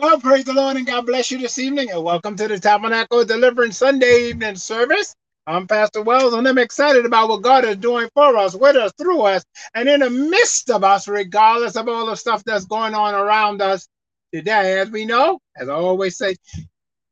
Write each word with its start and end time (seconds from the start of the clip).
Well, 0.00 0.20
praise 0.20 0.44
the 0.44 0.52
Lord 0.52 0.76
and 0.76 0.86
God 0.86 1.06
bless 1.06 1.28
you 1.32 1.38
this 1.38 1.58
evening, 1.58 1.90
and 1.90 2.04
welcome 2.04 2.36
to 2.36 2.46
the 2.46 2.56
Tabernacle 2.56 3.24
Deliverance 3.24 3.78
Sunday 3.78 4.28
evening 4.28 4.54
service. 4.54 5.12
I'm 5.44 5.66
Pastor 5.66 6.02
Wells, 6.02 6.34
and 6.34 6.46
I'm 6.46 6.56
excited 6.56 7.04
about 7.04 7.28
what 7.28 7.42
God 7.42 7.64
is 7.64 7.78
doing 7.78 8.08
for 8.14 8.36
us, 8.36 8.54
with 8.54 8.76
us, 8.76 8.92
through 8.96 9.22
us, 9.22 9.44
and 9.74 9.88
in 9.88 9.98
the 9.98 10.08
midst 10.08 10.70
of 10.70 10.84
us, 10.84 11.08
regardless 11.08 11.74
of 11.74 11.88
all 11.88 12.06
the 12.06 12.14
stuff 12.14 12.44
that's 12.44 12.64
going 12.64 12.94
on 12.94 13.12
around 13.12 13.60
us 13.60 13.88
today. 14.32 14.78
As 14.78 14.88
we 14.88 15.04
know, 15.04 15.40
as 15.56 15.68
I 15.68 15.74
always 15.74 16.16
say, 16.16 16.36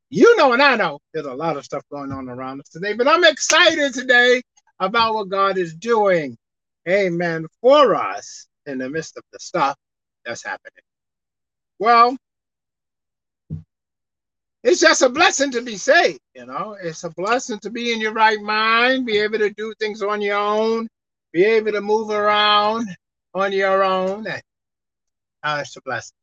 you 0.08 0.36
know, 0.36 0.52
and 0.52 0.62
I 0.62 0.76
know 0.76 1.00
there's 1.12 1.26
a 1.26 1.34
lot 1.34 1.56
of 1.56 1.64
stuff 1.64 1.82
going 1.90 2.12
on 2.12 2.28
around 2.28 2.60
us 2.60 2.68
today, 2.68 2.92
but 2.92 3.08
I'm 3.08 3.24
excited 3.24 3.94
today 3.94 4.40
about 4.78 5.14
what 5.14 5.28
God 5.28 5.58
is 5.58 5.74
doing, 5.74 6.38
amen, 6.88 7.46
for 7.60 7.96
us 7.96 8.46
in 8.64 8.78
the 8.78 8.88
midst 8.88 9.16
of 9.16 9.24
the 9.32 9.40
stuff 9.40 9.76
that's 10.24 10.44
happening. 10.44 10.84
Well, 11.80 12.16
it's 14.66 14.80
just 14.80 15.02
a 15.02 15.08
blessing 15.08 15.52
to 15.52 15.62
be 15.62 15.76
saved, 15.76 16.18
you 16.34 16.44
know. 16.44 16.76
It's 16.82 17.04
a 17.04 17.10
blessing 17.10 17.60
to 17.60 17.70
be 17.70 17.92
in 17.92 18.00
your 18.00 18.12
right 18.12 18.40
mind, 18.40 19.06
be 19.06 19.18
able 19.18 19.38
to 19.38 19.50
do 19.50 19.72
things 19.78 20.02
on 20.02 20.20
your 20.20 20.38
own, 20.38 20.88
be 21.32 21.44
able 21.44 21.70
to 21.70 21.80
move 21.80 22.10
around 22.10 22.88
on 23.32 23.52
your 23.52 23.84
own. 23.84 24.26
And, 24.26 24.42
uh, 25.44 25.58
it's 25.60 25.76
a 25.76 25.80
blessing. 25.82 26.16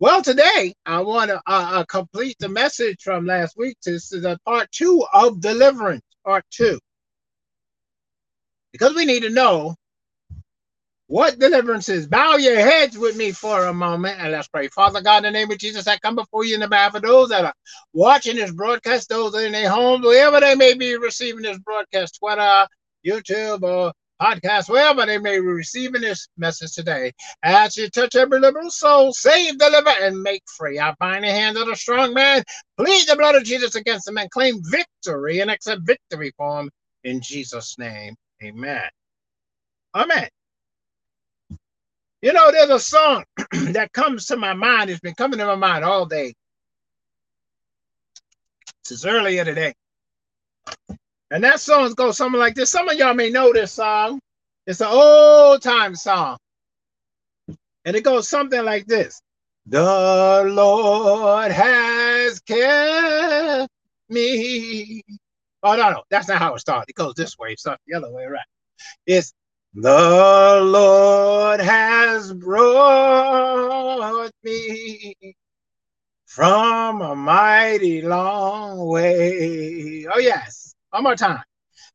Well, 0.00 0.22
today 0.22 0.74
I 0.84 1.02
want 1.02 1.30
to 1.30 1.36
uh, 1.36 1.40
uh, 1.46 1.84
complete 1.84 2.34
the 2.40 2.48
message 2.48 3.00
from 3.00 3.26
last 3.26 3.56
week. 3.56 3.76
This 3.84 4.12
is 4.12 4.24
a 4.24 4.36
part 4.44 4.68
two 4.72 5.04
of 5.14 5.40
deliverance, 5.40 6.02
part 6.24 6.44
two, 6.50 6.80
because 8.72 8.96
we 8.96 9.04
need 9.04 9.22
to 9.22 9.30
know 9.30 9.76
what 11.12 11.38
deliverance 11.38 11.90
is. 11.90 12.06
Bow 12.06 12.36
your 12.36 12.56
heads 12.56 12.96
with 12.96 13.18
me 13.18 13.32
for 13.32 13.66
a 13.66 13.74
moment 13.74 14.18
and 14.18 14.32
let's 14.32 14.48
pray. 14.48 14.68
Father 14.68 15.02
God, 15.02 15.18
in 15.18 15.24
the 15.24 15.30
name 15.30 15.50
of 15.50 15.58
Jesus, 15.58 15.86
I 15.86 15.98
come 15.98 16.14
before 16.14 16.42
you 16.42 16.54
in 16.54 16.60
the 16.60 16.68
behalf 16.68 16.94
of 16.94 17.02
those 17.02 17.28
that 17.28 17.44
are 17.44 17.52
watching 17.92 18.36
this 18.36 18.50
broadcast, 18.50 19.10
those 19.10 19.34
in 19.34 19.52
their 19.52 19.68
homes, 19.68 20.06
wherever 20.06 20.40
they 20.40 20.54
may 20.54 20.72
be 20.72 20.96
receiving 20.96 21.42
this 21.42 21.58
broadcast, 21.58 22.18
Twitter, 22.18 22.66
YouTube, 23.06 23.62
or 23.62 23.92
podcast, 24.22 24.70
wherever 24.70 25.04
they 25.04 25.18
may 25.18 25.38
be 25.38 25.46
receiving 25.46 26.00
this 26.00 26.28
message 26.38 26.72
today. 26.72 27.12
As 27.42 27.76
you 27.76 27.90
touch 27.90 28.16
every 28.16 28.40
liberal 28.40 28.70
soul, 28.70 29.12
save, 29.12 29.58
deliver, 29.58 29.90
and 29.90 30.22
make 30.22 30.44
free. 30.56 30.78
I 30.78 30.94
bind 30.98 31.24
the 31.24 31.30
hands 31.30 31.58
of 31.58 31.66
the 31.66 31.76
strong 31.76 32.14
man, 32.14 32.42
plead 32.78 33.06
the 33.06 33.16
blood 33.16 33.34
of 33.34 33.44
Jesus 33.44 33.74
against 33.74 34.06
them, 34.06 34.16
and 34.16 34.30
claim 34.30 34.62
victory 34.64 35.40
and 35.40 35.50
accept 35.50 35.82
victory 35.84 36.32
for 36.38 36.60
him 36.60 36.70
in 37.04 37.20
Jesus' 37.20 37.76
name. 37.78 38.14
Amen. 38.42 38.88
Amen. 39.94 40.30
You 42.22 42.32
know, 42.32 42.52
there's 42.52 42.70
a 42.70 42.78
song 42.78 43.24
that 43.72 43.92
comes 43.92 44.26
to 44.26 44.36
my 44.36 44.54
mind. 44.54 44.90
It's 44.90 45.00
been 45.00 45.14
coming 45.14 45.40
to 45.40 45.46
my 45.46 45.56
mind 45.56 45.84
all 45.84 46.06
day. 46.06 46.34
Since 48.84 49.04
earlier 49.04 49.44
today. 49.44 49.74
And 51.32 51.42
that 51.42 51.60
song 51.60 51.92
goes 51.94 52.16
something 52.16 52.38
like 52.38 52.54
this. 52.54 52.70
Some 52.70 52.88
of 52.88 52.96
y'all 52.96 53.14
may 53.14 53.30
know 53.30 53.52
this 53.52 53.72
song. 53.72 54.20
It's 54.66 54.80
an 54.80 54.88
old 54.88 55.62
time 55.62 55.96
song. 55.96 56.38
And 57.84 57.96
it 57.96 58.04
goes 58.04 58.28
something 58.28 58.64
like 58.64 58.86
this. 58.86 59.20
The 59.66 60.44
Lord 60.46 61.50
has 61.50 62.38
kept 62.40 63.68
me. 64.08 65.02
Oh, 65.64 65.74
no, 65.74 65.90
no, 65.90 66.02
that's 66.10 66.28
not 66.28 66.38
how 66.38 66.54
it 66.54 66.60
starts. 66.60 66.86
It 66.88 66.94
goes 66.94 67.14
this 67.14 67.36
way. 67.38 67.52
It 67.52 67.60
starts 67.60 67.82
the 67.86 67.94
other 67.96 68.12
way 68.12 68.24
around. 68.24 68.44
It's 69.06 69.32
the 69.74 70.60
Lord 70.62 71.60
has 71.60 72.32
brought 72.34 74.30
me 74.44 75.14
from 76.26 77.00
a 77.00 77.14
mighty 77.16 78.02
long 78.02 78.86
way. 78.86 80.06
Oh, 80.14 80.18
yes. 80.18 80.74
One 80.90 81.04
more 81.04 81.16
time. 81.16 81.42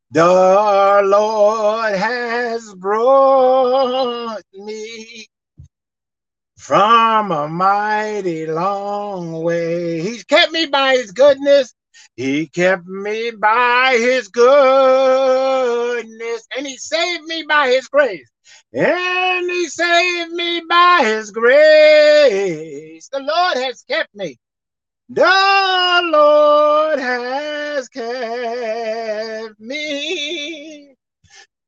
The 0.09 1.01
Lord 1.05 1.93
has 1.93 2.73
brought 2.75 4.41
me 4.53 5.27
from 6.57 7.31
a 7.31 7.47
mighty 7.47 8.47
long 8.47 9.43
way. 9.43 10.01
He's 10.01 10.23
kept 10.23 10.51
me 10.51 10.65
by 10.65 10.93
his 10.93 11.11
goodness 11.11 11.73
he 12.15 12.47
kept 12.47 12.85
me 12.85 13.31
by 13.31 13.97
his 13.99 14.27
goodness, 14.27 14.47
and 16.55 16.65
he 16.67 16.77
saved 16.77 17.23
me 17.25 17.43
by 17.47 17.67
his 17.69 17.87
grace. 17.87 18.29
And 18.73 19.49
he 19.49 19.67
saved 19.67 20.31
me 20.31 20.61
by 20.67 21.01
his 21.03 21.31
grace. 21.31 23.07
The 23.09 23.19
Lord 23.19 23.57
has 23.57 23.83
kept 23.83 24.13
me. 24.15 24.37
The 25.09 26.01
Lord 26.11 26.99
has 26.99 27.87
kept 27.87 29.59
me 29.59 30.95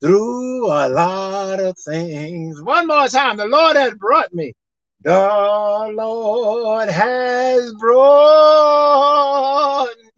through 0.02 0.66
a 0.68 0.90
lot 0.90 1.60
of 1.60 1.78
things. 1.80 2.62
One 2.62 2.88
more 2.88 3.08
time. 3.08 3.38
The 3.38 3.46
Lord 3.46 3.76
has 3.78 3.94
brought 3.96 4.34
me. 4.34 4.54
The 5.02 5.94
Lord 5.96 6.90
has 6.90 7.74
brought 7.76 7.96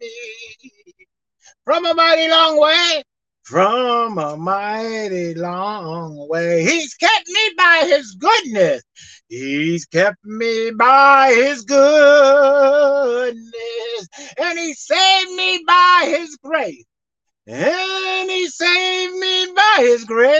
me 0.00 0.10
from 1.64 1.86
a 1.86 1.94
mighty 1.94 2.28
long 2.28 2.58
way. 2.58 3.04
From 3.44 4.18
a 4.18 4.36
mighty 4.36 5.34
long 5.34 6.26
way. 6.28 6.64
He's 6.64 6.94
kept 6.94 7.28
me 7.28 7.50
by 7.56 7.84
his 7.86 8.16
goodness. 8.18 8.82
He's 9.28 9.86
kept 9.86 10.24
me 10.24 10.72
by 10.72 11.32
his 11.32 11.62
goodness. 11.62 13.44
And 14.36 14.58
he 14.58 14.74
saved 14.74 15.30
me 15.30 15.62
by 15.64 16.06
his 16.08 16.36
grace. 16.42 16.84
And 17.46 18.28
he 18.28 18.48
saved 18.48 19.14
me 19.14 19.46
by 19.54 19.76
his 19.78 20.04
grace. 20.04 20.32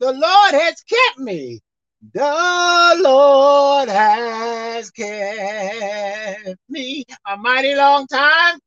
The 0.00 0.12
Lord 0.12 0.54
has 0.54 0.80
kept 0.82 1.20
me 1.20 1.60
the 2.00 3.00
Lord 3.02 3.88
has 3.88 4.90
kept 4.90 6.60
me 6.68 7.04
a 7.26 7.36
mighty 7.36 7.74
long 7.74 8.06
time. 8.06 8.58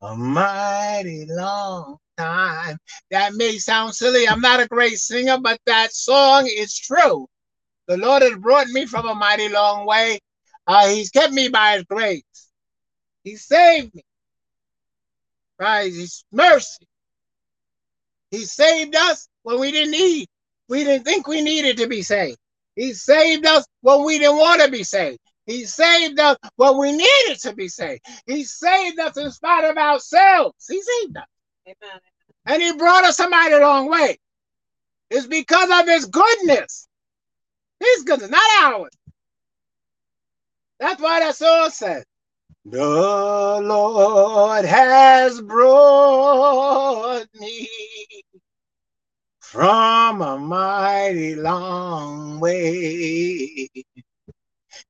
A 0.00 0.16
mighty 0.16 1.26
long 1.28 1.98
time. 2.16 2.78
That 3.10 3.34
may 3.34 3.58
sound 3.58 3.94
silly. 3.94 4.26
I'm 4.26 4.40
not 4.40 4.60
a 4.60 4.66
great 4.66 4.98
singer, 4.98 5.38
but 5.38 5.60
that 5.66 5.92
song 5.92 6.46
is 6.46 6.76
true. 6.76 7.28
The 7.88 7.98
Lord 7.98 8.22
has 8.22 8.36
brought 8.36 8.68
me 8.68 8.86
from 8.86 9.06
a 9.06 9.14
mighty 9.14 9.48
long 9.48 9.86
way. 9.86 10.18
Uh, 10.66 10.88
he's 10.88 11.10
kept 11.10 11.32
me 11.32 11.48
by 11.48 11.74
his 11.74 11.84
grace. 11.84 12.22
He 13.22 13.36
saved 13.36 13.94
me 13.94 14.02
by 15.58 15.84
his 15.84 16.24
mercy. 16.32 16.86
He 18.30 18.44
saved 18.46 18.96
us 18.96 19.28
when 19.42 19.60
we 19.60 19.70
didn't 19.72 19.92
need. 19.92 20.26
We 20.68 20.84
didn't 20.84 21.04
think 21.04 21.28
we 21.28 21.42
needed 21.42 21.76
to 21.78 21.86
be 21.86 22.02
saved. 22.02 22.38
He 22.76 22.94
saved 22.94 23.46
us 23.46 23.66
when 23.80 24.04
we 24.04 24.18
didn't 24.18 24.38
want 24.38 24.62
to 24.62 24.70
be 24.70 24.84
saved. 24.84 25.18
He 25.46 25.64
saved 25.64 26.18
us 26.20 26.36
when 26.56 26.78
we 26.78 26.92
needed 26.92 27.38
to 27.42 27.54
be 27.54 27.68
saved. 27.68 28.02
He 28.26 28.44
saved 28.44 28.98
us 28.98 29.16
in 29.16 29.30
spite 29.30 29.64
of 29.64 29.76
ourselves. 29.76 30.66
He 30.68 30.80
saved 30.80 31.16
us. 31.16 31.26
Amen. 31.66 32.00
And 32.46 32.62
he 32.62 32.72
brought 32.76 33.04
us 33.04 33.20
a 33.20 33.28
mighty 33.28 33.56
long 33.56 33.88
way. 33.90 34.18
It's 35.10 35.26
because 35.26 35.68
of 35.70 35.86
his 35.86 36.06
goodness. 36.06 36.88
His 37.80 38.04
goodness, 38.04 38.30
not 38.30 38.62
ours. 38.62 38.92
That's 40.78 41.00
why 41.00 41.20
that 41.20 41.36
song 41.36 41.70
says, 41.70 42.04
The 42.64 43.60
Lord 43.62 44.64
has 44.64 45.40
brought 45.40 47.26
me 47.34 47.68
from 49.52 50.22
a 50.22 50.38
mighty 50.38 51.34
long 51.34 52.40
way. 52.40 53.68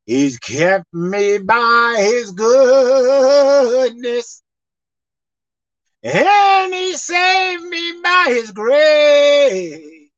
He's 0.07 0.39
kept 0.39 0.87
me 0.95 1.39
by 1.39 1.97
his 1.99 2.31
goodness. 2.31 4.41
And 6.05 6.73
he 6.73 6.95
saved 6.95 7.65
me 7.65 8.01
by 8.05 8.27
his 8.29 8.53
grace. 8.53 10.11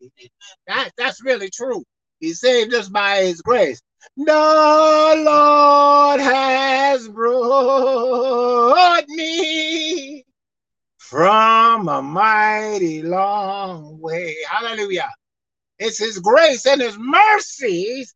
That, 0.67 0.91
that's 0.99 1.25
really 1.25 1.49
true. 1.49 1.83
He 2.21 2.35
saved 2.35 2.75
us 2.75 2.91
by 2.91 3.23
his 3.23 3.41
grace. 3.41 3.81
The 4.19 5.23
Lord 5.25 6.21
has 6.21 7.09
brought 7.09 9.09
me 9.09 10.27
from 11.09 11.89
a 11.89 12.01
mighty 12.01 13.03
long 13.03 14.01
way. 14.01 14.35
Hallelujah. 14.49 15.11
It's 15.79 15.99
his 15.99 16.19
grace 16.19 16.67
and 16.67 16.81
his 16.81 16.97
mercies 16.99 18.15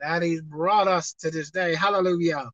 that 0.00 0.22
he's 0.22 0.40
brought 0.40 0.86
us 0.86 1.14
to 1.14 1.32
this 1.32 1.50
day. 1.50 1.74
Hallelujah. 1.74 2.48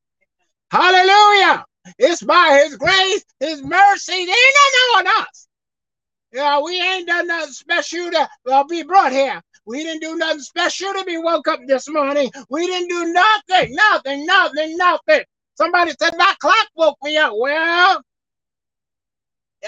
Hallelujah. 0.70 1.64
It's 1.98 2.22
by 2.22 2.62
his 2.64 2.76
grace, 2.76 3.24
his 3.40 3.62
mercy. 3.62 4.12
They 4.12 4.20
ain't 4.22 4.30
nothing 4.30 4.96
on 4.96 5.22
us. 5.22 5.48
Yeah, 6.32 6.60
we 6.62 6.80
ain't 6.80 7.06
done 7.06 7.26
nothing 7.26 7.52
special 7.52 8.10
to 8.10 8.28
uh, 8.50 8.64
be 8.64 8.82
brought 8.84 9.12
here. 9.12 9.40
We 9.66 9.84
didn't 9.84 10.00
do 10.00 10.16
nothing 10.16 10.40
special 10.40 10.94
to 10.94 11.04
be 11.04 11.18
woke 11.18 11.46
up 11.46 11.60
this 11.66 11.88
morning. 11.90 12.30
We 12.48 12.66
didn't 12.66 12.88
do 12.88 13.12
nothing, 13.12 13.74
nothing, 13.74 14.24
nothing, 14.24 14.76
nothing. 14.78 15.24
Somebody 15.56 15.92
said 16.00 16.14
my 16.16 16.34
clock 16.40 16.68
woke 16.74 16.98
me 17.02 17.18
up. 17.18 17.34
Well, 17.36 18.02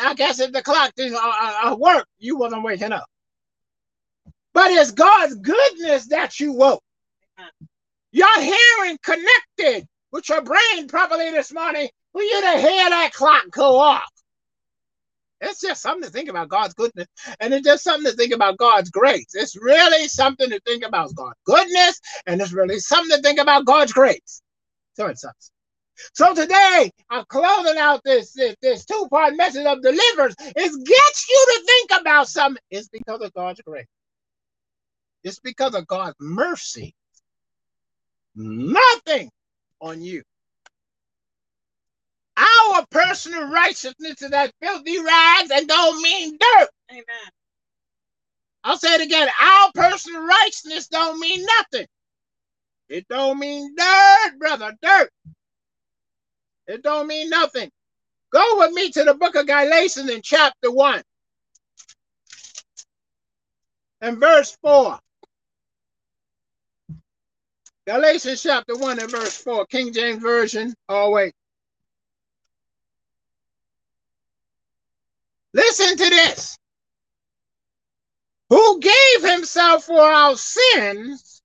I 0.00 0.14
guess 0.14 0.40
if 0.40 0.52
the 0.52 0.62
clock 0.62 0.92
didn't 0.96 1.16
uh, 1.16 1.20
uh, 1.20 1.72
uh, 1.72 1.76
work, 1.76 2.06
you 2.18 2.36
wasn't 2.36 2.64
waking 2.64 2.92
up. 2.92 3.06
But 4.52 4.70
it's 4.70 4.90
God's 4.90 5.34
goodness 5.36 6.08
that 6.08 6.40
you 6.40 6.52
woke. 6.52 6.82
Your 8.12 8.40
hearing 8.40 8.98
connected 9.02 9.86
with 10.12 10.28
your 10.28 10.42
brain 10.42 10.88
properly 10.88 11.30
this 11.30 11.52
morning 11.52 11.88
for 12.12 12.22
you 12.22 12.40
to 12.40 12.58
hear 12.58 12.88
that 12.88 13.12
clock 13.12 13.44
go 13.50 13.78
off. 13.78 14.08
It's 15.42 15.60
just 15.60 15.82
something 15.82 16.04
to 16.04 16.10
think 16.10 16.30
about 16.30 16.48
God's 16.48 16.72
goodness. 16.72 17.06
And 17.40 17.52
it's 17.52 17.66
just 17.66 17.84
something 17.84 18.10
to 18.10 18.16
think 18.16 18.32
about 18.32 18.56
God's 18.56 18.90
grace. 18.90 19.34
It's 19.34 19.54
really 19.56 20.08
something 20.08 20.48
to 20.48 20.58
think 20.60 20.82
about 20.84 21.14
God's 21.14 21.38
goodness. 21.44 22.00
And 22.26 22.40
it's 22.40 22.52
really 22.52 22.78
something 22.78 23.14
to 23.14 23.22
think 23.22 23.38
about 23.38 23.66
God's 23.66 23.92
grace. 23.92 24.40
So 24.94 25.06
it 25.06 25.18
sucks. 25.18 25.50
So 26.14 26.34
today, 26.34 26.90
I'm 27.10 27.24
closing 27.28 27.78
out 27.78 28.00
this, 28.04 28.32
this, 28.32 28.56
this 28.62 28.84
two-part 28.84 29.36
message 29.36 29.66
of 29.66 29.82
deliverance. 29.82 30.34
It 30.40 30.86
gets 30.86 31.28
you 31.28 31.46
to 31.54 31.64
think 31.66 32.00
about 32.00 32.28
something. 32.28 32.62
It's 32.70 32.88
because 32.88 33.20
of 33.20 33.32
God's 33.32 33.60
grace. 33.62 33.86
It's 35.24 35.40
because 35.40 35.74
of 35.74 35.86
God's 35.86 36.16
mercy. 36.20 36.94
Nothing 38.34 39.30
on 39.80 40.02
you. 40.02 40.22
Our 42.36 42.84
personal 42.90 43.48
righteousness 43.48 44.20
is 44.20 44.30
that 44.30 44.52
filthy 44.60 44.98
rags 44.98 45.50
and 45.50 45.66
don't 45.66 46.02
mean 46.02 46.36
dirt. 46.38 46.68
Amen. 46.90 47.30
I'll 48.62 48.76
say 48.76 48.94
it 48.94 49.00
again. 49.00 49.28
Our 49.40 49.70
personal 49.74 50.22
righteousness 50.26 50.88
don't 50.88 51.18
mean 51.18 51.46
nothing. 51.58 51.86
It 52.88 53.06
don't 53.08 53.38
mean 53.38 53.74
dirt, 53.76 54.38
brother, 54.38 54.74
dirt. 54.82 55.10
It 56.68 56.82
don't 56.82 57.06
mean 57.06 57.30
nothing. 57.30 57.70
Go 58.32 58.58
with 58.58 58.72
me 58.72 58.90
to 58.90 59.04
the 59.04 59.14
book 59.14 59.36
of 59.36 59.46
Galatians 59.46 60.10
in 60.10 60.20
chapter 60.22 60.70
1 60.70 61.02
and 64.00 64.18
verse 64.18 64.56
4. 64.62 64.98
Galatians 67.86 68.42
chapter 68.42 68.76
1 68.76 68.98
and 68.98 69.10
verse 69.10 69.36
4, 69.38 69.64
King 69.66 69.92
James 69.92 70.20
Version. 70.20 70.74
Wait. 70.88 71.34
Listen 75.54 75.96
to 75.96 76.10
this. 76.10 76.58
Who 78.50 78.80
gave 78.80 79.30
himself 79.30 79.84
for 79.84 80.00
our 80.00 80.36
sins 80.36 81.42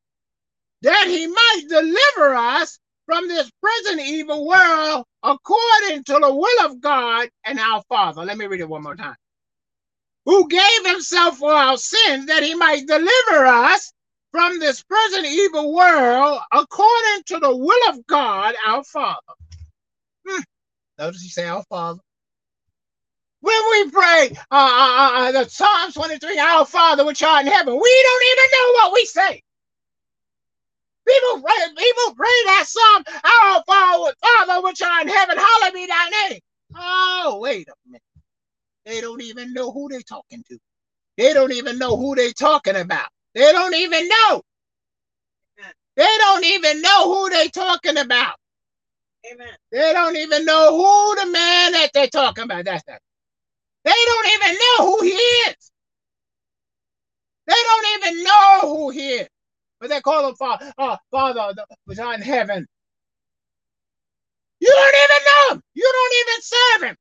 that 0.81 1.05
he 1.07 1.27
might 1.27 1.61
deliver 1.69 2.35
us 2.35 2.79
from 3.05 3.27
this 3.27 3.49
present 3.61 4.01
evil 4.01 4.47
world 4.47 5.05
according 5.23 6.03
to 6.05 6.13
the 6.13 6.33
will 6.33 6.65
of 6.65 6.81
God 6.81 7.29
and 7.45 7.59
our 7.59 7.81
Father. 7.89 8.23
Let 8.23 8.37
me 8.37 8.45
read 8.45 8.61
it 8.61 8.69
one 8.69 8.83
more 8.83 8.95
time. 8.95 9.15
Who 10.25 10.47
gave 10.47 10.85
himself 10.85 11.37
for 11.37 11.51
our 11.51 11.77
sins 11.77 12.27
that 12.27 12.43
he 12.43 12.53
might 12.53 12.85
deliver 12.87 13.45
us 13.45 13.91
from 14.31 14.59
this 14.59 14.83
present 14.83 15.25
evil 15.25 15.73
world 15.73 16.39
according 16.51 17.23
to 17.27 17.39
the 17.39 17.55
will 17.55 17.89
of 17.89 18.05
God 18.07 18.55
our 18.65 18.83
Father. 18.83 19.33
Hmm. 20.27 20.41
Notice 20.97 21.21
he 21.21 21.29
say 21.29 21.47
our 21.47 21.63
Father. 21.63 21.99
When 23.41 23.61
we 23.71 23.89
pray 23.89 24.29
uh, 24.51 24.55
uh, 24.55 25.11
uh, 25.13 25.31
the 25.31 25.49
Psalms 25.49 25.95
23, 25.95 26.37
our 26.37 26.65
Father 26.65 27.03
which 27.03 27.23
art 27.23 27.45
in 27.45 27.51
heaven, 27.51 27.73
we 27.73 28.03
don't 28.03 28.23
even 28.31 28.49
know 28.53 28.73
what 28.73 28.93
we 28.93 29.05
say. 29.05 29.43
People 31.07 31.41
pray, 31.41 31.53
people 31.77 32.15
pray 32.15 32.27
that 32.45 32.65
psalm, 32.67 33.03
our 33.23 33.63
Father, 33.65 34.13
Father 34.21 34.61
which 34.63 34.81
art 34.81 35.03
in 35.03 35.07
heaven, 35.09 35.37
hallowed 35.37 35.73
be 35.73 35.85
thy 35.85 36.09
name. 36.29 36.39
Oh, 36.75 37.39
wait 37.41 37.67
a 37.67 37.73
minute. 37.87 38.01
They 38.85 39.01
don't 39.01 39.21
even 39.21 39.53
know 39.53 39.71
who 39.71 39.89
they're 39.89 40.01
talking 40.01 40.43
to. 40.49 40.57
They 41.17 41.33
don't 41.33 41.51
even 41.51 41.77
know 41.77 41.97
who 41.97 42.15
they're 42.15 42.31
talking 42.31 42.75
about. 42.75 43.07
They 43.33 43.51
don't 43.51 43.75
even 43.75 44.07
know. 44.07 44.41
They 45.95 46.17
don't 46.19 46.45
even 46.45 46.81
know 46.81 47.13
who 47.13 47.29
they're 47.29 47.49
talking 47.49 47.97
about. 47.97 48.35
Amen. 49.31 49.53
They 49.71 49.93
don't 49.93 50.15
even 50.15 50.45
know 50.45 50.77
who 50.77 51.15
the 51.21 51.31
man 51.31 51.73
that 51.73 51.89
they're 51.93 52.07
talking 52.07 52.45
about. 52.45 52.65
That's 52.65 52.83
that. 52.85 53.01
They 53.83 53.91
don't 53.91 54.27
even 54.33 54.57
know 54.57 54.85
who 54.85 55.03
he 55.03 55.11
is. 55.11 55.71
They 57.47 57.53
don't 57.53 57.85
even 57.97 58.23
know 58.23 58.59
who 58.61 58.89
he 58.91 59.09
is. 59.09 59.27
They 59.91 59.99
call 59.99 60.29
him 60.29 60.35
Father, 60.35 60.71
uh, 60.77 60.95
Father 61.11 61.41
art 61.41 61.57
in 62.15 62.21
heaven. 62.21 62.65
You 64.61 64.73
don't 64.73 64.95
even 65.03 65.25
know 65.25 65.53
him. 65.55 65.63
You 65.73 65.91
don't 65.93 66.13
even 66.21 66.41
serve 66.41 66.81
him. 66.89 66.97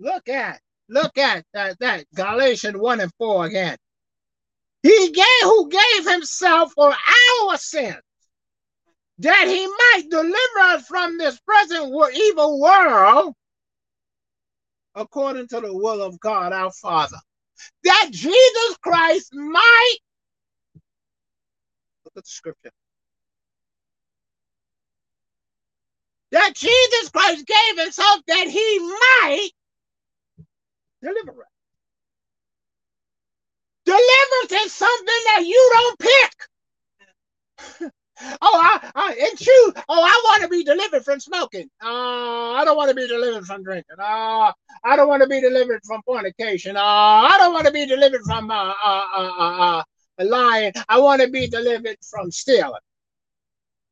Look 0.00 0.28
at, 0.28 0.60
look 0.88 1.16
at 1.16 1.44
that, 1.54 1.78
that 1.78 2.06
Galatians 2.12 2.76
1 2.76 3.00
and 3.00 3.12
4 3.18 3.46
again. 3.46 3.76
He 4.82 5.12
gave 5.12 5.24
who 5.42 5.68
gave 5.68 6.10
himself 6.10 6.72
for 6.72 6.92
our 6.92 7.56
sins, 7.58 8.02
that 9.18 9.46
he 9.46 9.64
might 9.64 10.10
deliver 10.10 10.58
us 10.60 10.86
from 10.86 11.18
this 11.18 11.38
present 11.40 11.94
evil 12.14 12.60
world, 12.60 13.32
according 14.96 15.46
to 15.48 15.60
the 15.60 15.72
will 15.72 16.02
of 16.02 16.18
God 16.18 16.52
our 16.52 16.72
Father. 16.72 17.18
That 17.84 18.08
Jesus 18.12 18.78
Christ 18.82 19.30
might 19.34 19.96
look 22.04 22.14
at 22.16 22.24
the 22.24 22.30
scripture. 22.30 22.70
That 26.32 26.54
Jesus 26.54 27.10
Christ 27.10 27.46
gave 27.46 27.84
himself 27.84 28.20
that 28.28 28.48
he 28.48 28.78
might 28.80 29.50
deliver 31.02 31.42
us. 31.42 31.48
Deliverance 33.86 34.66
is 34.66 34.72
something 34.72 35.06
that 35.06 35.44
you 35.46 35.70
don't 35.74 35.98
pick. 36.00 36.32
Oh, 38.20 38.36
I, 38.42 38.90
I 38.94 39.28
and 39.30 39.40
you. 39.40 39.72
Oh, 39.88 40.02
I 40.02 40.20
want 40.24 40.42
to 40.42 40.48
be 40.48 40.64
delivered 40.64 41.04
from 41.04 41.20
smoking. 41.20 41.68
Uh, 41.82 42.52
I 42.52 42.62
don't 42.64 42.76
want 42.76 42.90
to 42.90 42.94
be 42.94 43.06
delivered 43.06 43.46
from 43.46 43.62
drinking. 43.62 43.96
Uh, 43.98 44.52
I 44.84 44.96
don't 44.96 45.08
want 45.08 45.22
to 45.22 45.28
be 45.28 45.40
delivered 45.40 45.80
from 45.84 46.02
fornication. 46.02 46.76
Uh, 46.76 46.80
I 46.80 47.36
don't 47.38 47.52
want 47.52 47.66
to 47.66 47.72
be 47.72 47.86
delivered 47.86 48.22
from 48.22 48.50
uh, 48.50 48.72
uh, 48.84 49.04
uh, 49.16 49.32
uh, 49.38 49.82
uh, 50.18 50.24
lying. 50.24 50.72
I 50.88 50.98
want 51.00 51.22
to 51.22 51.28
be 51.28 51.46
delivered 51.46 51.96
from 52.10 52.30
stealing. 52.30 52.72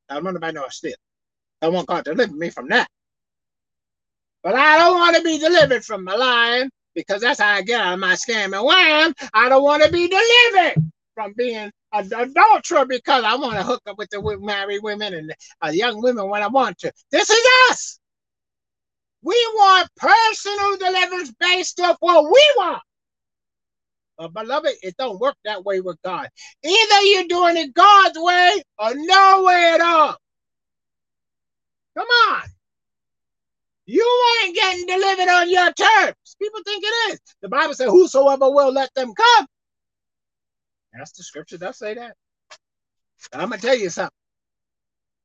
I 0.08 0.14
don't 0.14 0.24
want 0.24 0.40
to 0.40 0.52
know 0.52 0.64
steal. 0.68 0.94
I 1.62 1.68
want 1.68 1.86
God 1.86 2.04
to 2.04 2.14
deliver 2.14 2.34
me 2.34 2.50
from 2.50 2.68
that. 2.68 2.88
But 4.42 4.54
I 4.54 4.76
don't 4.78 4.98
want 4.98 5.16
to 5.16 5.22
be 5.22 5.38
delivered 5.38 5.84
from 5.84 6.04
my 6.04 6.14
lying 6.14 6.70
because 6.94 7.22
that's 7.22 7.40
how 7.40 7.54
I 7.54 7.62
get 7.62 7.80
out 7.80 7.94
of 7.94 8.00
my 8.00 8.14
scam 8.14 8.56
and 8.56 8.64
wham. 8.64 9.14
I 9.32 9.48
don't 9.48 9.62
want 9.62 9.82
to 9.82 9.90
be 9.90 10.08
delivered 10.08 10.90
from 11.14 11.32
being 11.36 11.70
adulterer 11.94 12.86
because 12.86 13.24
I 13.24 13.36
want 13.36 13.54
to 13.54 13.62
hook 13.62 13.82
up 13.86 13.98
with 13.98 14.10
the 14.10 14.38
married 14.40 14.82
women 14.82 15.14
and 15.14 15.34
uh, 15.64 15.68
young 15.68 16.02
women 16.02 16.28
when 16.28 16.42
I 16.42 16.48
want 16.48 16.78
to. 16.78 16.92
This 17.10 17.30
is 17.30 17.46
us. 17.70 17.98
We 19.22 19.34
want 19.54 19.88
personal 19.96 20.76
deliverance 20.76 21.32
based 21.40 21.80
off 21.80 21.96
what 22.00 22.24
we 22.24 22.54
want. 22.56 22.82
But 24.18 24.32
beloved, 24.32 24.74
it 24.82 24.96
don't 24.96 25.18
work 25.18 25.36
that 25.44 25.64
way 25.64 25.80
with 25.80 26.00
God. 26.04 26.28
Either 26.64 27.00
you're 27.02 27.28
doing 27.28 27.56
it 27.56 27.74
God's 27.74 28.18
way 28.18 28.62
or 28.78 28.92
no 28.94 29.44
way 29.44 29.72
at 29.74 29.80
all. 29.80 30.16
Come 31.96 32.06
on. 32.30 32.42
You 33.86 34.22
ain't 34.42 34.54
getting 34.54 34.86
delivered 34.86 35.28
on 35.28 35.50
your 35.50 35.72
terms. 35.72 36.36
People 36.40 36.60
think 36.64 36.82
it 36.84 37.12
is. 37.12 37.20
The 37.42 37.48
Bible 37.48 37.74
says, 37.74 37.90
Whosoever 37.90 38.50
will 38.50 38.72
let 38.72 38.92
them 38.94 39.12
come. 39.14 39.46
That's 40.96 41.12
the 41.12 41.24
scripture 41.24 41.58
does 41.58 41.78
say 41.78 41.94
that. 41.94 42.16
I'm 43.32 43.50
gonna 43.50 43.60
tell 43.60 43.76
you 43.76 43.90
something. 43.90 44.10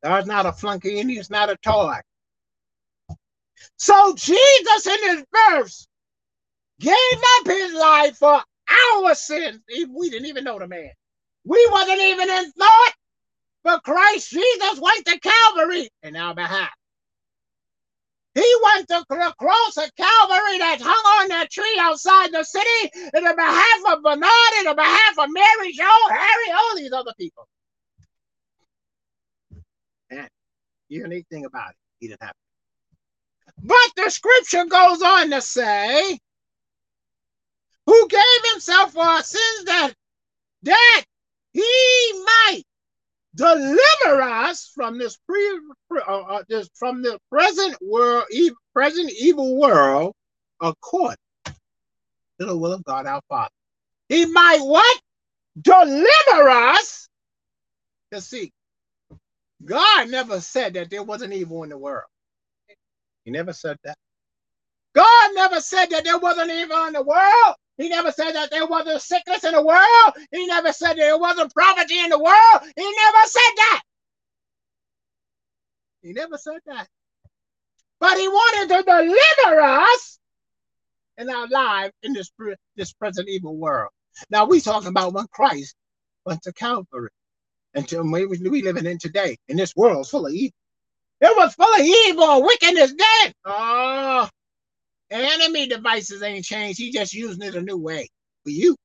God's 0.04 0.28
not 0.28 0.46
a 0.46 0.54
flunky 0.54 1.00
and 1.00 1.10
he's 1.10 1.30
not 1.30 1.50
a 1.50 1.58
toy. 1.58 1.96
So 3.78 4.16
Jesus 4.16 4.88
in 4.88 5.10
his 5.18 5.26
verse 5.50 5.88
gave 6.80 6.96
up 6.96 7.48
his 7.48 7.74
life 7.74 8.18
for 8.18 8.42
our 9.02 9.16
sins. 9.16 9.62
We 9.70 10.10
didn't 10.10 10.28
even 10.28 10.46
know 10.46 10.60
the 10.60 10.68
man. 10.68 10.92
We 11.46 11.68
wasn't 11.72 12.02
even 12.02 12.30
in 12.30 12.52
thought. 12.52 12.94
But 13.64 13.84
Christ 13.84 14.32
Jesus 14.32 14.80
went 14.82 15.06
to 15.08 15.20
Calvary 15.20 15.90
in 16.04 16.16
our 16.18 16.36
behalf. 16.36 16.72
He 18.36 18.56
went 18.64 18.88
to 18.90 19.06
the 19.10 19.34
cross 19.40 19.78
at 19.78 19.96
Calvary 19.96 20.60
that 20.60 20.80
hung 20.82 21.22
on 21.22 21.30
that 21.30 21.50
tree 21.50 21.78
outside 21.80 22.32
the 22.32 22.44
city 22.44 22.92
in 22.94 23.24
the 23.24 23.34
behalf 23.36 23.98
of 23.98 24.04
Bernard, 24.04 24.54
in 24.60 24.66
the 24.66 24.76
behalf 24.76 25.18
of 25.18 25.30
Mary, 25.32 25.72
Joe, 25.74 26.10
Harry, 26.10 26.52
all 26.52 26.76
these 26.76 26.94
other 26.94 27.14
people. 27.18 27.48
And 30.12 30.30
the 30.90 30.96
unique 30.96 31.26
thing 31.30 31.46
about 31.46 31.72
it, 31.72 31.78
he 32.00 32.08
didn't 32.08 32.22
have 32.22 32.32
to. 32.32 32.36
But 33.64 34.04
the 34.04 34.10
scripture 34.10 34.66
goes 34.66 35.02
on 35.02 35.32
to 35.32 35.42
say, 35.42 36.20
who 37.86 38.08
gave 38.08 38.52
himself 38.52 38.94
for 38.94 39.04
our 39.04 39.24
sins 39.24 39.66
that 39.66 39.94
that 40.64 41.04
he 41.52 42.24
might 42.24 42.64
deliver 43.40 44.22
us 44.22 44.72
from 44.76 45.00
this 45.00 45.18
pre, 45.28 45.60
uh, 46.08 46.20
uh, 46.22 46.44
this 46.50 46.70
from 46.76 47.02
the 47.02 47.18
present 47.32 47.78
world, 47.82 48.26
e- 48.32 48.52
present 48.74 49.10
evil 49.20 49.58
world, 49.58 50.14
according 50.62 51.18
to 52.40 52.46
the 52.46 52.58
will 52.58 52.74
of 52.74 52.84
God 52.84 53.06
our 53.06 53.22
Father. 53.30 53.52
He 54.10 54.26
might 54.26 54.60
what? 54.62 55.02
Deliver 55.62 56.50
us. 56.50 57.08
To 58.12 58.20
see, 58.20 58.52
God 59.64 60.10
never 60.10 60.42
said 60.42 60.74
that 60.74 60.90
there 60.90 61.04
wasn't 61.04 61.34
evil 61.34 61.64
in 61.64 61.70
the 61.70 61.78
world. 61.78 62.10
He 63.24 63.32
never 63.32 63.54
said 63.54 63.78
that. 63.84 63.98
God 64.94 65.32
never 65.36 65.62
said 65.62 65.88
that 65.92 66.04
there 66.04 66.18
wasn't 66.18 66.52
evil 66.52 66.86
in 66.88 66.94
the 66.94 67.04
world. 67.04 67.56
He 67.80 67.88
never 67.88 68.12
said 68.12 68.34
that 68.34 68.52
there 68.52 68.68
wasn't 68.68 69.02
sickness 69.02 69.46
in 69.46 69.54
the 69.54 69.64
world. 69.64 70.14
He 70.34 70.46
never 70.46 70.74
said 70.74 70.96
there 70.96 71.18
wasn't 71.18 71.56
poverty 71.56 71.98
in 71.98 72.10
the 72.10 72.20
world. 72.20 72.74
He 72.76 72.84
never 72.84 73.26
said 73.26 73.54
that. 73.56 73.82
He 76.02 76.12
never 76.12 76.38
said 76.38 76.60
that. 76.66 76.88
But 78.02 78.18
he 78.18 78.28
wanted 78.28 78.76
to 78.76 78.84
deliver 78.84 79.62
us 79.62 80.20
in 81.18 81.30
our 81.30 81.48
lives 81.48 81.94
in 82.04 82.12
this, 82.12 82.30
this 82.76 82.92
present 82.92 83.30
evil 83.30 83.56
world. 83.56 83.92
Now 84.30 84.46
we 84.46 84.60
talking 84.60 84.90
about 84.90 85.14
when 85.14 85.28
Christ 85.32 85.74
went 86.26 86.42
to 86.44 86.54
Calvary. 86.54 87.12
And 87.76 87.88
to, 87.88 88.02
we, 88.02 88.26
we 88.26 88.62
living 88.62 88.88
in 88.88 88.98
today. 88.98 89.38
And 89.48 89.58
this 89.58 89.74
world's 89.74 90.10
full 90.10 90.26
of 90.26 90.34
evil. 90.34 90.56
It 91.22 91.34
was 91.38 91.54
full 91.54 91.74
of 91.74 91.82
evil, 91.82 92.44
wickedness 92.44 92.94
then. 92.98 93.34
Oh, 93.46 93.52
ah, 93.52 94.30
enemy 95.18 95.68
devices 95.68 96.22
ain't 96.22 96.46
changed. 96.46 96.80
He's 96.80 96.94
just 96.94 97.14
using 97.14 97.44
it 97.44 97.56
a 97.56 97.62
new 97.62 97.78
way 97.78 98.08
for 98.44 98.52
you. 98.52 98.76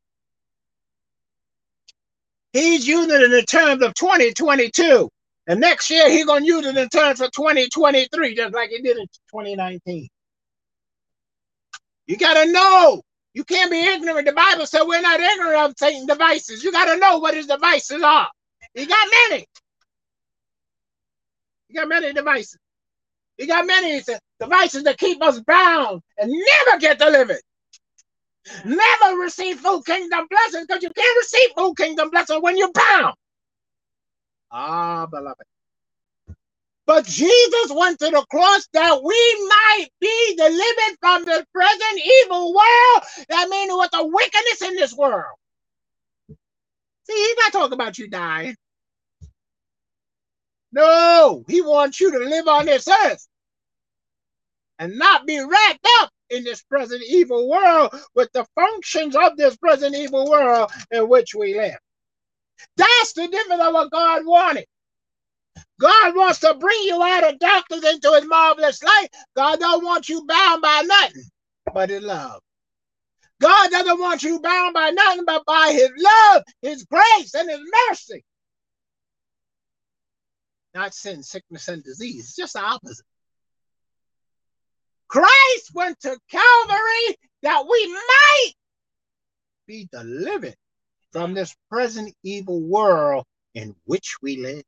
He's 2.52 2.86
using 2.86 3.14
it 3.14 3.22
in 3.22 3.30
the 3.32 3.42
terms 3.42 3.82
of 3.82 3.94
2022. 3.94 5.08
And 5.46 5.60
next 5.60 5.90
year, 5.90 6.08
he's 6.08 6.24
to 6.24 6.44
use 6.44 6.64
it 6.64 6.76
in 6.76 6.88
terms 6.88 7.20
of 7.20 7.30
2023, 7.32 8.34
just 8.34 8.54
like 8.54 8.70
he 8.70 8.80
did 8.80 8.96
in 8.96 9.06
2019. 9.30 10.08
You 12.06 12.16
got 12.16 12.34
to 12.42 12.50
know. 12.50 13.02
You 13.34 13.44
can't 13.44 13.70
be 13.70 13.80
ignorant. 13.80 14.26
The 14.26 14.32
Bible 14.32 14.66
said 14.66 14.84
we're 14.84 15.00
not 15.00 15.20
ignorant 15.20 15.56
of 15.56 15.74
Satan 15.76 16.06
devices. 16.06 16.62
You 16.62 16.70
got 16.70 16.86
to 16.86 16.98
know 16.98 17.18
what 17.18 17.34
his 17.34 17.46
devices 17.46 18.02
are. 18.02 18.28
He 18.74 18.86
got 18.86 19.08
many. 19.28 19.44
He 21.68 21.74
got 21.74 21.88
many 21.88 22.12
devices. 22.12 22.58
He 23.38 23.46
got 23.46 23.66
many 23.66 24.02
devices 24.40 24.84
that 24.84 24.98
keep 24.98 25.22
us 25.22 25.40
bound 25.40 26.02
and 26.18 26.30
never 26.32 26.80
get 26.80 26.98
delivered. 26.98 27.40
Never 28.64 29.16
receive 29.20 29.58
full 29.60 29.82
kingdom 29.82 30.26
blessings 30.30 30.66
because 30.68 30.82
you 30.82 30.90
can't 30.90 31.18
receive 31.18 31.50
full 31.56 31.74
kingdom 31.74 32.10
blessings 32.10 32.42
when 32.42 32.58
you're 32.58 32.72
bound. 32.72 33.14
Ah, 34.52 35.06
beloved. 35.06 35.42
But 36.86 37.06
Jesus 37.06 37.72
went 37.74 37.98
to 38.00 38.10
the 38.10 38.26
cross 38.30 38.68
that 38.74 39.02
we 39.02 39.48
might 39.48 39.88
be 40.00 40.36
delivered 40.36 40.98
from 41.00 41.24
the 41.24 41.46
present 41.54 42.02
evil 42.24 42.54
world. 42.54 43.04
That 43.30 43.48
means 43.50 43.72
with 43.74 43.90
the 43.92 44.06
wickedness 44.06 44.62
in 44.62 44.76
this 44.76 44.94
world. 44.94 45.36
See, 47.04 47.14
he's 47.14 47.36
not 47.38 47.52
talking 47.52 47.74
about 47.74 47.98
you 47.98 48.08
dying. 48.08 48.56
No, 50.74 51.44
he 51.46 51.60
wants 51.62 52.00
you 52.00 52.10
to 52.10 52.18
live 52.18 52.48
on 52.48 52.66
this 52.66 52.88
earth 52.88 53.28
and 54.80 54.98
not 54.98 55.24
be 55.24 55.38
wrapped 55.38 55.86
up 56.00 56.10
in 56.30 56.42
this 56.42 56.64
present 56.64 57.00
evil 57.08 57.48
world 57.48 57.94
with 58.16 58.28
the 58.32 58.44
functions 58.56 59.14
of 59.14 59.36
this 59.36 59.56
present 59.56 59.94
evil 59.94 60.28
world 60.28 60.72
in 60.90 61.08
which 61.08 61.32
we 61.32 61.54
live. 61.54 61.78
That's 62.76 63.12
the 63.12 63.28
difference 63.28 63.62
of 63.62 63.72
what 63.72 63.92
God 63.92 64.26
wanted. 64.26 64.66
God 65.80 66.16
wants 66.16 66.40
to 66.40 66.54
bring 66.54 66.82
you 66.82 67.00
out 67.00 67.22
of 67.22 67.38
darkness 67.38 67.84
into 67.84 68.12
his 68.12 68.26
marvelous 68.26 68.82
light. 68.82 69.08
God 69.36 69.60
don't 69.60 69.84
want 69.84 70.08
you 70.08 70.26
bound 70.26 70.60
by 70.60 70.82
nothing 70.84 71.22
but 71.72 71.90
his 71.90 72.02
love. 72.02 72.40
God 73.40 73.70
doesn't 73.70 74.00
want 74.00 74.24
you 74.24 74.40
bound 74.40 74.74
by 74.74 74.90
nothing 74.90 75.24
but 75.24 75.44
by 75.46 75.70
his 75.72 75.90
love, 75.96 76.42
his 76.62 76.84
grace, 76.84 77.32
and 77.34 77.48
his 77.48 77.60
mercy 77.88 78.24
not 80.74 80.94
sin, 80.94 81.22
sickness, 81.22 81.68
and 81.68 81.82
disease. 81.82 82.24
It's 82.24 82.36
just 82.36 82.54
the 82.54 82.60
opposite. 82.60 83.06
Christ 85.08 85.72
went 85.72 86.00
to 86.00 86.18
Calvary 86.30 87.16
that 87.42 87.64
we 87.70 87.86
might 87.92 88.52
be 89.66 89.88
delivered 89.92 90.56
from 91.12 91.34
this 91.34 91.54
present 91.70 92.12
evil 92.22 92.60
world 92.60 93.24
in 93.54 93.76
which 93.84 94.16
we 94.20 94.38
live. 94.38 94.64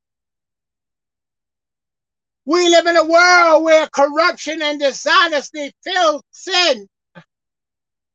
We 2.44 2.68
live 2.68 2.86
in 2.86 2.96
a 2.96 3.04
world 3.04 3.64
where 3.64 3.88
corruption 3.88 4.62
and 4.62 4.78
dishonesty 4.78 5.72
fill 5.82 6.22
sin 6.30 6.86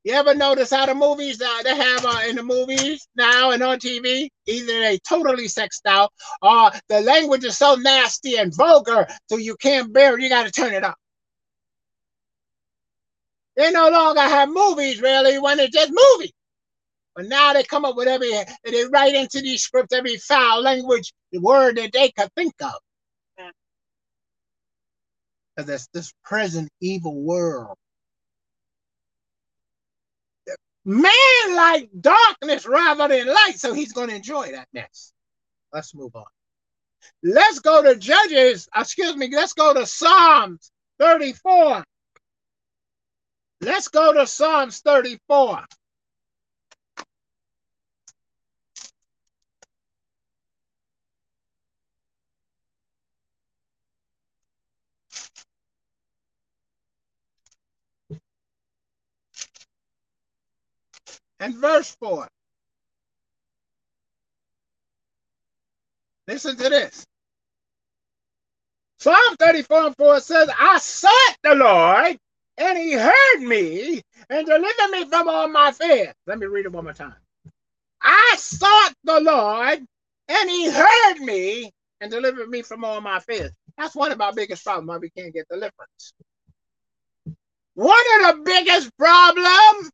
you 0.03 0.13
ever 0.13 0.33
notice 0.33 0.71
how 0.71 0.85
the 0.85 0.95
movies 0.95 1.41
uh, 1.41 1.63
they 1.63 1.75
have 1.75 2.05
uh, 2.05 2.21
in 2.27 2.35
the 2.35 2.43
movies 2.43 3.07
now 3.15 3.51
and 3.51 3.61
on 3.61 3.79
TV? 3.79 4.29
Either 4.47 4.79
they 4.79 4.99
totally 5.07 5.47
sexed 5.47 5.85
out 5.85 6.11
or 6.41 6.71
the 6.89 7.01
language 7.01 7.43
is 7.43 7.57
so 7.57 7.75
nasty 7.75 8.37
and 8.37 8.55
vulgar 8.55 9.07
so 9.29 9.37
you 9.37 9.55
can't 9.57 9.93
bear 9.93 10.17
it. 10.17 10.21
You 10.21 10.29
got 10.29 10.45
to 10.45 10.51
turn 10.51 10.73
it 10.73 10.83
up. 10.83 10.95
They 13.55 13.71
no 13.71 13.89
longer 13.89 14.21
have 14.21 14.49
movies 14.49 15.01
really 15.01 15.37
when 15.37 15.59
it's 15.59 15.75
just 15.75 15.91
movies. 15.91 16.31
But 17.15 17.25
now 17.25 17.53
they 17.53 17.63
come 17.63 17.85
up 17.85 17.95
with 17.95 18.07
every, 18.07 18.31
they 18.63 18.85
write 18.85 19.15
into 19.15 19.41
these 19.41 19.61
scripts 19.61 19.93
every 19.93 20.17
foul 20.17 20.61
language, 20.61 21.13
the 21.31 21.41
word 21.41 21.77
that 21.77 21.91
they 21.91 22.09
could 22.11 22.29
think 22.35 22.53
of. 22.63 22.73
Because 25.55 25.69
it's 25.69 25.87
this 25.93 26.13
present 26.23 26.69
evil 26.79 27.21
world 27.21 27.75
Man 30.83 31.11
like 31.49 31.89
darkness 31.99 32.65
rather 32.65 33.07
than 33.07 33.27
light, 33.27 33.53
so 33.57 33.73
he's 33.73 33.93
going 33.93 34.09
to 34.09 34.15
enjoy 34.15 34.51
that 34.51 34.67
mess. 34.73 35.13
Let's 35.71 35.93
move 35.93 36.15
on. 36.15 36.25
Let's 37.23 37.59
go 37.59 37.83
to 37.83 37.95
Judges, 37.95 38.67
uh, 38.75 38.81
excuse 38.81 39.15
me, 39.15 39.29
let's 39.31 39.53
go 39.53 39.73
to 39.73 39.85
Psalms 39.85 40.71
34. 40.99 41.83
Let's 43.61 43.87
go 43.89 44.13
to 44.13 44.25
Psalms 44.25 44.79
34. 44.79 45.65
And 61.41 61.55
verse 61.55 61.95
4. 61.99 62.27
Listen 66.27 66.55
to 66.55 66.69
this. 66.69 67.05
Psalm 68.99 69.35
34 69.39 69.85
and 69.87 69.97
4 69.97 70.19
says, 70.19 70.49
I 70.57 70.77
sought 70.77 71.37
the 71.43 71.55
Lord, 71.55 72.17
and 72.57 72.77
he 72.77 72.93
heard 72.93 73.39
me 73.39 74.01
and 74.29 74.45
delivered 74.45 74.91
me 74.91 75.05
from 75.05 75.27
all 75.27 75.47
my 75.47 75.71
fears. 75.71 76.13
Let 76.27 76.37
me 76.37 76.45
read 76.45 76.65
it 76.65 76.71
one 76.71 76.83
more 76.83 76.93
time. 76.93 77.15
I 78.01 78.35
sought 78.37 78.93
the 79.03 79.19
Lord, 79.19 79.79
and 80.27 80.49
he 80.49 80.69
heard 80.69 81.19
me 81.19 81.71
and 81.99 82.11
delivered 82.11 82.49
me 82.49 82.61
from 82.61 82.83
all 82.85 83.01
my 83.01 83.19
fears. 83.19 83.51
That's 83.77 83.95
one 83.95 84.11
of 84.11 84.21
our 84.21 84.33
biggest 84.33 84.63
problems 84.63 84.87
why 84.87 84.97
we 84.97 85.09
can't 85.09 85.33
get 85.33 85.47
deliverance. 85.49 86.13
One 87.73 87.97
of 88.19 88.37
the 88.37 88.43
biggest 88.43 88.95
problems 88.97 89.89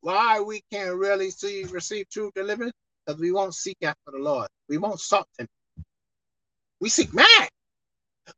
why 0.00 0.40
we 0.40 0.62
can't 0.72 0.96
really 0.96 1.30
see 1.30 1.64
receive 1.64 2.08
true 2.10 2.30
deliverance? 2.34 2.74
Because 3.06 3.20
we 3.20 3.32
won't 3.32 3.54
seek 3.54 3.76
after 3.82 4.12
the 4.12 4.18
Lord. 4.18 4.48
We 4.68 4.78
won't 4.78 5.00
sought 5.00 5.28
him. 5.38 5.46
We 6.80 6.88
seek 6.88 7.12
man. 7.12 7.48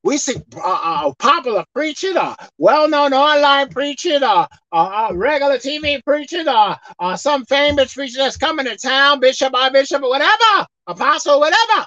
We 0.02 0.19
seek 0.19 0.38
uh, 0.57 0.61
uh, 0.62 1.12
popular 1.19 1.64
preaching 1.75 2.17
or 2.17 2.37
well-known 2.59 3.12
online 3.12 3.69
preaching 3.69 4.23
or 4.23 4.47
uh, 4.73 5.11
regular 5.12 5.59
TV 5.59 6.02
preaching 6.05 6.49
or, 6.49 6.76
or 6.99 7.17
some 7.17 7.45
famous 7.47 7.93
preacher 7.95 8.19
that's 8.19 8.37
coming 8.37 8.67
to 8.67 8.76
town, 8.76 9.21
bishop 9.21 9.52
or 9.52 9.71
bishop 9.71 10.02
or 10.02 10.11
whatever, 10.11 10.67
apostle, 10.87 11.40
whatever. 11.40 11.87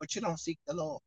But 0.00 0.14
you 0.14 0.22
don't 0.22 0.40
seek 0.40 0.58
the 0.66 0.74
Lord. 0.74 1.00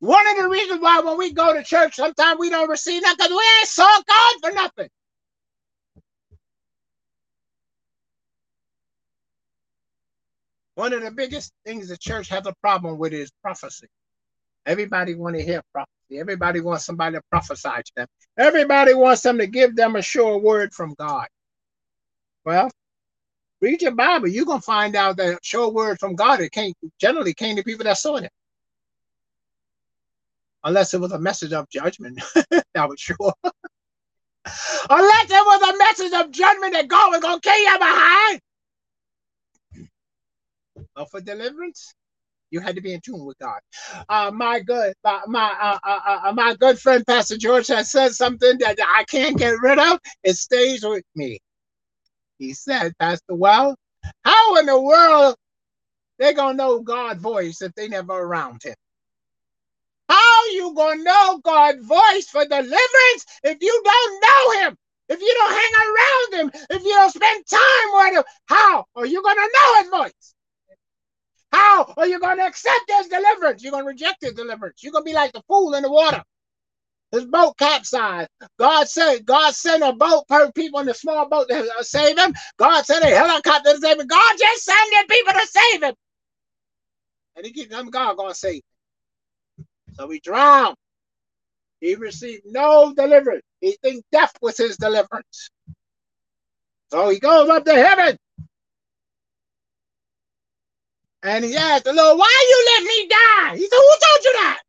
One 0.00 0.26
of 0.28 0.36
the 0.42 0.48
reasons 0.48 0.80
why 0.82 1.00
when 1.00 1.18
we 1.18 1.32
go 1.32 1.54
to 1.54 1.64
church, 1.64 1.96
sometimes 1.96 2.38
we 2.38 2.50
don't 2.50 2.70
receive 2.70 3.02
nothing 3.02 3.16
because 3.18 3.30
we 3.32 3.44
ain't 3.60 3.68
saw 3.68 4.00
God 4.08 4.34
for 4.42 4.52
nothing. 4.52 4.88
One 10.76 10.92
of 10.94 11.02
the 11.02 11.10
biggest 11.10 11.52
things 11.66 11.88
the 11.88 11.98
church 11.98 12.28
has 12.30 12.46
a 12.46 12.54
problem 12.62 12.98
with 12.98 13.12
is 13.12 13.30
prophecy. 13.42 13.88
Everybody 14.66 15.14
want 15.14 15.36
to 15.36 15.42
hear 15.42 15.62
prophecy. 15.72 16.20
Everybody 16.20 16.60
wants 16.60 16.86
somebody 16.86 17.16
to 17.16 17.22
prophesy 17.30 17.68
to 17.68 17.92
them. 17.96 18.06
Everybody 18.38 18.94
wants 18.94 19.22
them 19.22 19.38
to 19.38 19.46
give 19.46 19.76
them 19.76 19.96
a 19.96 20.02
sure 20.02 20.38
word 20.38 20.72
from 20.74 20.94
God. 20.98 21.26
Well, 22.44 22.70
read 23.60 23.82
your 23.82 23.92
Bible. 23.92 24.28
You're 24.28 24.46
gonna 24.46 24.60
find 24.62 24.96
out 24.96 25.16
that 25.18 25.40
sure 25.44 25.70
word 25.70 25.98
from 26.00 26.16
God 26.16 26.40
it 26.40 26.52
came 26.52 26.74
generally 27.00 27.34
came 27.34 27.56
to 27.56 27.64
people 27.64 27.84
that 27.84 27.98
saw 27.98 28.16
it. 28.16 28.30
Unless 30.66 30.94
it 30.94 31.00
was 31.00 31.12
a 31.12 31.18
message 31.20 31.52
of 31.52 31.68
judgment. 31.70 32.20
that 32.50 32.88
was 32.88 32.98
sure. 32.98 33.32
Unless 34.90 35.30
it 35.30 35.46
was 35.46 35.62
a 35.62 35.78
message 35.78 36.12
of 36.12 36.32
judgment 36.32 36.72
that 36.72 36.88
God 36.88 37.12
was 37.12 37.20
gonna 37.20 37.40
kill 37.40 37.56
you 37.56 37.78
behind. 37.78 38.40
But 40.96 41.08
for 41.08 41.20
deliverance, 41.20 41.94
you 42.50 42.58
had 42.58 42.74
to 42.74 42.80
be 42.80 42.92
in 42.92 43.00
tune 43.00 43.24
with 43.24 43.38
God. 43.38 43.60
Uh, 44.08 44.32
my 44.34 44.58
good, 44.58 44.94
my 45.04 45.20
my, 45.28 45.54
uh, 45.60 45.78
uh, 45.84 46.20
uh, 46.24 46.32
my 46.32 46.56
good 46.56 46.80
friend 46.80 47.06
Pastor 47.06 47.36
George 47.36 47.68
has 47.68 47.92
said 47.92 48.10
something 48.12 48.58
that 48.58 48.76
I 48.84 49.04
can't 49.04 49.38
get 49.38 49.54
rid 49.60 49.78
of. 49.78 50.00
It 50.24 50.34
stays 50.34 50.84
with 50.84 51.04
me. 51.14 51.38
He 52.40 52.54
said, 52.54 52.92
Pastor, 52.98 53.34
well, 53.34 53.76
how 54.24 54.56
in 54.56 54.66
the 54.66 54.80
world 54.80 55.36
they 56.18 56.34
gonna 56.34 56.54
know 56.54 56.80
God's 56.80 57.22
voice 57.22 57.62
if 57.62 57.72
they 57.74 57.86
never 57.86 58.14
around 58.14 58.64
Him? 58.64 58.74
You 60.52 60.74
gonna 60.74 61.02
know 61.02 61.38
God's 61.38 61.84
voice 61.86 62.28
for 62.28 62.44
deliverance 62.44 63.26
if 63.44 63.58
you 63.60 63.82
don't 63.84 64.22
know 64.22 64.60
Him? 64.60 64.76
If 65.08 65.20
you 65.20 65.34
don't 65.38 65.52
hang 65.52 65.74
around 65.86 66.52
Him? 66.54 66.62
If 66.70 66.84
you 66.84 66.90
don't 66.90 67.10
spend 67.10 67.44
time 67.46 67.88
with 67.94 68.14
Him? 68.18 68.24
How 68.46 68.84
are 68.94 69.06
you 69.06 69.22
gonna 69.22 69.40
know 69.40 69.82
His 69.82 69.90
voice? 69.90 70.34
How 71.52 71.94
are 71.96 72.06
you 72.06 72.18
to 72.20 72.26
accept 72.26 72.90
his 72.98 73.08
deliverance? 73.08 73.62
You're 73.62 73.78
to 73.78 73.84
reject 73.84 74.22
his 74.22 74.34
deliverance. 74.34 74.82
You're 74.82 74.92
to 74.92 75.02
be 75.02 75.14
like 75.14 75.32
the 75.32 75.42
fool 75.48 75.74
in 75.74 75.82
the 75.82 75.90
water. 75.90 76.22
His 77.12 77.24
boat 77.24 77.56
capsized. 77.56 78.28
God 78.58 78.88
said, 78.88 79.24
God 79.24 79.54
sent 79.54 79.82
a 79.82 79.92
boat 79.92 80.24
for 80.28 80.52
people 80.52 80.80
in 80.80 80.86
the 80.86 80.94
small 80.94 81.28
boat 81.28 81.48
to 81.48 81.72
save 81.82 82.18
him. 82.18 82.34
God 82.58 82.84
sent 82.84 83.04
a 83.04 83.08
helicopter 83.08 83.72
to 83.72 83.78
save 83.78 84.00
him. 84.00 84.06
God 84.06 84.36
just 84.38 84.64
sent 84.64 85.08
people 85.08 85.32
to 85.32 85.46
save 85.46 85.82
him. 85.84 85.94
And 87.36 87.46
he 87.46 87.52
keeps 87.52 87.70
them 87.70 87.90
God 87.90 88.14
to 88.14 88.34
save 88.34 88.56
him. 88.56 88.75
So 89.98 90.08
he 90.10 90.20
drowned. 90.20 90.76
He 91.80 91.94
received 91.94 92.44
no 92.46 92.92
deliverance. 92.94 93.44
He 93.60 93.76
think 93.82 94.04
death 94.12 94.32
was 94.40 94.56
his 94.56 94.76
deliverance. 94.76 95.50
So 96.90 97.08
he 97.10 97.18
goes 97.18 97.48
up 97.48 97.64
to 97.64 97.74
heaven. 97.74 98.16
And 101.22 101.44
he 101.44 101.56
asked 101.56 101.84
the 101.84 101.92
Lord, 101.92 102.18
why 102.18 102.46
you 102.50 102.58
let 102.72 102.82
me 102.84 103.08
die? 103.08 103.56
He 103.56 103.66
said, 103.68 103.76
who 103.76 103.94
told 103.98 104.24
you 104.24 104.32
that? 104.34 104.60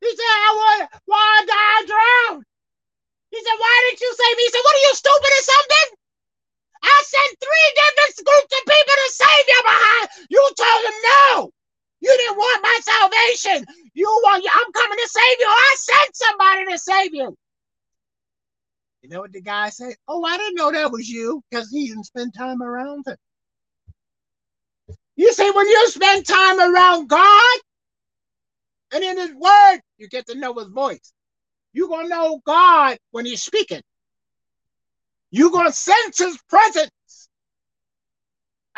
He 0.00 0.08
said, 0.08 0.24
I 0.24 0.50
want, 0.56 0.90
why 1.04 1.46
I 1.50 1.84
drowned? 1.86 2.44
He 3.30 3.38
said, 3.38 3.58
why 3.58 3.74
didn't 3.86 4.00
you 4.00 4.14
save 4.16 4.36
me? 4.36 4.42
He 4.44 4.50
said, 4.50 4.64
what 4.64 4.76
are 4.76 4.86
you, 4.88 4.94
stupid 4.94 5.32
or 5.36 5.44
something? 5.44 5.88
I 6.82 7.02
sent 7.04 7.38
three 7.38 7.68
different 7.76 8.26
groups 8.26 8.52
of 8.56 8.64
people 8.64 8.96
to 8.96 9.08
save 9.12 9.44
you 9.46 9.62
behind. 9.62 10.08
You 10.30 10.42
told 10.56 10.82
them 10.84 10.98
no. 11.04 11.50
You 12.00 12.14
didn't 12.16 12.36
want 12.36 12.62
my 12.62 12.78
salvation. 12.82 13.66
You 13.94 14.06
want, 14.24 14.44
I'm 14.52 14.72
coming 14.72 14.98
to 14.98 15.08
save 15.08 15.38
you. 15.38 15.46
I 15.48 15.76
sent 15.78 16.16
somebody 16.16 16.72
to 16.72 16.78
save 16.78 17.14
you. 17.14 17.36
You 19.02 19.08
know 19.08 19.20
what 19.20 19.32
the 19.32 19.42
guy 19.42 19.70
said? 19.70 19.94
Oh, 20.08 20.24
I 20.24 20.36
didn't 20.36 20.56
know 20.56 20.72
that 20.72 20.92
was 20.92 21.08
you 21.08 21.42
because 21.50 21.70
he 21.70 21.88
didn't 21.88 22.04
spend 22.04 22.34
time 22.34 22.62
around 22.62 23.06
him. 23.06 23.16
You 25.16 25.32
see, 25.34 25.50
when 25.50 25.68
you 25.68 25.88
spend 25.88 26.26
time 26.26 26.58
around 26.60 27.08
God 27.08 27.58
and 28.92 29.04
in 29.04 29.18
His 29.18 29.34
Word, 29.34 29.80
you 29.98 30.08
get 30.08 30.26
to 30.28 30.34
know 30.34 30.54
His 30.54 30.68
voice. 30.68 31.12
You're 31.72 31.88
going 31.88 32.06
to 32.06 32.10
know 32.10 32.40
God 32.46 32.98
when 33.10 33.26
He's 33.26 33.42
speaking. 33.42 33.82
You're 35.30 35.50
going 35.50 35.66
to 35.66 35.72
sense 35.72 36.18
His 36.18 36.38
presence. 36.48 36.90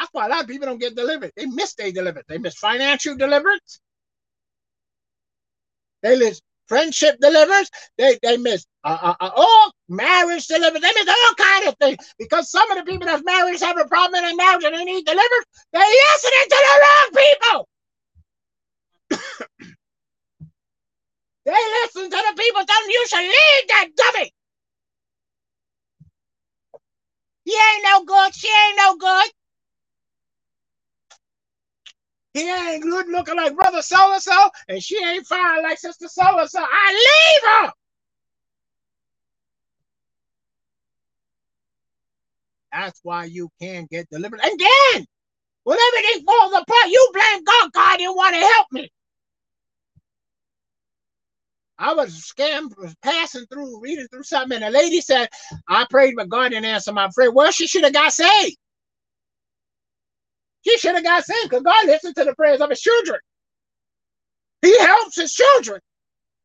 That's 0.03 0.15
why 0.15 0.27
a 0.27 0.31
lot 0.31 0.43
of 0.43 0.49
people 0.49 0.67
don't 0.67 0.81
get 0.81 0.97
delivered. 0.97 1.31
They 1.37 1.47
miss 1.47 1.75
their 1.75 1.93
deliverance. 1.93 2.27
They 2.29 2.38
miss 2.38 2.57
financial 2.57 3.17
deliverance. 3.17 3.79
They 6.03 6.19
miss 6.19 6.41
friendship 6.67 7.19
delivers. 7.21 7.71
They 7.97 8.19
they 8.21 8.37
miss 8.37 8.67
uh, 8.83 8.99
uh, 9.01 9.15
uh, 9.21 9.31
all 9.37 9.73
marriage 9.88 10.49
delivers. 10.49 10.81
They 10.81 10.93
miss 10.93 11.07
all 11.07 11.35
kind 11.38 11.69
of 11.69 11.77
things 11.77 12.15
because 12.19 12.51
some 12.51 12.69
of 12.73 12.79
the 12.79 12.83
people 12.83 13.07
that's 13.07 13.23
married 13.23 13.61
have 13.61 13.79
a 13.79 13.85
problem 13.87 14.17
in 14.17 14.25
their 14.25 14.35
marriage 14.35 14.65
and 14.65 14.75
they 14.75 14.85
need 14.85 15.07
delivered. 15.07 15.45
They 15.73 15.79
listening 15.79 16.49
to 16.51 16.59
the 16.67 16.81
wrong 16.83 17.09
people. 17.23 17.69
they 21.47 21.53
listen 21.53 22.11
to 22.11 22.23
the 22.29 22.35
people 22.43 22.65
telling 22.67 22.91
you 22.91 23.07
should 23.07 23.21
leave 23.21 23.69
that 23.69 23.88
dummy. 23.97 24.33
He 27.45 27.53
ain't 27.53 27.85
no 27.85 28.05
good. 28.05 28.35
She 28.35 28.49
ain't 28.49 28.79
no 28.79 28.97
good. 28.97 29.31
He 32.35 32.49
ain't 32.51 32.83
good 32.83 33.09
looking 33.09 33.37
like 33.37 33.55
brother 33.57 33.83
so 33.83 34.12
and 34.14 34.23
so, 34.23 34.51
and 34.68 34.83
she 34.83 34.99
ain't 35.05 35.27
fine 35.27 35.62
like 35.62 35.79
sister 35.79 36.09
so 36.09 36.38
and 36.40 36.51
so. 36.51 36.61
I 36.62 36.92
leave 36.92 37.51
her. 37.66 37.73
That's 42.73 43.01
why 43.03 43.25
you 43.27 43.51
can't 43.61 43.90
get 43.90 44.09
delivered. 44.11 44.40
And 44.42 44.61
then, 44.61 45.07
when 45.64 45.79
everything 45.88 46.25
falls 46.27 46.53
apart, 46.53 46.88
you 46.88 47.11
blame 47.12 47.45
God. 47.45 47.73
God 47.73 47.99
didn't 47.99 48.16
want 48.16 48.35
to 48.35 48.40
help 48.40 48.66
me. 48.73 48.90
I 51.79 51.95
was 51.95 52.33
was 52.79 52.95
passing 53.03 53.47
through, 53.47 53.81
reading 53.83 54.09
through 54.09 54.25
something, 54.25 54.57
and 54.62 54.64
a 54.64 54.71
lady 54.79 55.01
said, 55.01 55.29
I 55.68 55.87
prayed, 55.90 56.14
but 56.16 56.29
God 56.31 56.51
didn't 56.51 56.66
answer 56.66 56.92
my 56.92 57.11
prayer. 57.14 57.33
Well, 57.33 57.53
she 57.53 57.68
should 57.68 57.85
have 57.85 57.92
got 57.95 58.12
saved. 58.12 58.57
He 60.62 60.79
should 60.79 60.94
have 60.94 61.05
got 61.05 61.25
saved 61.25 61.51
because 61.51 61.62
God 61.62 61.87
listens 61.87 62.14
to 62.14 62.25
the 62.25 62.35
prayers 62.35 62.61
of 62.61 62.70
his 62.70 62.81
children. 62.81 63.18
He 64.62 64.79
helps 64.79 65.16
his 65.16 65.33
children. 65.33 65.81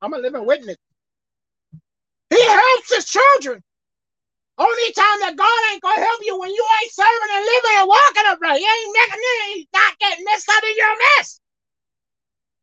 I'm 0.01 0.13
a 0.13 0.17
living 0.17 0.45
witness. 0.45 0.77
He 2.30 2.43
helps 2.43 2.95
his 2.95 3.06
children. 3.06 3.62
Only 4.58 4.91
time 4.93 5.19
that 5.21 5.36
God 5.38 5.71
ain't 5.71 5.82
gonna 5.84 6.01
help 6.01 6.19
you 6.23 6.39
when 6.39 6.49
you 6.49 6.65
ain't 6.82 6.91
serving 6.91 7.32
and 7.32 7.45
living 7.45 7.77
and 7.77 7.88
walking 7.88 8.23
upright. 8.25 8.60
He 8.60 8.65
ain't 8.65 8.97
making 8.97 9.23
he's 9.53 9.67
not 9.73 9.99
getting 9.99 10.25
messed 10.25 10.49
up 10.49 10.63
in 10.63 10.75
your 10.75 10.97
mess. 10.97 11.39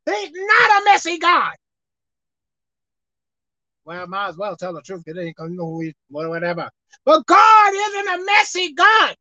He's 0.07 0.31
not 0.35 0.83
a 0.83 0.85
messy 0.85 1.19
God. 1.19 1.55
Well, 3.85 4.03
I 4.03 4.07
might 4.07 4.29
as 4.29 4.37
well 4.37 4.57
tell 4.57 4.73
the 4.73 4.83
truth. 4.83 5.05
It 5.07 5.17
ain't 5.17 5.37
gonna 5.37 5.51
know 5.51 5.81
whatever. 6.09 6.69
But 7.05 7.27
God 7.27 7.75
isn't 7.75 8.21
a 8.21 8.25
messy 8.25 8.73
God. 8.73 9.15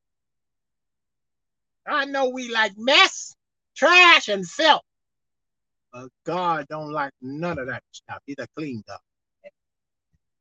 I 1.87 2.05
know 2.05 2.29
we 2.29 2.49
like 2.49 2.73
mess, 2.77 3.35
trash, 3.75 4.29
and 4.29 4.47
filth. 4.47 4.81
But 5.91 6.09
God 6.25 6.65
don't 6.69 6.91
like 6.91 7.11
none 7.21 7.59
of 7.59 7.67
that 7.67 7.83
stuff. 7.91 8.19
He's 8.25 8.35
a 8.39 8.47
clean 8.55 8.83
God. 8.87 8.99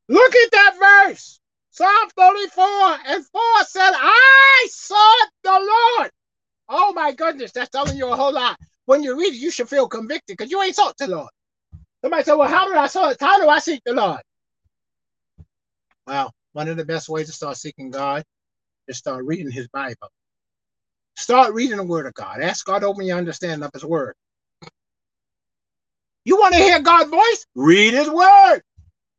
Look 0.09 0.35
at 0.35 0.51
that 0.51 1.05
verse. 1.07 1.39
Psalm 1.71 2.09
34 2.17 2.65
and 3.07 3.25
4 3.25 3.41
said, 3.65 3.91
I 3.93 4.67
sought 4.69 5.29
the 5.43 5.51
Lord. 5.51 6.11
Oh 6.69 6.93
my 6.93 7.11
goodness, 7.13 7.51
that's 7.51 7.69
telling 7.69 7.97
you 7.97 8.11
a 8.11 8.15
whole 8.15 8.33
lot. 8.33 8.57
When 8.85 9.01
you 9.01 9.17
read 9.17 9.33
it, 9.33 9.39
you 9.39 9.51
should 9.51 9.69
feel 9.69 9.87
convicted 9.87 10.37
because 10.37 10.51
you 10.51 10.61
ain't 10.61 10.75
sought 10.75 10.97
the 10.97 11.07
Lord. 11.07 11.29
Somebody 12.01 12.23
said, 12.23 12.35
Well, 12.35 12.49
how 12.49 12.67
do 12.67 12.77
I 12.77 12.87
sought? 12.87 13.17
How 13.19 13.41
do 13.41 13.47
I 13.47 13.59
seek 13.59 13.81
the 13.85 13.93
Lord? 13.93 14.21
Well, 16.05 16.31
one 16.51 16.67
of 16.67 16.77
the 16.77 16.85
best 16.85 17.09
ways 17.09 17.27
to 17.27 17.33
start 17.33 17.57
seeking 17.57 17.89
God 17.89 18.23
is 18.87 18.97
start 18.97 19.25
reading 19.25 19.51
his 19.51 19.67
Bible. 19.69 20.09
Start 21.17 21.53
reading 21.53 21.77
the 21.77 21.83
word 21.83 22.05
of 22.05 22.13
God. 22.13 22.41
Ask 22.41 22.65
God 22.65 22.79
to 22.79 22.87
open 22.87 23.05
your 23.05 23.17
understanding 23.17 23.63
of 23.63 23.71
his 23.73 23.85
word. 23.85 24.15
You 26.25 26.37
want 26.37 26.53
to 26.55 26.59
hear 26.59 26.81
God's 26.81 27.09
voice? 27.09 27.45
Read 27.55 27.93
his 27.93 28.09
word. 28.09 28.61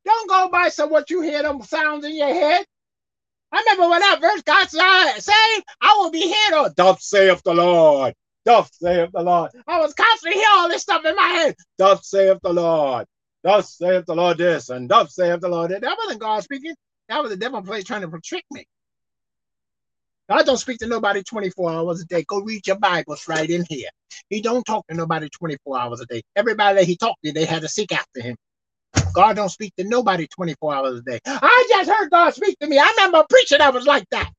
Don't 0.04 0.28
go 0.28 0.48
by 0.50 0.68
some 0.68 0.90
what 0.90 1.10
you 1.10 1.22
hear 1.22 1.42
them 1.42 1.62
sounds 1.62 2.04
in 2.04 2.16
your 2.16 2.32
head. 2.32 2.64
I 3.52 3.60
remember 3.60 3.90
when 3.90 4.00
that 4.00 4.20
verse 4.20 4.42
God 4.42 4.68
saved, 4.68 5.64
I 5.80 5.96
will 5.98 6.10
be 6.10 6.22
hearing, 6.22 6.54
oh, 6.54 6.70
thus 6.76 7.06
saith 7.06 7.42
the 7.44 7.54
Lord. 7.54 8.14
Thus 8.44 8.70
saith 8.72 9.10
the 9.12 9.22
Lord. 9.22 9.52
I 9.66 9.78
was 9.78 9.94
constantly 9.94 10.38
hearing 10.40 10.56
all 10.56 10.68
this 10.68 10.82
stuff 10.82 11.04
in 11.04 11.16
my 11.16 11.28
head. 11.28 11.54
Thus 11.78 12.08
saith 12.08 12.38
the 12.42 12.52
Lord. 12.52 13.06
Thus 13.42 13.76
saith 13.76 14.06
the 14.06 14.14
Lord 14.16 14.38
this, 14.38 14.70
and 14.70 14.88
thus 14.88 15.14
saith 15.14 15.40
the 15.40 15.48
Lord 15.48 15.70
that. 15.70 15.82
That 15.82 15.96
wasn't 15.98 16.20
God 16.20 16.42
speaking. 16.42 16.74
That 17.08 17.22
was 17.22 17.30
the 17.30 17.36
devil 17.36 17.62
place 17.62 17.84
trying 17.84 18.02
to 18.02 18.20
trick 18.20 18.44
me. 18.50 18.66
God 20.30 20.46
don't 20.46 20.58
speak 20.58 20.78
to 20.80 20.88
nobody 20.88 21.22
24 21.22 21.70
hours 21.72 22.02
a 22.02 22.06
day. 22.06 22.24
Go 22.28 22.40
read 22.40 22.66
your 22.66 22.78
Bibles 22.78 23.28
right 23.28 23.48
in 23.50 23.64
here. 23.68 23.90
He 24.30 24.42
don't 24.42 24.64
talk 24.64 24.86
to 24.88 24.96
nobody 24.96 25.28
24 25.30 25.80
hours 25.80 26.00
a 26.00 26.06
day. 26.06 26.22
Everybody 26.36 26.78
that 26.80 26.86
he 26.86 26.96
talked 26.96 27.20
to, 27.24 27.32
they 27.32 27.46
had 27.46 27.62
to 27.62 27.68
seek 27.68 27.92
after 27.92 28.22
him. 28.22 28.36
God 29.14 29.36
don't 29.36 29.50
speak 29.50 29.74
to 29.78 29.84
nobody 29.84 30.26
24 30.28 30.74
hours 30.74 31.00
a 31.00 31.02
day. 31.02 31.20
I 31.26 31.66
just 31.70 31.90
heard 31.90 32.10
God 32.10 32.34
speak 32.34 32.58
to 32.60 32.68
me. 32.68 32.78
I 32.78 32.92
remember 32.98 33.20
a 33.20 33.26
preacher 33.28 33.58
that 33.58 33.74
was 33.74 33.86
like 33.86 34.06
that. 34.10 34.30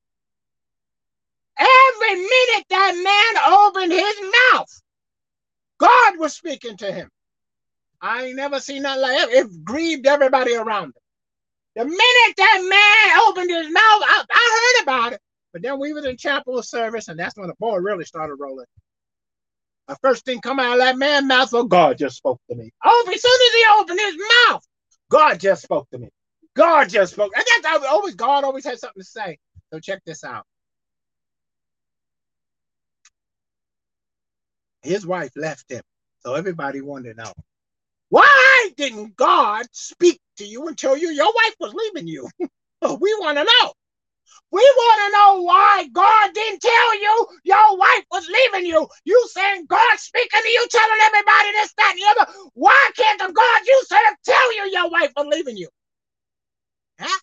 Every 1.58 2.16
minute 2.16 2.66
that 2.70 2.94
man 2.94 3.54
opened 3.54 3.92
his 3.92 4.16
mouth, 4.52 4.82
God 5.78 6.18
was 6.18 6.34
speaking 6.34 6.76
to 6.78 6.92
him. 6.92 7.10
I 8.02 8.26
ain't 8.26 8.36
never 8.36 8.60
seen 8.60 8.82
nothing 8.82 9.02
like. 9.02 9.28
It 9.30 9.64
grieved 9.64 10.06
everybody 10.06 10.54
around 10.56 10.86
him. 10.88 10.94
The 11.76 11.84
minute 11.86 12.36
that 12.38 12.60
man 12.68 13.28
opened 13.28 13.50
his 13.50 13.66
mouth, 13.72 14.02
I, 14.02 14.24
I 14.30 14.74
heard 14.78 14.84
about 14.84 15.12
it. 15.14 15.20
But 15.56 15.62
then 15.62 15.80
we 15.80 15.94
was 15.94 16.04
in 16.04 16.18
chapel 16.18 16.62
service, 16.62 17.08
and 17.08 17.18
that's 17.18 17.34
when 17.34 17.48
the 17.48 17.54
boy 17.58 17.78
really 17.78 18.04
started 18.04 18.34
rolling. 18.34 18.66
The 19.88 19.96
first 20.02 20.26
thing 20.26 20.42
come 20.42 20.60
out 20.60 20.74
of 20.74 20.78
that 20.80 20.98
man's 20.98 21.24
mouth, 21.24 21.48
oh, 21.54 21.64
God 21.64 21.96
just 21.96 22.18
spoke 22.18 22.42
to 22.50 22.54
me. 22.54 22.70
Oh, 22.84 23.10
as 23.10 23.22
soon 23.22 23.32
as 23.32 23.54
he 23.54 23.64
opened 23.80 24.00
his 24.00 24.16
mouth, 24.50 24.62
God 25.10 25.40
just 25.40 25.62
spoke 25.62 25.88
to 25.92 25.98
me. 25.98 26.10
God 26.54 26.90
just 26.90 27.14
spoke. 27.14 27.32
And 27.34 27.44
that's 27.62 27.86
always 27.86 28.16
God 28.16 28.44
always 28.44 28.66
had 28.66 28.78
something 28.78 29.00
to 29.00 29.08
say. 29.08 29.38
So 29.72 29.80
check 29.80 30.02
this 30.04 30.24
out. 30.24 30.44
His 34.82 35.06
wife 35.06 35.30
left 35.36 35.72
him. 35.72 35.80
So 36.18 36.34
everybody 36.34 36.82
wanted 36.82 37.16
to 37.16 37.22
know. 37.22 37.32
Why 38.10 38.70
didn't 38.76 39.16
God 39.16 39.64
speak 39.72 40.20
to 40.36 40.44
you 40.44 40.68
and 40.68 40.76
tell 40.76 40.98
you 40.98 41.08
your 41.08 41.32
wife 41.32 41.54
was 41.58 41.72
leaving 41.72 42.08
you? 42.08 42.28
we 42.40 42.48
want 43.20 43.38
to 43.38 43.44
know. 43.44 43.72
We 44.52 44.60
want 44.60 45.00
to 45.00 45.18
know 45.18 45.42
why 45.42 45.88
God 45.92 46.34
didn't 46.34 46.60
tell 46.62 47.00
you 47.00 47.26
your 47.44 47.76
wife 47.78 48.04
was 48.12 48.28
leaving 48.28 48.66
you. 48.66 48.88
You 49.04 49.28
saying 49.32 49.66
God 49.68 49.98
speaking 49.98 50.40
to 50.42 50.48
you, 50.48 50.66
telling 50.70 51.00
everybody 51.06 51.52
this, 51.52 51.74
that, 51.78 51.94
and 51.96 52.00
the 52.00 52.22
other. 52.22 52.32
Why 52.54 52.90
can't 52.96 53.20
the 53.20 53.32
God 53.32 53.60
you 53.66 53.84
serve 53.86 54.16
tell 54.24 54.56
you 54.56 54.70
your 54.72 54.90
wife 54.90 55.12
was 55.16 55.26
leaving 55.30 55.56
you? 55.56 55.68
Huh? 57.00 57.20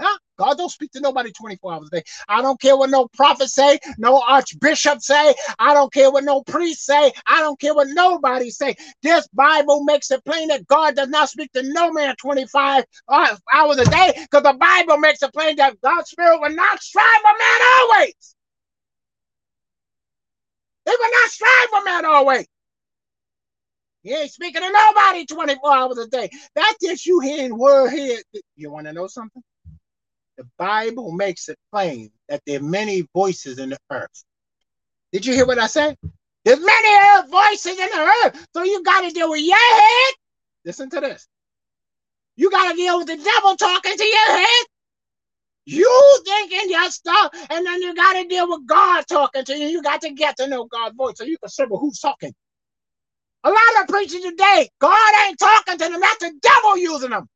Huh? 0.00 0.18
God 0.42 0.58
don't 0.58 0.70
speak 0.70 0.90
to 0.92 1.00
nobody 1.00 1.30
24 1.32 1.72
hours 1.72 1.88
a 1.92 1.96
day. 1.96 2.02
I 2.28 2.42
don't 2.42 2.60
care 2.60 2.76
what 2.76 2.90
no 2.90 3.06
prophet 3.08 3.48
say, 3.48 3.78
no 3.98 4.20
archbishop 4.20 5.00
say. 5.00 5.34
I 5.58 5.72
don't 5.72 5.92
care 5.92 6.10
what 6.10 6.24
no 6.24 6.42
priest 6.42 6.84
say. 6.84 7.12
I 7.26 7.40
don't 7.40 7.60
care 7.60 7.74
what 7.74 7.88
nobody 7.90 8.50
say. 8.50 8.74
This 9.02 9.28
Bible 9.28 9.84
makes 9.84 10.10
it 10.10 10.24
plain 10.24 10.48
that 10.48 10.66
God 10.66 10.96
does 10.96 11.08
not 11.08 11.30
speak 11.30 11.52
to 11.52 11.62
no 11.62 11.92
man 11.92 12.16
25 12.20 12.84
hours 13.08 13.78
a 13.78 13.84
day 13.84 14.14
because 14.16 14.42
the 14.42 14.56
Bible 14.58 14.98
makes 14.98 15.22
it 15.22 15.32
plain 15.32 15.56
that 15.56 15.80
God's 15.80 16.10
spirit 16.10 16.40
will 16.40 16.54
not 16.54 16.82
strive 16.82 17.06
a 17.06 17.38
man 17.38 17.60
always. 17.80 18.34
It 20.86 20.98
will 21.00 21.20
not 21.22 21.30
strive 21.30 21.82
a 21.82 21.84
man 21.84 22.04
always. 22.06 22.46
He 24.02 24.12
ain't 24.14 24.32
speaking 24.32 24.62
to 24.62 24.72
nobody 24.72 25.26
24 25.26 25.74
hours 25.74 25.98
a 25.98 26.08
day. 26.08 26.28
That's 26.56 26.76
just 26.82 27.06
you 27.06 27.20
hearing 27.20 27.56
word 27.56 27.90
here. 27.90 28.20
You 28.56 28.72
want 28.72 28.88
to 28.88 28.92
know 28.92 29.06
something? 29.06 29.42
The 30.38 30.48
Bible 30.58 31.12
makes 31.12 31.48
it 31.48 31.58
plain 31.70 32.10
that 32.28 32.42
there 32.46 32.58
are 32.60 32.62
many 32.62 33.08
voices 33.14 33.58
in 33.58 33.70
the 33.70 33.78
earth. 33.90 34.24
Did 35.12 35.26
you 35.26 35.34
hear 35.34 35.46
what 35.46 35.58
I 35.58 35.66
said? 35.66 35.96
There's 36.44 36.60
many 36.60 37.28
voices 37.28 37.78
in 37.78 37.88
the 37.90 38.24
earth. 38.24 38.46
So 38.54 38.62
you 38.62 38.82
got 38.82 39.02
to 39.02 39.10
deal 39.10 39.30
with 39.30 39.42
your 39.42 39.56
head. 39.56 40.14
Listen 40.64 40.90
to 40.90 41.00
this. 41.00 41.28
You 42.36 42.50
got 42.50 42.70
to 42.70 42.76
deal 42.76 42.98
with 42.98 43.08
the 43.08 43.16
devil 43.16 43.56
talking 43.56 43.96
to 43.96 44.04
your 44.04 44.36
head. 44.36 44.66
You 45.64 46.22
thinking 46.24 46.70
your 46.70 46.90
stuff, 46.90 47.30
and 47.50 47.64
then 47.64 47.82
you 47.82 47.94
got 47.94 48.14
to 48.14 48.26
deal 48.26 48.48
with 48.48 48.66
God 48.66 49.04
talking 49.06 49.44
to 49.44 49.56
you. 49.56 49.68
You 49.68 49.82
got 49.82 50.00
to 50.00 50.10
get 50.10 50.36
to 50.38 50.48
know 50.48 50.64
God's 50.64 50.96
voice 50.96 51.14
so 51.18 51.24
you 51.24 51.38
can 51.38 51.50
see 51.50 51.64
who's 51.68 52.00
talking. 52.00 52.34
A 53.44 53.50
lot 53.50 53.58
of 53.80 53.88
preachers 53.88 54.22
today, 54.22 54.68
God 54.80 55.26
ain't 55.26 55.38
talking 55.38 55.78
to 55.78 55.88
them. 55.88 56.00
That's 56.00 56.18
the 56.18 56.32
devil 56.40 56.78
using 56.78 57.10
them. 57.10 57.28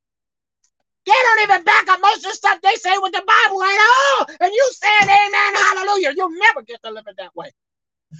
They 1.06 1.12
don't 1.12 1.42
even 1.42 1.64
back 1.64 1.88
up 1.88 2.00
most 2.02 2.18
of 2.18 2.22
the 2.24 2.30
stuff 2.30 2.60
they 2.62 2.74
say 2.74 2.98
with 2.98 3.12
the 3.12 3.22
Bible 3.26 3.62
at 3.62 3.80
all. 3.80 4.26
And 4.40 4.52
you 4.52 4.72
saying 4.74 5.02
amen, 5.04 5.54
hallelujah. 5.54 6.12
You'll 6.16 6.36
never 6.38 6.62
get 6.62 6.82
delivered 6.82 7.14
that 7.18 7.34
way. 7.36 7.50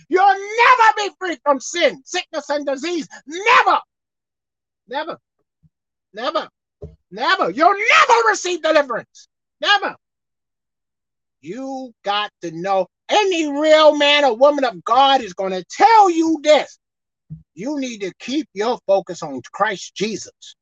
You'll 0.09 0.27
never 0.27 0.92
be 0.96 1.11
free 1.18 1.38
from 1.42 1.61
sin, 1.61 2.03
sickness, 2.05 2.49
and 2.51 2.66
disease. 2.66 3.09
Never. 3.27 3.81
Never. 4.88 5.18
Never. 6.14 6.49
Never. 7.11 7.51
You'll 7.51 7.75
never 7.75 8.29
receive 8.29 8.62
deliverance. 8.62 9.29
Never. 9.61 9.96
You 11.40 11.92
got 12.05 12.31
to 12.42 12.51
know 12.51 12.87
any 13.09 13.51
real 13.51 13.96
man 13.96 14.25
or 14.25 14.37
woman 14.37 14.64
of 14.64 14.83
God 14.85 15.20
is 15.22 15.35
going 15.35 15.53
to 15.53 15.64
tell 15.70 16.11
you 16.11 16.38
this. 16.42 16.79
You 17.55 17.79
need 17.79 18.01
to 18.03 18.12
keep 18.18 18.49
your 18.55 18.79
focus 18.87 19.22
on 19.22 19.40
Christ 19.53 19.94
Jesus. 19.94 20.56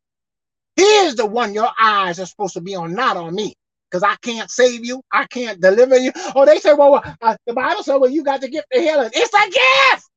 Is 1.05 1.17
the 1.17 1.27
one 1.27 1.55
your 1.55 1.71
eyes 1.79 2.19
are 2.19 2.27
supposed 2.27 2.55
to 2.55 2.61
be 2.61 2.75
on, 2.75 2.95
not 2.95 3.17
on 3.17 3.35
me. 3.35 3.55
Because 3.90 4.03
I 4.03 4.17
can't 4.23 4.51
save 4.51 4.85
you. 4.85 5.03
I 5.12 5.27
can't 5.27 5.61
deliver 5.61 5.97
you. 5.97 6.11
Oh, 6.35 6.45
they 6.45 6.59
say, 6.59 6.73
well, 6.75 7.03
uh, 7.23 7.37
the 7.47 7.53
Bible 7.53 7.83
said, 7.83 7.97
well, 7.97 8.11
you 8.11 8.25
got 8.25 8.40
the 8.40 8.49
gift 8.49 8.67
of 8.75 8.81
healing. 8.83 9.11
It's 9.12 9.33
a 9.33 9.47
gift. 9.47 10.11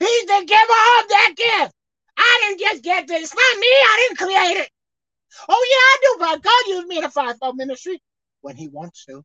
He's 0.00 0.26
the 0.26 0.44
giver 0.46 0.82
of 0.98 1.08
that 1.08 1.32
gift. 1.36 1.72
I 2.16 2.40
didn't 2.42 2.60
just 2.60 2.82
get 2.82 3.06
this. 3.06 3.22
It's 3.22 3.34
not 3.34 3.60
me. 3.60 3.66
I 3.66 4.08
didn't 4.08 4.18
create 4.18 4.62
it. 4.62 4.70
Oh, 5.48 5.66
yeah, 5.70 5.76
I 5.76 5.96
do, 6.02 6.16
but 6.18 6.42
God 6.42 6.74
used 6.74 6.88
me 6.88 6.98
in 6.98 7.04
a 7.04 7.10
five-fold 7.10 7.56
ministry 7.56 8.00
when 8.40 8.56
he 8.56 8.68
wants 8.68 9.04
to. 9.06 9.22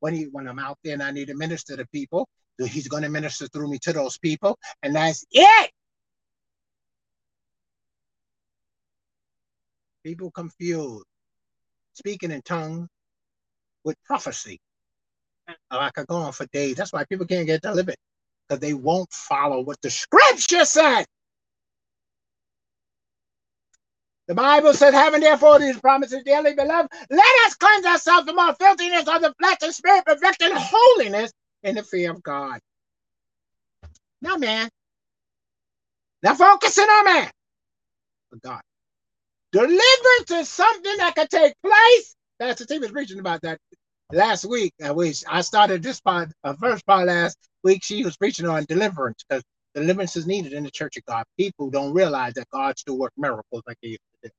When 0.00 0.14
he 0.14 0.24
when 0.24 0.48
I'm 0.48 0.58
out 0.58 0.78
there 0.82 0.94
and 0.94 1.02
I 1.02 1.12
need 1.12 1.28
to 1.28 1.34
minister 1.34 1.76
to 1.76 1.86
people, 1.86 2.28
he's 2.58 2.88
going 2.88 3.04
to 3.04 3.08
minister 3.08 3.46
through 3.46 3.70
me 3.70 3.78
to 3.82 3.92
those 3.92 4.18
people, 4.18 4.58
and 4.82 4.94
that's 4.94 5.24
it. 5.30 5.70
People 10.04 10.30
confused 10.30 11.06
speaking 11.94 12.30
in 12.30 12.42
tongues 12.42 12.88
with 13.84 13.96
prophecy. 14.04 14.60
I 15.70 15.90
could 15.90 16.06
go 16.06 16.16
on 16.16 16.32
for 16.32 16.46
days. 16.46 16.76
That's 16.76 16.92
why 16.92 17.04
people 17.04 17.26
can't 17.26 17.46
get 17.46 17.62
delivered 17.62 17.96
because 18.48 18.60
they 18.60 18.74
won't 18.74 19.12
follow 19.12 19.60
what 19.60 19.80
the 19.82 19.90
scripture 19.90 20.64
said. 20.64 21.04
The 24.26 24.34
Bible 24.34 24.72
says, 24.72 24.94
having 24.94 25.20
therefore 25.20 25.58
these 25.58 25.78
promises, 25.80 26.22
dearly 26.24 26.54
beloved, 26.54 26.90
let 27.10 27.46
us 27.46 27.54
cleanse 27.56 27.84
ourselves 27.84 28.26
from 28.26 28.38
all 28.38 28.54
filthiness 28.54 29.06
of 29.06 29.20
the 29.20 29.34
flesh 29.38 29.58
and 29.62 29.74
spirit, 29.74 30.04
perfecting 30.06 30.52
holiness 30.52 31.30
in 31.62 31.74
the 31.74 31.82
fear 31.82 32.10
of 32.10 32.22
God. 32.22 32.60
Now, 34.22 34.36
man. 34.36 34.70
Now 36.22 36.34
focusing 36.34 36.84
on 36.84 37.04
man. 37.04 37.30
For 38.30 38.38
God. 38.38 38.62
Deliverance 39.54 40.32
is 40.32 40.48
something 40.48 40.96
that 40.96 41.14
can 41.14 41.28
take 41.28 41.54
place. 41.62 42.16
Pastor 42.40 42.66
T 42.66 42.80
was 42.80 42.90
preaching 42.90 43.20
about 43.20 43.40
that 43.42 43.60
last 44.12 44.44
week. 44.46 44.74
I 44.84 44.90
wish 44.90 45.22
I 45.30 45.42
started 45.42 45.80
this 45.80 46.00
part, 46.00 46.30
uh, 46.42 46.54
first 46.60 46.84
part 46.84 47.06
last 47.06 47.38
week. 47.62 47.84
She 47.84 48.04
was 48.04 48.16
preaching 48.16 48.48
on 48.48 48.64
deliverance 48.64 49.22
because 49.22 49.44
deliverance 49.72 50.16
is 50.16 50.26
needed 50.26 50.54
in 50.54 50.64
the 50.64 50.72
church 50.72 50.96
of 50.96 51.04
God. 51.04 51.22
People 51.38 51.70
don't 51.70 51.94
realize 51.94 52.34
that 52.34 52.50
God 52.50 52.76
still 52.80 52.98
works 52.98 53.14
miracles 53.16 53.62
like 53.64 53.78
he 53.80 53.90
used 53.90 54.00
to 54.24 54.28
do. 54.28 54.34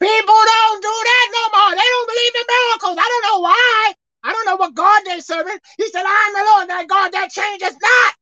People 0.00 0.34
don't 0.34 0.82
do 0.82 0.88
that 0.88 1.28
no 1.34 1.58
more. 1.60 1.70
They 1.72 1.90
don't 1.90 2.08
believe 2.08 2.32
in 2.36 2.46
miracles. 2.48 2.96
I 2.98 3.20
don't 3.20 3.34
know 3.34 3.40
why. 3.40 3.92
I 4.24 4.32
don't 4.32 4.46
know 4.46 4.56
what 4.56 4.74
God 4.74 5.02
they 5.04 5.20
serving. 5.20 5.58
He 5.76 5.90
said, 5.90 6.04
I'm 6.06 6.32
the 6.32 6.50
Lord, 6.52 6.70
that 6.70 6.88
God 6.88 7.12
that 7.12 7.30
changes 7.30 7.76
not. 7.82 8.14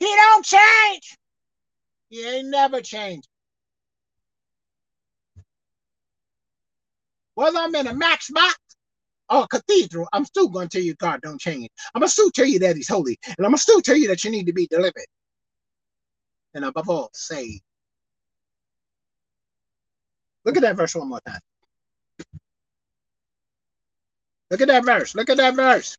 He 0.00 0.14
don't 0.14 0.44
change. 0.44 1.16
He 2.10 2.26
ain't 2.28 2.48
never 2.48 2.82
changed. 2.82 3.26
Whether 7.38 7.58
I'm 7.60 7.74
in 7.76 7.86
a 7.86 7.94
max 7.94 8.30
box 8.30 8.58
or 9.30 9.44
a 9.44 9.46
cathedral, 9.46 10.08
I'm 10.12 10.24
still 10.24 10.48
going 10.48 10.68
to 10.68 10.76
tell 10.76 10.84
you 10.84 10.94
God 10.94 11.20
don't 11.20 11.40
change. 11.40 11.68
I'm 11.94 12.00
going 12.00 12.08
to 12.08 12.12
still 12.12 12.32
tell 12.32 12.46
you 12.46 12.58
that 12.58 12.74
he's 12.74 12.88
holy. 12.88 13.16
And 13.24 13.46
I'm 13.46 13.52
going 13.52 13.58
to 13.58 13.62
still 13.62 13.80
tell 13.80 13.96
you 13.96 14.08
that 14.08 14.24
you 14.24 14.32
need 14.32 14.46
to 14.46 14.52
be 14.52 14.66
delivered. 14.66 15.06
And 16.54 16.64
above 16.64 16.88
all, 16.88 17.10
saved. 17.12 17.62
Look 20.44 20.56
at 20.56 20.62
that 20.62 20.74
verse 20.74 20.96
one 20.96 21.10
more 21.10 21.20
time. 21.24 21.38
Look 24.50 24.60
at 24.60 24.66
that 24.66 24.84
verse. 24.84 25.14
Look 25.14 25.30
at 25.30 25.36
that 25.36 25.54
verse. 25.54 25.96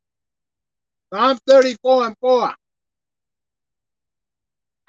Psalm 1.13 1.39
34 1.47 2.07
and 2.07 2.15
4. 2.19 2.53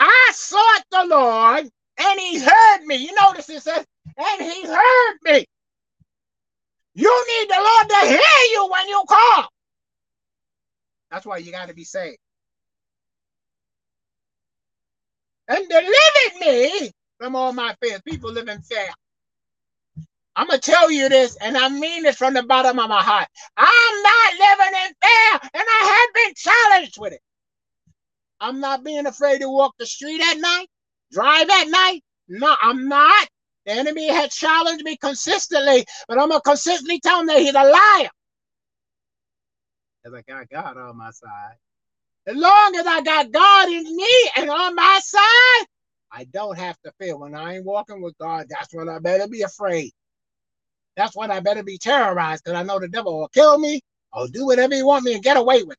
I 0.01 0.31
sought 0.35 0.83
the 0.91 1.05
Lord 1.07 1.71
and 2.01 2.21
he 2.21 2.41
heard 2.41 2.83
me. 2.87 2.97
You 2.97 3.15
notice 3.21 3.49
it 3.51 3.63
says, 3.63 3.87
and 4.19 4.43
he 4.43 4.67
heard 4.67 5.17
me. 5.23 5.47
You 7.01 7.27
need 7.29 7.51
the 7.51 7.57
Lord 7.63 7.89
to 7.91 8.09
hear 8.09 8.43
you 8.53 8.69
when 8.71 8.89
you 8.89 9.05
call. 9.09 9.49
That's 11.11 11.27
why 11.27 11.39
you 11.39 11.53
got 11.53 11.69
to 11.69 11.75
be 11.75 11.85
saved. 11.85 12.19
And 15.49 15.69
delivered 15.69 16.41
me 16.41 16.93
from 17.19 17.37
all 17.37 17.53
my 17.55 17.75
fears. 17.83 18.03
People 18.07 18.33
live 18.33 18.49
in 18.49 18.63
fear. 18.63 18.89
I'm 20.37 20.49
going 20.49 20.61
to 20.61 20.71
tell 20.71 20.91
you 20.91 21.09
this, 21.09 21.37
and 21.41 21.57
I 21.57 21.71
mean 21.71 22.05
this 22.05 22.17
from 22.17 22.35
the 22.35 22.45
bottom 22.45 22.79
of 22.79 22.91
my 22.91 23.03
heart. 23.03 23.29
I'm 23.57 24.03
not 24.03 24.35
living 24.35 24.81
in 24.87 24.95
fear, 25.03 25.51
and 25.55 25.65
I 25.69 26.07
have 26.07 26.15
been 26.15 26.35
challenged 26.37 26.97
with 27.01 27.15
it. 27.15 27.23
I'm 28.41 28.61
not 28.61 28.85
being 28.85 29.07
afraid 29.07 29.41
to 29.41 29.51
walk 29.51 29.75
the 29.79 29.87
street 29.87 30.23
at 30.23 30.39
night, 30.39 30.69
drive 31.13 31.51
at 31.51 31.69
night. 31.69 32.03
No, 32.29 32.57
I'm 32.63 32.89
not. 32.89 33.29
The 33.67 33.73
enemy 33.73 34.09
had 34.09 34.31
challenged 34.31 34.85
me 34.85 34.97
consistently, 34.97 35.87
but 36.09 36.19
I'm 36.21 36.29
going 36.31 36.41
to 36.41 36.51
consistently 36.51 37.01
tell 37.01 37.21
him 37.21 37.27
that 37.29 37.41
he's 37.41 37.55
a 37.55 37.65
liar. 37.65 38.11
as 40.07 40.15
I 40.15 40.23
got 40.23 40.49
God 40.51 40.79
on 40.79 40.97
my 40.99 41.11
side. 41.13 41.57
As 42.27 42.37
long 42.37 42.77
as 42.77 42.87
I 42.87 43.03
got 43.03 43.33
God 43.33 43.69
in 43.71 43.85
me 43.97 44.31
and 44.37 44.51
on 44.51 44.75
my 44.77 45.01
side, 45.03 45.67
I 46.13 46.25
don't 46.33 46.59
have 46.59 46.79
to 46.85 46.93
fear. 47.01 47.17
When 47.17 47.35
I 47.35 47.57
ain't 47.57 47.67
walking 47.67 48.03
with 48.03 48.17
God, 48.19 48.47
that's 48.51 48.75
when 48.75 48.89
I 48.89 48.99
better 49.01 49.29
be 49.29 49.43
afraid. 49.43 49.93
That's 50.97 51.17
when 51.17 51.31
I 51.31 51.41
better 51.41 51.63
be 51.63 51.79
terrorized 51.79 52.45
because 52.45 52.59
I 52.59 52.65
know 52.65 52.81
the 52.81 52.89
devil 52.89 53.19
will 53.21 53.29
kill 53.29 53.59
me 53.59 53.81
or 54.13 54.29
do 54.29 54.47
whatever 54.47 54.75
he 54.75 54.83
want 54.83 55.05
me 55.05 55.15
and 55.15 55.23
get 55.23 55.37
away 55.39 55.63
with 55.65 55.75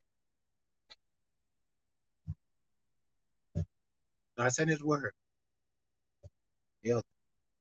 God 4.38 4.52
sent 4.52 4.70
his 4.70 4.82
word. 4.82 5.12
He'll 6.82 7.02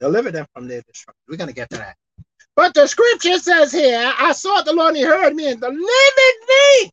deliver 0.01 0.31
them 0.31 0.47
from 0.53 0.67
their 0.67 0.81
destruction. 0.81 1.21
We're 1.29 1.37
going 1.37 1.47
to 1.47 1.53
get 1.53 1.69
to 1.69 1.77
that. 1.77 1.95
But 2.55 2.73
the 2.73 2.87
scripture 2.87 3.37
says 3.37 3.71
here, 3.71 4.11
I 4.19 4.33
sought 4.33 4.65
the 4.65 4.73
Lord 4.73 4.89
and 4.89 4.97
he 4.97 5.03
heard 5.03 5.33
me 5.33 5.47
and 5.49 5.61
delivered 5.61 5.77
me. 5.79 6.91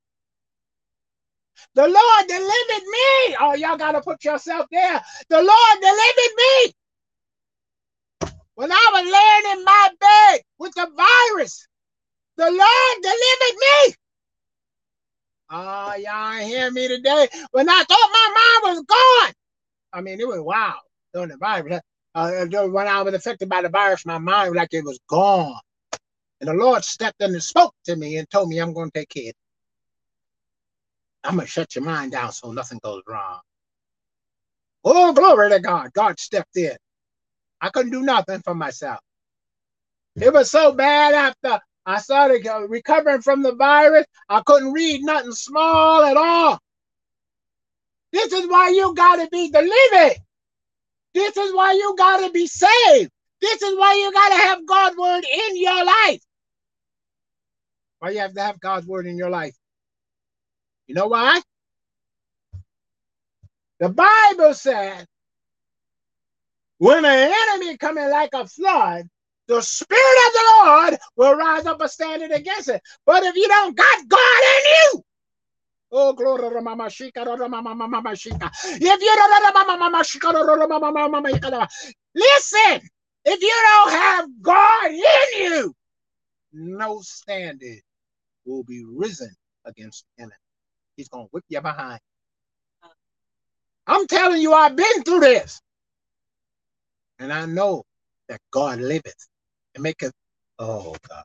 The 1.74 1.88
Lord 1.88 2.26
delivered 2.28 2.86
me. 2.86 3.36
Oh, 3.40 3.54
y'all 3.56 3.76
got 3.76 3.92
to 3.92 4.00
put 4.00 4.24
yourself 4.24 4.66
there. 4.70 5.00
The 5.28 5.42
Lord 5.42 5.80
delivered 5.80 6.34
me. 6.36 6.72
When 8.54 8.70
I 8.72 8.90
was 8.92 9.04
laying 9.04 9.58
in 9.58 9.64
my 9.64 9.88
bed 10.00 10.40
with 10.58 10.72
the 10.74 10.88
virus, 10.96 11.66
the 12.36 12.50
Lord 12.50 13.02
delivered 13.02 13.58
me. 13.58 13.94
Oh, 15.50 15.94
y'all 15.94 16.46
hear 16.46 16.70
me 16.70 16.88
today. 16.88 17.28
When 17.52 17.68
I 17.68 17.82
thought 17.88 18.10
my 18.12 18.60
mind 18.62 18.76
was 18.76 18.84
gone. 18.84 19.34
I 19.92 20.00
mean, 20.02 20.20
it 20.20 20.28
was 20.28 20.40
wild 20.40 20.80
during 21.14 21.30
the 21.30 21.36
virus. 21.36 21.80
Uh, 22.18 22.46
when 22.66 22.88
I 22.88 23.00
was 23.02 23.14
affected 23.14 23.48
by 23.48 23.62
the 23.62 23.68
virus, 23.68 24.04
my 24.04 24.18
mind 24.18 24.56
like 24.56 24.74
it 24.74 24.84
was 24.84 24.98
gone. 25.08 25.60
And 26.40 26.48
the 26.48 26.54
Lord 26.54 26.82
stepped 26.82 27.22
in 27.22 27.32
and 27.32 27.40
spoke 27.40 27.72
to 27.84 27.94
me 27.94 28.16
and 28.16 28.28
told 28.28 28.48
me 28.48 28.58
I'm 28.58 28.72
going 28.72 28.90
to 28.90 28.98
take 28.98 29.10
care. 29.10 29.32
I'm 31.22 31.36
going 31.36 31.46
to 31.46 31.50
shut 31.50 31.76
your 31.76 31.84
mind 31.84 32.10
down 32.10 32.32
so 32.32 32.50
nothing 32.50 32.80
goes 32.82 33.02
wrong. 33.06 33.38
Oh, 34.84 35.12
glory 35.12 35.50
to 35.50 35.60
God. 35.60 35.92
God 35.92 36.18
stepped 36.18 36.56
in. 36.56 36.76
I 37.60 37.68
couldn't 37.68 37.92
do 37.92 38.02
nothing 38.02 38.40
for 38.40 38.54
myself. 38.54 38.98
It 40.16 40.32
was 40.32 40.50
so 40.50 40.72
bad 40.72 41.14
after 41.14 41.60
I 41.86 42.00
started 42.00 42.44
recovering 42.68 43.22
from 43.22 43.42
the 43.42 43.54
virus, 43.54 44.06
I 44.28 44.42
couldn't 44.44 44.72
read 44.72 45.02
nothing 45.02 45.32
small 45.32 46.02
at 46.02 46.16
all. 46.16 46.58
This 48.10 48.32
is 48.32 48.48
why 48.48 48.70
you 48.70 48.92
got 48.96 49.16
to 49.16 49.28
be 49.30 49.52
delivered. 49.52 50.16
This 51.18 51.36
is 51.36 51.52
why 51.52 51.72
you 51.72 51.96
got 51.98 52.24
to 52.24 52.30
be 52.30 52.46
saved. 52.46 53.10
This 53.40 53.60
is 53.60 53.76
why 53.76 53.94
you 53.94 54.12
got 54.12 54.28
to 54.28 54.34
have 54.36 54.64
God's 54.64 54.96
word 54.96 55.24
in 55.24 55.60
your 55.60 55.84
life. 55.84 56.22
Why 57.98 58.10
you 58.10 58.20
have 58.20 58.34
to 58.34 58.40
have 58.40 58.60
God's 58.60 58.86
word 58.86 59.04
in 59.04 59.18
your 59.18 59.28
life? 59.28 59.56
You 60.86 60.94
know 60.94 61.08
why? 61.08 61.40
The 63.80 63.88
Bible 63.88 64.54
says 64.54 65.06
when 66.78 67.04
an 67.04 67.34
enemy 67.34 67.76
coming 67.78 68.08
like 68.08 68.30
a 68.34 68.46
flood, 68.46 69.08
the 69.48 69.60
Spirit 69.60 70.26
of 70.28 70.32
the 70.34 70.52
Lord 70.62 70.98
will 71.16 71.34
rise 71.34 71.66
up 71.66 71.80
a 71.80 71.88
standing 71.88 72.30
against 72.30 72.68
it. 72.68 72.80
But 73.04 73.24
if 73.24 73.34
you 73.34 73.48
don't 73.48 73.76
got 73.76 74.08
God 74.08 74.42
in 74.56 74.62
you, 74.70 75.04
Oh, 75.92 76.12
glory 76.12 76.60
Mama 76.62 76.84
Shika, 76.86 77.24
Mama 77.50 78.10
Shika. 78.10 78.50
If 78.64 78.82
you 78.82 79.16
don't 79.16 79.80
Mama 79.80 80.04
Shika, 80.04 81.68
listen, 82.14 82.90
if 83.24 83.42
you 83.42 83.62
don't 83.64 83.92
have 83.92 84.26
God 84.42 84.90
in 84.90 85.02
you, 85.52 85.74
no 86.52 87.00
standard 87.02 87.80
will 88.46 88.64
be 88.64 88.84
risen 88.86 89.30
against 89.66 90.04
the 90.16 90.24
enemy. 90.24 90.36
He's 90.96 91.08
gonna 91.08 91.26
whip 91.32 91.44
you 91.50 91.60
behind. 91.62 92.00
I'm 93.86 94.06
telling 94.08 94.42
you, 94.42 94.54
I've 94.54 94.76
been 94.76 95.04
through 95.04 95.20
this. 95.20 95.60
And 97.20 97.32
I 97.32 97.46
know 97.46 97.84
that 98.28 98.40
God 98.52 98.80
liveth 98.80 99.28
and 99.76 99.84
maketh, 99.84 100.12
oh 100.60 100.96
God. 101.08 101.24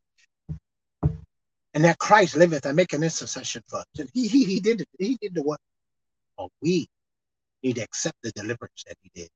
And 1.73 1.83
that 1.85 1.97
Christ 1.97 2.35
liveth 2.35 2.65
and 2.65 2.75
make 2.75 2.93
an 2.93 3.03
intercession 3.03 3.63
for 3.67 3.79
us. 3.79 3.85
And 3.97 4.09
he, 4.13 4.27
he, 4.27 4.43
he 4.45 4.59
did 4.59 4.81
it. 4.81 4.87
He 4.99 5.17
did 5.19 5.33
the 5.33 5.41
work. 5.41 5.59
Oh, 6.37 6.49
we 6.61 6.87
need 7.63 7.77
to 7.77 7.81
accept 7.81 8.17
the 8.21 8.31
deliverance 8.31 8.83
that 8.87 8.97
he 9.01 9.11
did. 9.15 9.29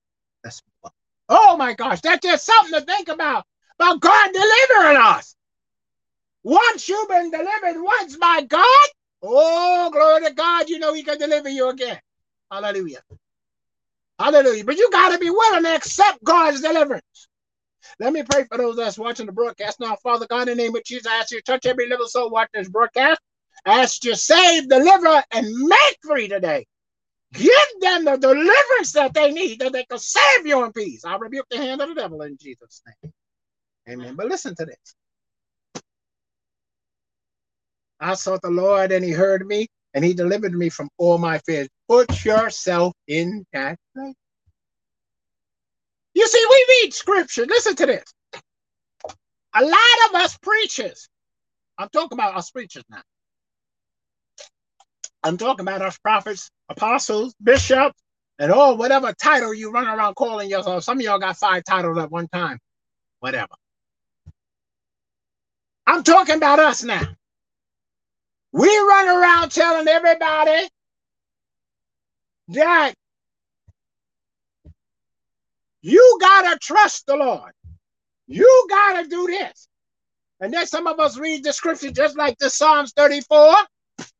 That's 0.43 0.61
what. 0.81 0.93
Oh 1.29 1.57
my 1.57 1.73
gosh, 1.73 2.01
that's 2.01 2.25
just 2.25 2.45
something 2.45 2.79
to 2.79 2.85
think 2.85 3.07
about. 3.09 3.45
About 3.79 3.99
God 3.99 4.31
delivering 4.33 4.97
us. 4.97 5.35
Once 6.43 6.87
you've 6.87 7.09
been 7.09 7.29
delivered 7.29 7.81
once 7.81 8.15
by 8.17 8.41
God, 8.41 8.87
oh, 9.21 9.89
glory 9.91 10.23
to 10.25 10.33
God, 10.33 10.69
you 10.69 10.79
know 10.79 10.93
he 10.93 11.03
can 11.03 11.17
deliver 11.17 11.49
you 11.49 11.69
again. 11.69 11.99
Hallelujah. 12.49 13.01
Hallelujah. 14.17 14.63
But 14.63 14.77
you 14.77 14.89
got 14.91 15.11
to 15.11 15.19
be 15.19 15.29
willing 15.29 15.63
to 15.63 15.75
accept 15.75 16.23
God's 16.23 16.61
deliverance. 16.61 17.26
Let 17.99 18.13
me 18.13 18.23
pray 18.29 18.45
for 18.45 18.57
those 18.57 18.77
that's 18.77 18.97
watching 18.97 19.25
the 19.25 19.31
broadcast 19.31 19.79
now. 19.79 19.95
Father 20.03 20.27
God, 20.29 20.49
in 20.49 20.57
the 20.57 20.63
name 20.63 20.75
of 20.75 20.83
Jesus, 20.83 21.07
I 21.07 21.19
ask 21.19 21.31
you 21.31 21.39
to 21.39 21.43
touch 21.43 21.65
every 21.65 21.87
little 21.89 22.07
soul 22.07 22.29
watching 22.29 22.61
this 22.61 22.69
broadcast. 22.69 23.19
I 23.65 23.81
ask 23.83 24.03
you 24.03 24.11
to 24.11 24.17
save, 24.17 24.69
deliver, 24.69 25.23
and 25.31 25.47
make 25.53 25.97
free 26.03 26.27
today. 26.27 26.65
Give 27.33 27.51
them 27.81 28.05
the 28.05 28.17
deliverance 28.17 28.93
that 28.93 29.13
they 29.13 29.31
need, 29.31 29.59
that 29.59 29.73
they 29.73 29.85
can 29.85 29.99
save 29.99 30.47
you 30.47 30.63
in 30.65 30.71
peace. 30.73 31.05
I 31.05 31.17
rebuke 31.17 31.47
the 31.49 31.57
hand 31.57 31.81
of 31.81 31.89
the 31.89 31.95
devil 31.95 32.21
in 32.23 32.37
Jesus' 32.41 32.81
name. 32.87 32.95
Amen. 33.89 34.15
But 34.15 34.27
listen 34.27 34.55
to 34.55 34.65
this. 34.65 34.95
I 37.99 38.15
sought 38.15 38.41
the 38.41 38.49
Lord 38.49 38.91
and 38.91 39.03
he 39.03 39.11
heard 39.11 39.47
me 39.47 39.67
and 39.93 40.05
he 40.05 40.13
delivered 40.13 40.53
me 40.53 40.69
from 40.69 40.89
all 40.97 41.17
my 41.17 41.39
fears. 41.39 41.67
Put 41.89 42.25
yourself 42.25 42.93
in 43.07 43.45
that 43.53 43.77
place. 43.95 44.15
You 46.13 46.27
see, 46.27 46.45
we 46.49 46.65
read 46.69 46.93
scripture. 46.93 47.45
Listen 47.45 47.75
to 47.75 47.85
this. 47.85 48.03
A 49.55 49.63
lot 49.63 50.09
of 50.09 50.15
us 50.15 50.37
preachers, 50.37 51.09
I'm 51.77 51.89
talking 51.89 52.17
about 52.17 52.35
us 52.35 52.51
preachers 52.51 52.83
now. 52.89 53.01
I'm 55.23 55.37
talking 55.37 55.61
about 55.61 55.81
us 55.81 55.97
prophets, 55.97 56.49
apostles, 56.69 57.33
bishops, 57.43 57.99
and 58.39 58.51
all 58.51 58.77
whatever 58.77 59.13
title 59.13 59.53
you 59.53 59.71
run 59.71 59.87
around 59.87 60.15
calling 60.15 60.49
yourself. 60.49 60.83
Some 60.83 60.99
of 60.99 61.03
y'all 61.03 61.19
got 61.19 61.37
five 61.37 61.63
titles 61.63 61.97
at 61.97 62.11
one 62.11 62.27
time. 62.27 62.59
Whatever. 63.19 63.53
I'm 65.87 66.03
talking 66.03 66.35
about 66.35 66.59
us 66.59 66.83
now. 66.83 67.01
We 68.51 68.67
run 68.67 69.07
around 69.07 69.51
telling 69.51 69.87
everybody 69.87 70.67
that 72.49 72.93
you 75.81 76.17
gotta 76.19 76.57
trust 76.59 77.05
the 77.05 77.15
Lord. 77.15 77.51
You 78.27 78.67
gotta 78.69 79.07
do 79.07 79.27
this. 79.27 79.67
And 80.39 80.53
then 80.53 80.67
some 80.67 80.87
of 80.87 80.99
us 80.99 81.17
read 81.17 81.43
the 81.43 81.53
scripture 81.53 81.91
just 81.91 82.17
like 82.17 82.37
the 82.37 82.49
Psalms 82.49 82.93
34. 82.95 83.55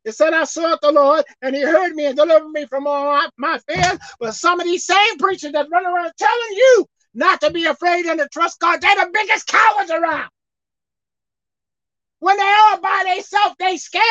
It 0.06 0.14
said, 0.14 0.34
I 0.34 0.46
sought 0.46 0.82
the 0.82 0.92
Lord 0.92 1.26
and 1.42 1.56
he 1.56 1.62
heard 1.62 1.94
me 1.94 2.06
and 2.06 2.16
delivered 2.16 2.50
me 2.50 2.66
from 2.66 2.88
all 2.88 3.06
my, 3.06 3.30
my 3.38 3.60
fears. 3.68 4.00
But 4.20 4.34
some 4.34 4.60
of 4.60 4.66
these 4.66 4.86
same 4.86 5.18
preachers 5.18 5.52
that 5.52 5.70
run 5.70 5.86
around 5.86 6.12
telling 6.18 6.52
you 6.52 6.86
not 7.14 7.42
to 7.42 7.52
be 7.52 7.66
afraid 7.66 8.06
and 8.06 8.20
to 8.20 8.28
trust 8.30 8.60
God, 8.60 8.82
they're 8.82 8.96
the 8.96 9.12
biggest 9.14 9.48
cowards 9.48 9.92
around. 9.92 10.30
When 12.20 12.38
they 12.38 12.44
all 12.44 12.82
by 12.82 13.04
themselves, 13.06 13.56
they 13.60 13.78
scared, 13.78 14.04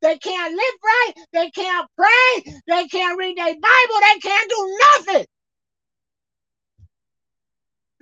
they 0.00 0.18
can't 0.18 0.52
live 0.52 0.74
right, 0.84 1.12
they 1.32 1.50
can't 1.50 1.88
pray, 1.96 2.54
they 2.66 2.88
can't 2.88 3.18
read 3.18 3.36
their 3.36 3.54
Bible, 3.54 4.00
they 4.00 4.18
can't 4.20 4.50
do 4.50 4.78
nothing 4.96 5.26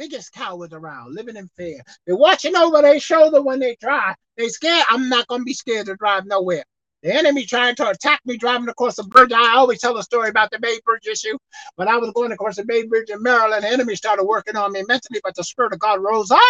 biggest 0.01 0.33
cowards 0.33 0.73
around, 0.73 1.15
living 1.15 1.37
in 1.37 1.47
fear. 1.59 1.79
They're 2.07 2.17
watching 2.17 2.57
over 2.57 2.81
their 2.81 2.99
shoulder 2.99 3.43
when 3.43 3.61
they 3.61 3.77
drive. 3.83 4.17
They 4.39 4.49
scared. 4.49 4.87
I'm 4.89 5.11
not 5.11 5.27
gonna 5.27 5.45
be 5.45 5.53
scared 5.53 5.87
to 5.87 5.97
drive 5.97 6.25
nowhere. 6.25 6.65
The 7.03 7.15
enemy 7.15 7.45
trying 7.45 7.75
to 7.77 7.91
attack 7.91 8.21
me 8.25 8.39
driving 8.39 8.71
across 8.71 8.97
the 8.97 9.03
bridge. 9.03 9.31
I 9.31 9.57
always 9.57 9.79
tell 9.79 9.99
a 9.99 10.03
story 10.03 10.31
about 10.31 10.51
the 10.51 10.59
Bay 10.59 10.81
Bridge 10.87 11.07
issue. 11.07 11.37
When 11.77 11.87
I 11.87 11.99
was 11.99 12.13
going 12.15 12.33
across 12.33 12.57
the 12.57 12.65
Bay 12.65 12.87
Bridge 12.87 13.11
in 13.11 13.23
Maryland, 13.23 13.63
the 13.63 13.69
enemy 13.69 13.95
started 13.95 14.25
working 14.25 14.57
on 14.57 14.73
me 14.73 14.83
mentally, 14.89 15.21
but 15.23 15.35
the 15.35 15.45
Spirit 15.45 15.75
of 15.75 15.79
God 15.81 16.03
rose 16.03 16.31
up 16.31 16.41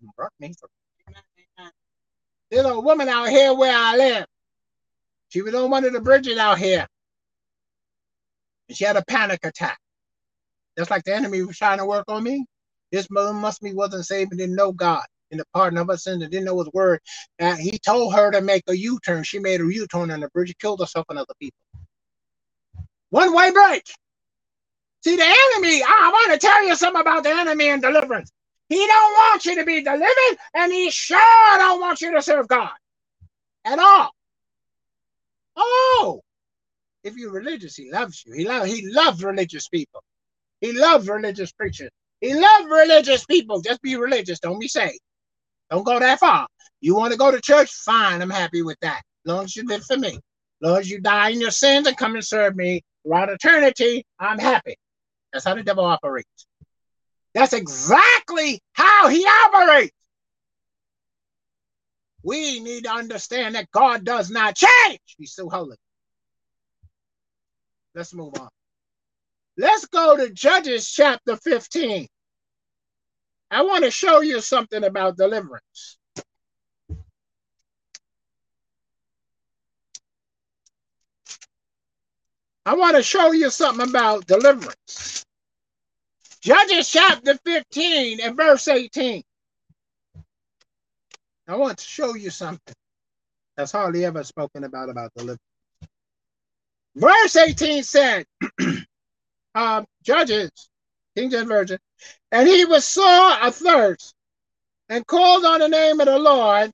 and 0.00 0.10
brought 0.16 0.32
me. 0.40 0.52
There's 2.50 2.66
a 2.66 2.80
woman 2.80 3.08
out 3.08 3.28
here 3.28 3.54
where 3.54 3.76
I 3.76 3.96
live. 3.96 4.26
She 5.28 5.42
was 5.42 5.54
on 5.54 5.70
one 5.70 5.84
of 5.84 5.92
the 5.92 6.00
bridges 6.00 6.38
out 6.38 6.58
here. 6.58 6.88
And 8.68 8.76
she 8.76 8.84
had 8.84 8.96
a 8.96 9.04
panic 9.04 9.40
attack. 9.44 9.78
Just 10.76 10.90
like 10.90 11.04
the 11.04 11.14
enemy 11.14 11.42
was 11.42 11.56
trying 11.56 11.78
to 11.78 11.86
work 11.86 12.06
on 12.08 12.24
me. 12.24 12.46
This 12.94 13.10
mother 13.10 13.32
must 13.32 13.60
be 13.60 13.72
wasn't 13.72 14.06
saved 14.06 14.30
and 14.30 14.38
didn't 14.38 14.54
know 14.54 14.70
God 14.70 15.02
in 15.32 15.38
the 15.38 15.44
pardon 15.52 15.80
of 15.80 15.88
her 15.88 15.96
sins 15.96 16.22
and 16.22 16.30
didn't 16.30 16.44
know 16.44 16.60
his 16.60 16.70
word. 16.72 17.00
And 17.40 17.58
he 17.58 17.76
told 17.76 18.14
her 18.14 18.30
to 18.30 18.40
make 18.40 18.62
a 18.68 18.76
U-turn. 18.76 19.24
She 19.24 19.40
made 19.40 19.60
a 19.60 19.64
U-turn 19.64 20.12
on 20.12 20.20
the 20.20 20.28
bridge, 20.28 20.54
killed 20.60 20.78
herself 20.78 21.04
and 21.08 21.18
other 21.18 21.34
people. 21.40 21.58
One-way 23.10 23.50
break. 23.50 23.82
See, 25.02 25.16
the 25.16 25.24
enemy, 25.24 25.82
I 25.82 26.10
want 26.12 26.40
to 26.40 26.46
tell 26.46 26.64
you 26.64 26.76
something 26.76 27.00
about 27.00 27.24
the 27.24 27.30
enemy 27.30 27.66
and 27.70 27.82
deliverance. 27.82 28.30
He 28.68 28.76
don't 28.76 29.12
want 29.12 29.44
you 29.44 29.56
to 29.56 29.64
be 29.64 29.82
delivered, 29.82 30.38
and 30.54 30.72
he 30.72 30.88
sure 30.92 31.18
don't 31.58 31.80
want 31.80 32.00
you 32.00 32.12
to 32.12 32.22
serve 32.22 32.46
God 32.46 32.70
at 33.64 33.80
all. 33.80 34.10
Oh, 35.56 36.20
if 37.02 37.16
you're 37.16 37.32
religious, 37.32 37.74
he 37.74 37.90
loves 37.90 38.22
you. 38.24 38.34
He 38.34 38.46
loves 38.46 38.72
he 38.72 38.86
loves 38.86 39.24
religious 39.24 39.66
people. 39.66 40.04
He 40.60 40.72
loves 40.72 41.08
religious 41.08 41.50
preachers. 41.50 41.90
He 42.20 42.34
loves 42.34 42.66
religious 42.66 43.24
people. 43.26 43.60
Just 43.60 43.82
be 43.82 43.96
religious. 43.96 44.40
Don't 44.40 44.58
be 44.58 44.68
saved. 44.68 45.00
Don't 45.70 45.84
go 45.84 45.98
that 45.98 46.20
far. 46.20 46.46
You 46.80 46.94
want 46.94 47.12
to 47.12 47.18
go 47.18 47.30
to 47.30 47.40
church? 47.40 47.72
Fine. 47.72 48.22
I'm 48.22 48.30
happy 48.30 48.62
with 48.62 48.78
that. 48.80 49.02
As 49.26 49.32
long 49.32 49.44
as 49.44 49.56
you 49.56 49.64
live 49.66 49.84
for 49.84 49.96
me. 49.96 50.08
As 50.08 50.20
long 50.60 50.78
as 50.78 50.90
you 50.90 51.00
die 51.00 51.30
in 51.30 51.40
your 51.40 51.50
sins 51.50 51.86
and 51.86 51.96
come 51.96 52.14
and 52.14 52.24
serve 52.24 52.56
me 52.56 52.82
throughout 53.02 53.28
eternity, 53.30 54.04
I'm 54.18 54.38
happy. 54.38 54.76
That's 55.32 55.44
how 55.44 55.54
the 55.54 55.62
devil 55.62 55.84
operates. 55.84 56.46
That's 57.34 57.52
exactly 57.52 58.60
how 58.72 59.08
he 59.08 59.26
operates. 59.46 59.96
We 62.22 62.60
need 62.60 62.84
to 62.84 62.90
understand 62.90 63.54
that 63.54 63.70
God 63.70 64.04
does 64.04 64.30
not 64.30 64.56
change. 64.56 65.00
He's 65.18 65.34
so 65.34 65.50
holy. 65.50 65.76
Let's 67.94 68.14
move 68.14 68.34
on. 68.38 68.48
Let's 69.56 69.86
go 69.86 70.16
to 70.16 70.30
Judges 70.30 70.90
chapter 70.90 71.36
15. 71.36 72.08
I 73.50 73.62
want 73.62 73.84
to 73.84 73.90
show 73.90 74.20
you 74.20 74.40
something 74.40 74.82
about 74.82 75.16
deliverance. 75.16 75.98
I 82.66 82.74
want 82.74 82.96
to 82.96 83.02
show 83.02 83.32
you 83.32 83.50
something 83.50 83.88
about 83.88 84.26
deliverance. 84.26 85.24
Judges 86.40 86.90
chapter 86.90 87.38
15 87.44 88.20
and 88.20 88.36
verse 88.36 88.66
18. 88.66 89.22
I 91.46 91.56
want 91.56 91.78
to 91.78 91.84
show 91.84 92.14
you 92.14 92.30
something 92.30 92.74
that's 93.56 93.72
hardly 93.72 94.04
ever 94.04 94.24
spoken 94.24 94.64
about 94.64 94.88
about 94.88 95.12
deliverance. 95.14 95.40
Verse 96.96 97.36
18 97.36 97.82
said, 97.82 98.24
uh, 99.54 99.84
Judges, 100.02 100.50
King 101.16 101.30
James 101.30 101.48
Version, 101.48 101.78
and 102.32 102.48
he 102.48 102.64
was 102.64 102.84
sore 102.84 103.04
athirst 103.04 104.14
and 104.88 105.06
called 105.06 105.44
on 105.44 105.60
the 105.60 105.68
name 105.68 106.00
of 106.00 106.06
the 106.06 106.18
Lord. 106.18 106.70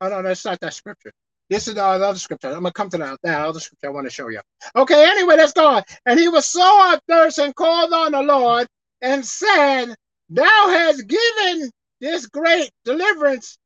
Oh, 0.00 0.08
no, 0.08 0.22
that's 0.22 0.44
not 0.44 0.60
that 0.60 0.74
scripture. 0.74 1.12
This 1.50 1.68
is 1.68 1.74
the 1.74 1.84
other 1.84 2.18
scripture. 2.18 2.48
I'm 2.48 2.60
going 2.60 2.64
to 2.66 2.72
come 2.72 2.90
to 2.90 2.98
that, 2.98 3.18
that 3.22 3.46
other 3.46 3.60
scripture 3.60 3.88
I 3.88 3.90
want 3.90 4.06
to 4.06 4.10
show 4.10 4.28
you. 4.28 4.40
Okay, 4.74 5.04
anyway, 5.04 5.36
let's 5.36 5.52
go 5.52 5.66
on. 5.66 5.82
And 6.06 6.18
he 6.18 6.28
was 6.28 6.46
sore 6.46 6.62
athirst 6.64 7.38
and 7.38 7.54
called 7.54 7.92
on 7.92 8.12
the 8.12 8.22
Lord 8.22 8.66
and 9.02 9.24
said, 9.24 9.94
Thou 10.30 10.42
hast 10.44 11.06
given 11.06 11.70
this 12.00 12.26
great 12.26 12.70
deliverance 12.84 13.58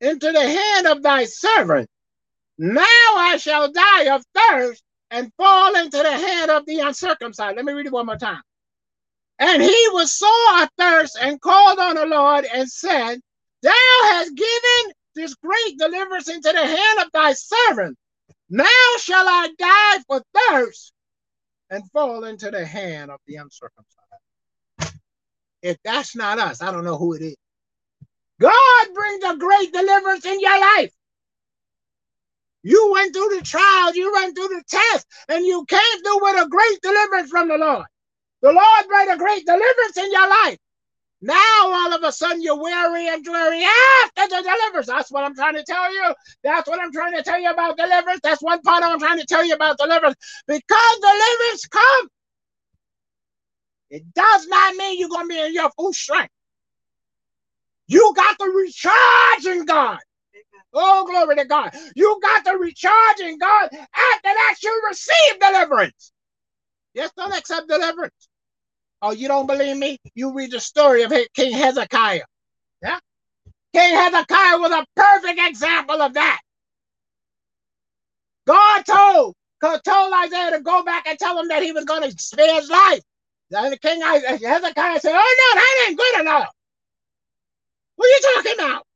into 0.00 0.32
the 0.32 0.40
hand 0.40 0.86
of 0.86 1.02
thy 1.02 1.24
servant. 1.24 1.88
Now 2.58 2.82
I 2.84 3.36
shall 3.38 3.70
die 3.70 4.14
of 4.14 4.24
thirst 4.34 4.82
and 5.10 5.32
fall 5.36 5.74
into 5.76 5.98
the 5.98 6.10
hand 6.10 6.50
of 6.50 6.66
the 6.66 6.80
uncircumcised. 6.80 7.56
Let 7.56 7.64
me 7.64 7.72
read 7.72 7.86
it 7.86 7.92
one 7.92 8.06
more 8.06 8.16
time. 8.16 8.42
And 9.38 9.62
he 9.62 9.88
was 9.92 10.12
sore 10.12 10.30
athirst 10.54 11.16
and 11.20 11.40
called 11.40 11.78
on 11.78 11.94
the 11.94 12.06
Lord 12.06 12.44
and 12.52 12.68
said, 12.68 13.20
Thou 13.62 13.72
hast 14.02 14.34
given 14.34 14.92
this 15.14 15.34
great 15.34 15.78
deliverance 15.78 16.28
into 16.28 16.52
the 16.52 16.66
hand 16.66 17.00
of 17.00 17.08
thy 17.12 17.32
servant. 17.32 17.96
Now 18.50 18.66
shall 18.98 19.26
I 19.28 19.48
die 19.58 20.02
for 20.06 20.22
thirst 20.34 20.92
and 21.70 21.88
fall 21.92 22.24
into 22.24 22.50
the 22.50 22.64
hand 22.64 23.10
of 23.10 23.20
the 23.26 23.36
uncircumcised. 23.36 23.94
If 25.62 25.76
that's 25.84 26.16
not 26.16 26.38
us, 26.38 26.62
I 26.62 26.70
don't 26.70 26.84
know 26.84 26.96
who 26.96 27.14
it 27.14 27.22
is. 27.22 27.36
God 28.40 28.94
brings 28.94 29.24
a 29.24 29.36
great 29.36 29.72
deliverance 29.72 30.24
in 30.24 30.40
your 30.40 30.60
life. 30.60 30.92
You 32.62 32.90
went 32.92 33.14
through 33.14 33.36
the 33.36 33.42
trial, 33.42 33.94
you 33.94 34.12
went 34.12 34.36
through 34.36 34.48
the 34.48 34.62
test, 34.68 35.06
and 35.28 35.44
you 35.44 35.64
came 35.66 36.02
through 36.04 36.22
with 36.22 36.46
a 36.46 36.48
great 36.48 36.80
deliverance 36.82 37.30
from 37.30 37.48
the 37.48 37.56
Lord. 37.56 37.86
The 38.42 38.52
Lord 38.52 38.88
brought 38.88 39.14
a 39.14 39.18
great 39.18 39.46
deliverance 39.46 39.96
in 39.96 40.12
your 40.12 40.28
life. 40.28 40.58
Now 41.20 41.62
all 41.64 41.92
of 41.92 42.02
a 42.04 42.12
sudden 42.12 42.42
you're 42.42 42.62
weary 42.62 43.08
and 43.08 43.24
dreary 43.24 43.64
after 43.64 44.28
the 44.28 44.42
deliverance. 44.42 44.86
That's 44.86 45.10
what 45.10 45.24
I'm 45.24 45.34
trying 45.34 45.54
to 45.54 45.64
tell 45.64 45.92
you. 45.92 46.14
That's 46.44 46.68
what 46.68 46.80
I'm 46.80 46.92
trying 46.92 47.14
to 47.14 47.22
tell 47.22 47.40
you 47.40 47.50
about 47.50 47.76
deliverance. 47.76 48.20
That's 48.22 48.42
one 48.42 48.60
part 48.62 48.84
I'm 48.84 49.00
trying 49.00 49.18
to 49.18 49.26
tell 49.26 49.44
you 49.44 49.54
about 49.54 49.78
deliverance. 49.78 50.16
Because 50.46 50.98
deliverance 51.00 51.66
comes, 51.66 52.10
it 53.90 54.14
does 54.14 54.46
not 54.46 54.76
mean 54.76 55.00
you're 55.00 55.08
going 55.08 55.28
to 55.28 55.34
be 55.34 55.40
in 55.40 55.54
your 55.54 55.70
full 55.70 55.92
strength. 55.92 56.32
You 57.88 58.12
got 58.14 58.38
to 58.38 58.44
recharge 58.44 59.46
in 59.46 59.64
God. 59.64 59.98
Oh, 60.74 61.06
glory 61.06 61.36
to 61.36 61.44
God. 61.44 61.74
You 61.96 62.18
got 62.22 62.44
to 62.44 62.58
recharge 62.58 63.20
in 63.20 63.38
God. 63.38 63.64
After 63.72 63.88
that, 64.22 64.56
you 64.62 64.82
receive 64.88 65.40
deliverance. 65.40 66.12
Yes, 66.94 67.10
don't 67.16 67.36
accept 67.36 67.68
deliverance. 67.68 68.28
Oh, 69.00 69.12
you 69.12 69.28
don't 69.28 69.46
believe 69.46 69.76
me? 69.76 69.98
You 70.14 70.34
read 70.34 70.50
the 70.50 70.60
story 70.60 71.02
of 71.02 71.12
King 71.34 71.52
Hezekiah. 71.52 72.22
Yeah? 72.82 72.98
King 73.74 73.94
Hezekiah 73.94 74.58
was 74.58 74.72
a 74.72 74.86
perfect 74.96 75.40
example 75.40 76.02
of 76.02 76.14
that. 76.14 76.40
God 78.46 78.82
told, 78.86 79.34
told 79.62 80.12
Isaiah 80.24 80.52
to 80.52 80.60
go 80.60 80.82
back 80.82 81.06
and 81.06 81.18
tell 81.18 81.38
him 81.38 81.48
that 81.48 81.62
he 81.62 81.72
was 81.72 81.84
going 81.84 82.02
to 82.02 82.18
spare 82.18 82.54
his 82.54 82.70
life. 82.70 83.00
And 83.50 83.72
the 83.72 83.78
king 83.78 84.00
Hezekiah 84.00 85.00
said, 85.00 85.12
Oh 85.14 85.52
no, 85.54 85.60
that 85.60 85.86
ain't 85.88 85.98
good 85.98 86.20
enough. 86.20 86.48
What 87.96 88.06
are 88.06 88.08
you 88.08 88.34
talking 88.34 88.54
about? 88.54 88.87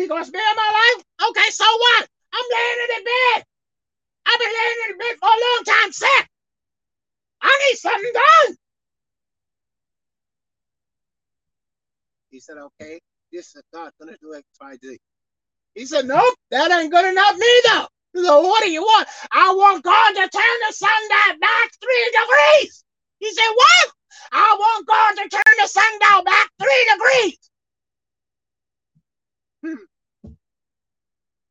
He 0.00 0.08
gonna 0.08 0.24
spare 0.24 0.54
my 0.56 0.96
life? 0.96 1.04
Okay, 1.28 1.50
so 1.50 1.64
what? 1.64 2.08
I'm 2.32 2.46
laying 2.50 2.78
in 2.80 2.88
the 2.96 3.04
bed. 3.04 3.44
I've 4.24 4.40
been 4.40 4.48
laying 4.48 4.80
in 4.84 4.92
the 4.92 4.98
bed 4.98 5.16
for 5.20 5.28
a 5.28 5.42
long 5.44 5.62
time 5.66 5.92
sick. 5.92 6.28
I 7.42 7.68
need 7.68 7.76
something 7.76 8.12
done. 8.14 8.56
He 12.30 12.40
said, 12.40 12.56
okay, 12.56 13.00
this 13.30 13.54
is 13.54 13.62
God 13.74 13.92
gonna 14.00 14.16
do 14.22 14.34
X, 14.34 14.44
Y, 14.58 14.76
Z. 14.82 14.98
He 15.74 15.84
said, 15.84 16.06
nope, 16.06 16.34
that 16.50 16.70
ain't 16.70 16.90
good 16.90 17.04
enough 17.04 17.36
neither. 17.36 17.86
So 18.24 18.40
what 18.40 18.64
do 18.64 18.70
you 18.70 18.80
want? 18.80 19.06
I 19.32 19.52
want 19.52 19.84
God 19.84 20.12
to 20.12 20.28
turn 20.30 20.56
the 20.66 20.72
sun 20.72 21.08
back 21.40 21.70
three 21.78 22.12
degrees. 22.16 22.84
He 23.18 23.30
said, 23.34 23.52
what? 23.54 23.92
I 24.32 24.56
want 24.58 24.86
God 24.86 25.22
to 25.22 25.28
turn 25.28 25.56
the 25.60 25.68
sun 25.68 25.98
down 26.08 26.24
back 26.24 26.48
three 26.58 26.88
degrees. 26.94 27.50
Hmm. 29.62 29.89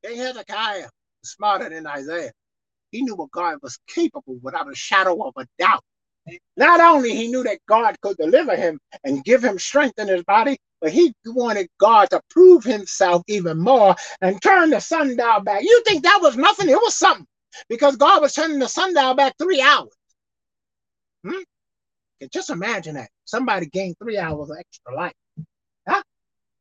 King 0.09 0.17
Hezekiah 0.17 0.89
smarter 1.23 1.69
than 1.69 1.85
Isaiah. 1.85 2.31
He 2.91 3.03
knew 3.03 3.15
what 3.15 3.29
God 3.29 3.59
was 3.61 3.77
capable 3.87 4.39
without 4.41 4.71
a 4.71 4.75
shadow 4.75 5.21
of 5.23 5.33
a 5.37 5.45
doubt. 5.59 5.83
Not 6.57 6.79
only 6.79 7.15
he 7.15 7.27
knew 7.27 7.43
that 7.43 7.59
God 7.67 7.95
could 8.01 8.17
deliver 8.17 8.55
him 8.55 8.79
and 9.03 9.23
give 9.23 9.43
him 9.43 9.59
strength 9.59 9.99
in 9.99 10.07
his 10.07 10.23
body, 10.23 10.57
but 10.81 10.91
he 10.91 11.13
wanted 11.25 11.67
God 11.79 12.09
to 12.09 12.21
prove 12.31 12.63
himself 12.63 13.21
even 13.27 13.59
more 13.59 13.95
and 14.21 14.41
turn 14.41 14.71
the 14.71 14.79
sundial 14.79 15.41
back. 15.41 15.61
You 15.61 15.83
think 15.85 16.03
that 16.03 16.19
was 16.21 16.37
nothing? 16.37 16.69
It 16.69 16.81
was 16.81 16.95
something 16.95 17.27
because 17.67 17.95
God 17.95 18.21
was 18.21 18.33
turning 18.33 18.59
the 18.59 18.67
sundial 18.67 19.13
back 19.13 19.35
three 19.37 19.61
hours. 19.61 19.93
Hmm? 21.23 21.43
Just 22.31 22.49
imagine 22.49 22.95
that 22.95 23.09
somebody 23.25 23.67
gained 23.67 23.95
three 24.01 24.17
hours 24.17 24.49
of 24.49 24.57
extra 24.59 24.95
life. 24.95 25.13
Huh? 25.87 26.03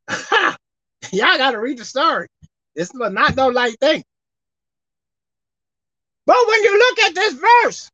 Y'all 1.12 1.38
got 1.38 1.52
to 1.52 1.60
read 1.60 1.78
the 1.78 1.84
story. 1.84 2.28
This 2.78 2.92
was 2.94 3.12
not 3.12 3.34
no 3.34 3.48
light 3.48 3.76
thing. 3.80 4.04
But 6.26 6.36
when 6.46 6.62
you 6.62 6.78
look 6.78 6.98
at 7.00 7.14
this 7.16 7.34
verse, 7.34 7.90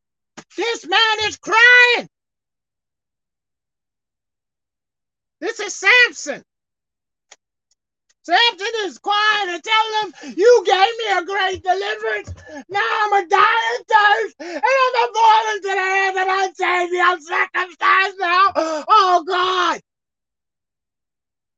this 0.58 0.86
man 0.86 1.18
is 1.22 1.38
crying. 1.38 2.06
This 5.40 5.58
is 5.60 5.74
Samson. 5.74 6.42
Samson 8.24 8.66
is 8.84 8.98
crying 8.98 9.54
and 9.54 9.64
telling 9.64 10.12
him, 10.12 10.34
You 10.36 10.62
gave 10.66 10.76
me 10.76 11.12
a 11.16 11.24
great 11.24 11.62
deliverance. 11.62 12.34
Now 12.68 12.86
I'm 13.04 13.24
a 13.24 13.26
dying 13.26 13.84
thirst, 13.88 14.36
and 14.40 14.62
I'm 14.64 15.10
a 15.10 15.14
fall 15.14 15.54
into 15.54 15.68
the 15.68 15.80
hands 15.80 16.18
of 16.18 16.28
unsaved, 16.28 16.92
uncircumcised 16.94 18.18
now. 18.20 18.52
Oh, 18.56 19.24
God. 19.26 19.80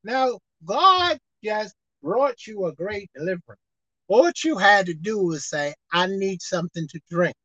Now, 0.05 0.39
God 0.65 1.19
just 1.43 1.75
brought 2.07 2.47
you 2.47 2.67
a 2.67 2.71
great 2.71 3.09
deliverance. 3.13 3.59
What 4.05 4.45
you 4.45 4.57
had 4.57 4.85
to 4.85 4.93
do 4.93 5.19
was 5.19 5.49
say, 5.49 5.73
I 5.91 6.07
need 6.07 6.41
something 6.41 6.87
to 6.87 7.01
drink. 7.09 7.35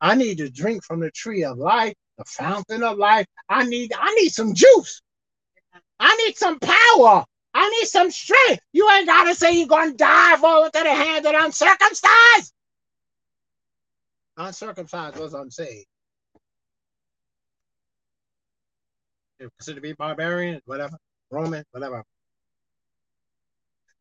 I 0.00 0.14
need 0.14 0.38
to 0.38 0.48
drink 0.48 0.84
from 0.84 1.00
the 1.00 1.10
tree 1.10 1.42
of 1.42 1.58
life, 1.58 1.94
the 2.16 2.24
fountain 2.24 2.84
of 2.84 2.96
life. 2.96 3.26
I 3.48 3.64
need, 3.64 3.92
I 3.98 4.14
need 4.14 4.28
some 4.28 4.54
juice. 4.54 5.02
I 5.98 6.14
need 6.24 6.36
some 6.36 6.60
power. 6.60 7.24
I 7.54 7.68
need 7.70 7.88
some 7.88 8.12
strength. 8.12 8.62
You 8.72 8.88
ain't 8.88 9.08
got 9.08 9.24
to 9.24 9.34
say 9.34 9.58
you're 9.58 9.86
to 9.86 9.92
die, 9.92 10.36
fall 10.36 10.66
into 10.66 10.80
the 10.80 10.94
hand 10.94 11.26
of 11.26 11.34
uncircumcised. 11.34 12.52
Uncircumcised 14.36 15.16
was 15.16 15.34
unsaved. 15.34 15.88
They're 19.40 19.50
considered 19.58 19.78
to 19.78 19.82
be 19.82 19.92
barbarians, 19.94 20.62
whatever, 20.66 20.96
Roman, 21.32 21.64
whatever. 21.72 22.04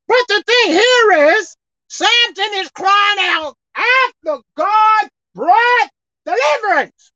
But 0.08 0.24
the 0.28 0.44
thing 0.46 0.72
here 0.74 1.36
is, 1.38 1.56
Samson 1.90 2.52
is 2.56 2.70
crying 2.72 3.18
out 3.20 3.56
after 3.76 4.42
God 4.56 5.10
brought 5.36 5.90
deliverance. 6.26 7.12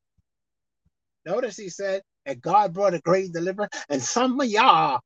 Notice 1.25 1.57
he 1.57 1.69
said, 1.69 2.01
and 2.25 2.41
God 2.41 2.73
brought 2.73 2.93
a 2.93 2.99
great 2.99 3.33
deliverance, 3.33 3.75
and 3.89 4.01
some 4.01 4.39
of 4.39 4.47
y'all 4.47 4.99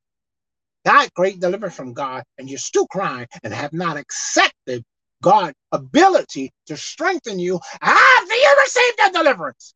got 0.84 1.12
great 1.14 1.40
deliverance 1.40 1.74
from 1.74 1.92
God, 1.92 2.24
and 2.38 2.48
you're 2.48 2.58
still 2.58 2.86
crying 2.86 3.26
and 3.42 3.52
have 3.52 3.72
not 3.72 3.96
accepted 3.96 4.84
God's 5.22 5.56
ability 5.72 6.52
to 6.66 6.76
strengthen 6.76 7.38
you 7.38 7.60
after 7.80 8.34
you 8.34 8.54
received 8.62 8.98
the 8.98 9.10
deliverance. 9.12 9.74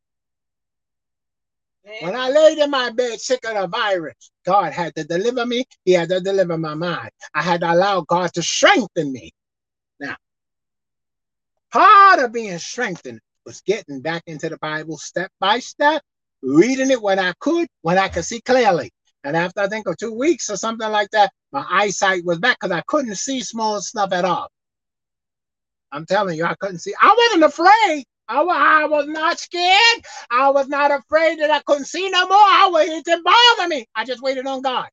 When 1.83 2.15
I 2.15 2.29
laid 2.31 2.59
in 2.59 2.71
my 2.71 2.91
bed 2.91 3.21
sick 3.21 3.45
of 3.47 3.57
a 3.57 3.67
virus, 3.67 4.31
God 4.45 4.73
had 4.73 4.95
to 4.97 5.05
deliver 5.05 5.47
me. 5.47 5.65
He 5.85 5.93
had 5.93 6.09
to 6.11 6.21
deliver 6.21 6.59
my 6.59 6.75
mind. 6.75 7.11
I 7.35 7.43
had 7.43 7.61
to 7.61 7.73
allow 7.73 8.03
God 8.03 8.33
to 8.35 8.43
strengthen 8.43 9.13
me. 9.13 9.33
Now, 9.99 10.17
part 11.73 12.21
of 12.21 12.33
being 12.33 12.59
strengthened 12.59 13.21
was 13.47 13.63
getting 13.63 14.01
back 14.01 14.23
into 14.27 14.49
the 14.49 14.59
Bible 14.59 14.99
step 14.99 15.31
by 15.41 15.59
step, 15.59 16.03
reading 16.43 16.91
it 16.91 17.01
when 17.01 17.19
I 17.19 17.33
could, 17.41 17.67
when 17.83 17.99
I 17.99 18.09
could 18.09 18.25
see 18.25 18.41
clearly. 18.41 18.91
And 19.25 19.37
after 19.37 19.61
I 19.61 19.69
think 19.69 19.87
of 19.87 19.97
two 19.97 20.13
weeks 20.13 20.51
or 20.51 20.57
something 20.57 20.91
like 20.91 21.11
that, 21.11 21.33
my 21.53 21.67
eyesight 21.69 22.25
was 22.25 22.39
back 22.39 22.59
because 22.61 22.75
I 22.75 22.83
couldn't 22.87 23.17
see 23.17 23.41
small 23.41 23.81
stuff 23.81 24.13
at 24.13 24.25
all. 24.25 24.49
I'm 25.93 26.07
telling 26.07 26.37
you, 26.37 26.45
I 26.45 26.55
couldn't 26.61 26.79
see. 26.79 26.95
I 27.01 27.15
wasn't 27.19 27.45
afraid. 27.45 28.05
I, 28.31 28.43
I 28.43 28.87
was 28.87 29.09
not 29.09 29.41
scared. 29.41 30.05
I 30.31 30.51
was 30.51 30.69
not 30.69 30.93
afraid 30.93 31.41
that 31.41 31.51
I 31.51 31.61
couldn't 31.67 31.87
see 31.87 32.09
no 32.09 32.29
more. 32.29 32.39
I 32.39 32.69
was, 32.71 32.89
it 32.89 33.05
didn't 33.05 33.25
bother 33.25 33.69
me. 33.69 33.87
I 33.97 34.05
just 34.05 34.23
waited 34.23 34.47
on 34.47 34.63
God. 34.63 34.89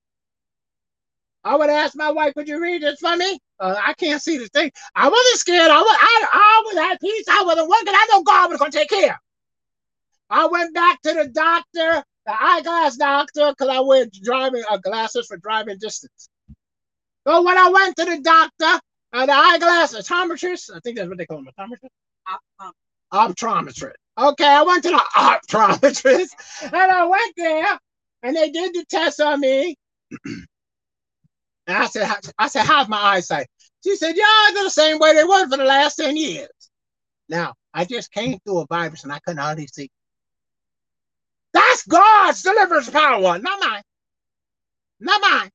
I 1.43 1.55
would 1.55 1.69
ask 1.69 1.95
my 1.95 2.11
wife, 2.11 2.33
"Would 2.35 2.49
you 2.49 2.59
read 2.59 2.81
this 2.81 2.99
for 2.99 3.15
me?" 3.15 3.39
Uh, 3.59 3.75
I 3.81 3.93
can't 3.93 4.21
see 4.21 4.37
the 4.37 4.47
thing. 4.47 4.71
I 4.95 5.07
wasn't 5.07 5.39
scared. 5.39 5.69
I 5.69 5.79
was, 5.79 5.97
I, 5.99 6.27
I 6.33 6.63
was 6.65 6.91
at 6.91 6.99
peace. 6.99 7.25
I 7.29 7.43
wasn't 7.43 7.69
working. 7.69 7.93
I 7.93 8.07
know 8.11 8.23
God 8.23 8.49
was 8.49 8.59
going 8.59 8.71
to 8.71 8.77
take 8.77 8.89
care. 8.89 9.19
I 10.29 10.47
went 10.47 10.73
back 10.73 11.01
to 11.03 11.13
the 11.13 11.29
doctor, 11.29 12.03
the 12.25 12.43
eyeglass 12.43 12.97
doctor, 12.97 13.51
because 13.51 13.69
I 13.69 13.79
wear 13.79 14.07
driving 14.23 14.63
uh, 14.69 14.77
glasses 14.77 15.27
for 15.27 15.37
driving 15.37 15.77
distance. 15.77 16.27
So 17.25 17.43
when 17.43 17.57
I 17.57 17.69
went 17.69 17.95
to 17.97 18.05
the 18.05 18.19
doctor, 18.19 18.81
uh, 19.13 19.25
the 19.25 19.33
eyeglass 19.33 19.95
optometrist, 19.95 20.75
I 20.75 20.79
think 20.79 20.97
that's 20.97 21.07
what 21.07 21.17
they 21.17 21.25
call 21.25 21.37
them, 21.37 21.49
optometrist. 21.57 22.71
Optometrist. 23.13 23.93
Okay, 24.17 24.47
I 24.47 24.63
went 24.63 24.83
to 24.83 24.89
the 24.89 24.97
optometrist 25.15 26.29
and 26.61 26.75
I 26.75 27.05
went 27.05 27.33
there 27.37 27.79
and 28.23 28.35
they 28.35 28.49
did 28.49 28.73
the 28.73 28.85
test 28.89 29.21
on 29.21 29.39
me. 29.39 29.75
and 30.25 31.77
I 31.77 31.85
said, 31.85 32.09
I 32.37 32.47
said, 32.47 32.65
how's 32.65 32.87
my 32.87 32.97
eyesight? 32.97 33.47
She 33.83 33.95
said, 33.95 34.15
yeah, 34.15 34.53
they're 34.53 34.63
the 34.63 34.69
same 34.69 34.99
way 34.99 35.13
they 35.13 35.23
were 35.23 35.47
for 35.47 35.57
the 35.57 35.63
last 35.63 35.95
10 35.95 36.17
years. 36.17 36.49
Now, 37.29 37.53
I 37.73 37.85
just 37.85 38.11
came 38.11 38.39
through 38.39 38.59
a 38.59 38.65
virus 38.67 39.03
and 39.03 39.13
I 39.13 39.19
couldn't 39.19 39.41
hardly 39.41 39.67
see. 39.67 39.89
That's 41.53 41.85
God's 41.85 42.41
deliverance 42.41 42.89
power, 42.89 43.39
not 43.39 43.59
mine. 43.59 43.83
Not 44.99 45.21
mine. 45.21 45.49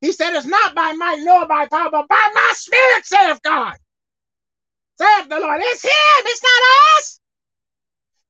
He 0.00 0.12
said, 0.12 0.34
it's 0.34 0.46
not 0.46 0.74
by 0.74 0.92
might 0.92 1.20
nor 1.20 1.46
by 1.46 1.66
power, 1.66 1.90
but 1.90 2.08
by 2.08 2.30
my 2.34 2.52
spirit, 2.54 3.04
saith 3.04 3.42
God. 3.42 3.76
Saith 5.00 5.28
the 5.28 5.38
Lord. 5.38 5.60
It's 5.62 5.82
him, 5.84 5.90
it's 6.26 6.42
not 6.42 6.98
us. 6.98 7.20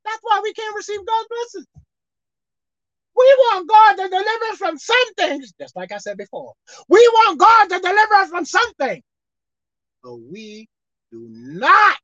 That's 0.04 0.18
why 0.22 0.40
we 0.42 0.52
can't 0.52 0.76
receive 0.76 1.04
God's 1.06 1.28
blessings. 1.28 1.66
We 3.16 3.24
want 3.24 3.68
God 3.68 3.92
to 3.94 4.08
deliver 4.08 4.44
us 4.52 4.58
from 4.58 4.78
some 4.78 5.14
things, 5.14 5.52
just 5.60 5.74
like 5.74 5.92
I 5.92 5.98
said 5.98 6.16
before. 6.16 6.52
We 6.88 7.00
want 7.14 7.38
God 7.38 7.68
to 7.70 7.80
deliver 7.80 8.14
us 8.14 8.30
from 8.30 8.44
something. 8.44 9.02
But 10.04 10.16
we 10.16 10.68
do 11.10 11.26
not 11.28 11.98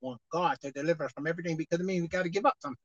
want 0.00 0.20
God 0.30 0.58
to 0.62 0.70
deliver 0.70 1.04
us 1.04 1.12
from 1.12 1.26
everything 1.26 1.56
because 1.56 1.80
it 1.80 1.86
means 1.86 2.02
we 2.02 2.08
got 2.08 2.24
to 2.24 2.30
give 2.30 2.44
up 2.44 2.54
something. 2.60 2.76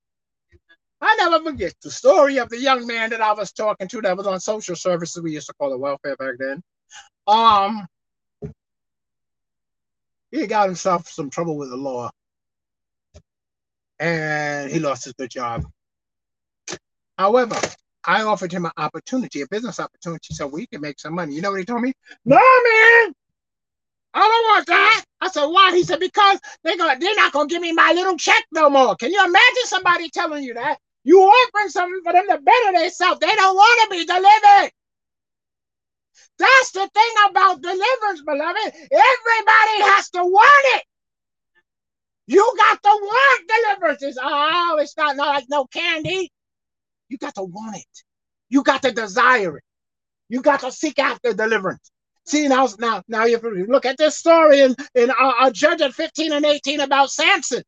I 1.01 1.15
never 1.17 1.43
forget 1.43 1.73
the 1.82 1.91
story 1.91 2.38
of 2.38 2.49
the 2.49 2.57
young 2.57 2.88
man 2.88 3.09
that 3.09 3.21
I 3.21 3.34
was 3.34 3.51
talking 3.51 3.88
to 3.89 4.01
that 4.01 4.15
was 4.15 4.28
on 4.28 4.39
social 4.39 4.76
services. 4.76 5.21
We 5.21 5.34
used 5.34 5.47
to 5.47 5.53
call 5.55 5.73
it 5.73 5.80
welfare 5.80 6.15
back 6.15 6.36
then. 6.39 6.63
Um, 7.28 7.86
he 10.36 10.47
got 10.47 10.67
himself 10.67 11.07
some 11.07 11.29
trouble 11.29 11.57
with 11.57 11.69
the 11.69 11.77
law 11.77 12.09
and 13.99 14.71
he 14.71 14.79
lost 14.79 15.05
his 15.05 15.13
good 15.13 15.29
job. 15.29 15.63
However, 17.17 17.59
I 18.03 18.23
offered 18.23 18.51
him 18.51 18.65
an 18.65 18.71
opportunity, 18.77 19.41
a 19.41 19.47
business 19.47 19.79
opportunity, 19.79 20.33
so 20.33 20.47
we 20.47 20.67
can 20.67 20.81
make 20.81 20.99
some 20.99 21.15
money. 21.15 21.33
You 21.33 21.41
know 21.41 21.51
what 21.51 21.59
he 21.59 21.65
told 21.65 21.81
me? 21.81 21.93
No, 22.25 22.36
man, 22.36 23.13
I 24.13 24.19
don't 24.19 24.45
want 24.53 24.67
that. 24.67 25.03
I 25.21 25.29
said, 25.29 25.45
why? 25.45 25.71
He 25.71 25.83
said, 25.83 25.99
because 25.99 26.39
they're 26.63 26.77
gonna 26.77 26.99
they're 26.99 27.15
not 27.15 27.31
gonna 27.31 27.47
give 27.47 27.61
me 27.61 27.71
my 27.71 27.93
little 27.93 28.17
check 28.17 28.43
no 28.51 28.69
more. 28.69 28.95
Can 28.95 29.11
you 29.11 29.23
imagine 29.23 29.65
somebody 29.65 30.09
telling 30.09 30.43
you 30.43 30.53
that? 30.53 30.77
You 31.03 31.21
offering 31.21 31.69
something 31.69 32.01
for 32.03 32.13
them 32.13 32.27
to 32.27 32.38
better 32.39 32.77
themselves. 32.77 33.19
They 33.19 33.27
don't 33.27 33.55
want 33.55 33.91
to 33.91 33.97
be 33.97 34.05
delivered. 34.05 34.71
That's 36.38 36.72
the 36.72 36.89
thing 36.93 37.13
about 37.30 37.61
deliverance, 37.61 38.22
beloved. 38.26 38.74
Everybody 38.74 39.91
has 39.91 40.09
to 40.11 40.24
want 40.24 40.66
it. 40.76 40.84
You 42.28 42.53
got 42.57 42.82
to 42.82 42.89
want 42.89 43.47
deliverance. 43.47 44.03
It's, 44.03 44.18
oh, 44.22 44.78
it's 44.80 44.97
not, 44.97 45.16
not 45.16 45.28
like 45.28 45.45
no 45.49 45.66
candy. 45.66 46.32
You 47.09 47.18
got 47.18 47.36
to 47.36 47.43
want 47.43 47.78
it. 47.78 48.03
You 48.49 48.63
got 48.63 48.82
to 48.82 48.91
desire 48.91 49.57
it. 49.57 49.63
You 50.30 50.41
got 50.41 50.61
to 50.61 50.72
seek 50.72 50.97
after 50.97 51.34
deliverance. 51.34 51.91
See 52.26 52.47
now, 52.47 52.68
now, 52.80 53.03
now 53.07 53.26
you 53.26 53.39
look 53.68 53.86
at 53.86 53.97
this 53.97 54.18
story 54.18 54.61
in 54.61 54.76
in 54.95 55.11
uh, 55.11 55.34
uh, 55.39 55.51
Judges 55.51 55.93
15 55.93 56.34
and 56.34 56.45
18 56.45 56.80
about 56.80 57.11
Samson. 57.11 57.61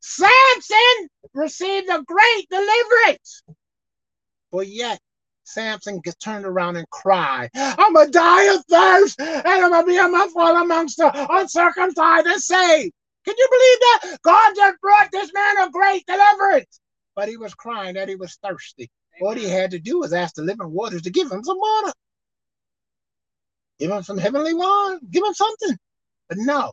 Samson 0.00 1.08
received 1.32 1.88
a 1.88 2.02
great 2.02 2.48
deliverance, 2.50 3.42
but 4.50 4.66
yet 4.66 4.98
Samson 5.46 6.00
gets 6.00 6.16
turned 6.16 6.44
around 6.44 6.76
and 6.76 6.88
cry, 6.90 7.48
I'm 7.54 7.94
gonna 7.94 8.10
die 8.10 8.54
of 8.54 8.64
thirst, 8.66 9.20
and 9.20 9.46
I'm 9.46 9.70
gonna 9.70 9.86
be 9.86 9.96
a 9.96 10.28
fall 10.28 10.56
amongst 10.56 10.98
the 10.98 11.10
uncircumcised 11.30 12.26
and 12.26 12.42
saved. 12.42 12.92
Can 13.24 13.34
you 13.36 13.48
believe 13.50 13.78
that? 13.80 14.18
God 14.22 14.52
just 14.54 14.80
brought 14.80 15.08
this 15.12 15.32
man 15.32 15.66
a 15.66 15.70
great 15.70 16.04
deliverance. 16.06 16.80
But 17.16 17.28
he 17.28 17.36
was 17.36 17.54
crying 17.54 17.94
that 17.94 18.08
he 18.08 18.14
was 18.14 18.36
thirsty. 18.42 18.90
Amen. 19.14 19.26
What 19.26 19.38
he 19.38 19.48
had 19.48 19.70
to 19.72 19.78
do 19.78 19.98
was 19.98 20.12
ask 20.12 20.34
the 20.34 20.42
living 20.42 20.70
waters 20.70 21.02
to 21.02 21.10
give 21.10 21.32
him 21.32 21.42
some 21.42 21.58
water. 21.58 21.92
Give 23.78 23.90
him 23.90 24.02
some 24.02 24.18
heavenly 24.18 24.54
wine. 24.54 25.00
Give 25.10 25.24
him 25.24 25.34
something. 25.34 25.76
But 26.28 26.38
no, 26.38 26.72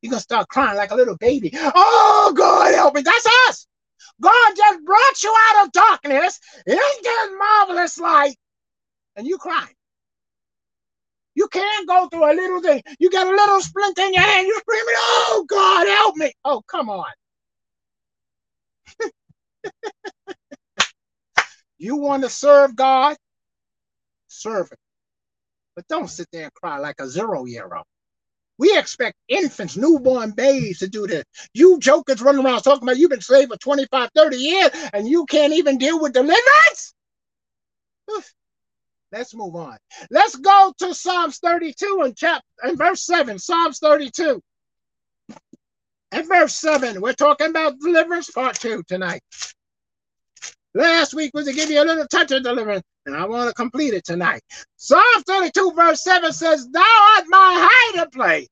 he's 0.00 0.10
going 0.10 0.18
to 0.18 0.22
start 0.22 0.48
crying 0.48 0.76
like 0.76 0.90
a 0.90 0.96
little 0.96 1.16
baby. 1.16 1.52
Oh, 1.54 2.32
God, 2.36 2.74
help 2.74 2.94
me. 2.94 3.02
That's 3.02 3.26
us. 3.48 3.66
God 4.20 4.54
just 4.56 4.84
brought 4.84 5.22
you 5.22 5.34
out 5.50 5.66
of 5.66 5.72
darkness 5.72 6.40
into 6.66 7.38
marvelous 7.38 7.98
light, 7.98 8.36
and 9.16 9.26
you 9.26 9.38
crying. 9.38 9.74
You 11.34 11.48
can't 11.48 11.88
go 11.88 12.08
through 12.08 12.30
a 12.30 12.34
little 12.34 12.62
thing. 12.62 12.82
You 13.00 13.10
got 13.10 13.26
a 13.26 13.30
little 13.30 13.60
splint 13.60 13.98
in 13.98 14.14
your 14.14 14.22
hand. 14.24 14.46
You're 14.48 14.60
screaming, 14.60 14.94
"Oh 14.98 15.46
God, 15.48 15.88
help 15.88 16.16
me!" 16.16 16.32
Oh, 16.44 16.62
come 16.68 16.90
on. 16.90 17.12
you 21.78 21.96
want 21.96 22.24
to 22.24 22.30
serve 22.30 22.76
God? 22.76 23.16
Serve 24.28 24.70
Him, 24.70 24.78
but 25.76 25.88
don't 25.88 26.08
sit 26.08 26.28
there 26.32 26.44
and 26.44 26.54
cry 26.54 26.78
like 26.78 26.96
a 27.00 27.08
zero-year-old. 27.08 27.86
We 28.58 28.76
expect 28.78 29.16
infants, 29.28 29.76
newborn 29.76 30.30
babes 30.30 30.78
to 30.78 30.88
do 30.88 31.06
this. 31.06 31.24
You 31.54 31.78
jokers 31.80 32.22
running 32.22 32.44
around 32.44 32.62
talking 32.62 32.84
about 32.84 32.98
you've 32.98 33.10
been 33.10 33.20
slave 33.20 33.48
for 33.48 33.56
25, 33.56 34.10
30 34.14 34.36
years 34.36 34.70
and 34.92 35.08
you 35.08 35.26
can't 35.26 35.52
even 35.52 35.78
deal 35.78 36.00
with 36.00 36.12
deliverance? 36.12 36.94
Let's 39.10 39.34
move 39.34 39.54
on. 39.54 39.76
Let's 40.10 40.36
go 40.36 40.72
to 40.78 40.94
Psalms 40.94 41.38
32 41.38 42.02
and 42.04 42.16
chapter 42.16 42.44
and 42.62 42.76
verse 42.76 43.04
7. 43.06 43.38
Psalms 43.38 43.78
32. 43.78 44.42
And 46.12 46.28
verse 46.28 46.54
7. 46.54 47.00
We're 47.00 47.12
talking 47.12 47.50
about 47.50 47.78
deliverance 47.78 48.30
part 48.30 48.56
two 48.56 48.82
tonight. 48.88 49.22
Last 50.74 51.14
week 51.14 51.30
was 51.34 51.46
to 51.46 51.52
give 51.52 51.70
you 51.70 51.82
a 51.82 51.84
little 51.84 52.06
touch 52.08 52.32
of 52.32 52.42
deliverance, 52.42 52.82
and 53.06 53.16
I 53.16 53.26
want 53.26 53.48
to 53.48 53.54
complete 53.54 53.94
it 53.94 54.04
tonight. 54.04 54.42
Psalm 54.76 55.22
32, 55.26 55.72
verse 55.74 56.02
7 56.02 56.32
says, 56.32 56.68
Thou 56.68 56.80
art 57.16 57.24
my 57.28 57.68
hiding 57.70 58.10
place. 58.10 58.48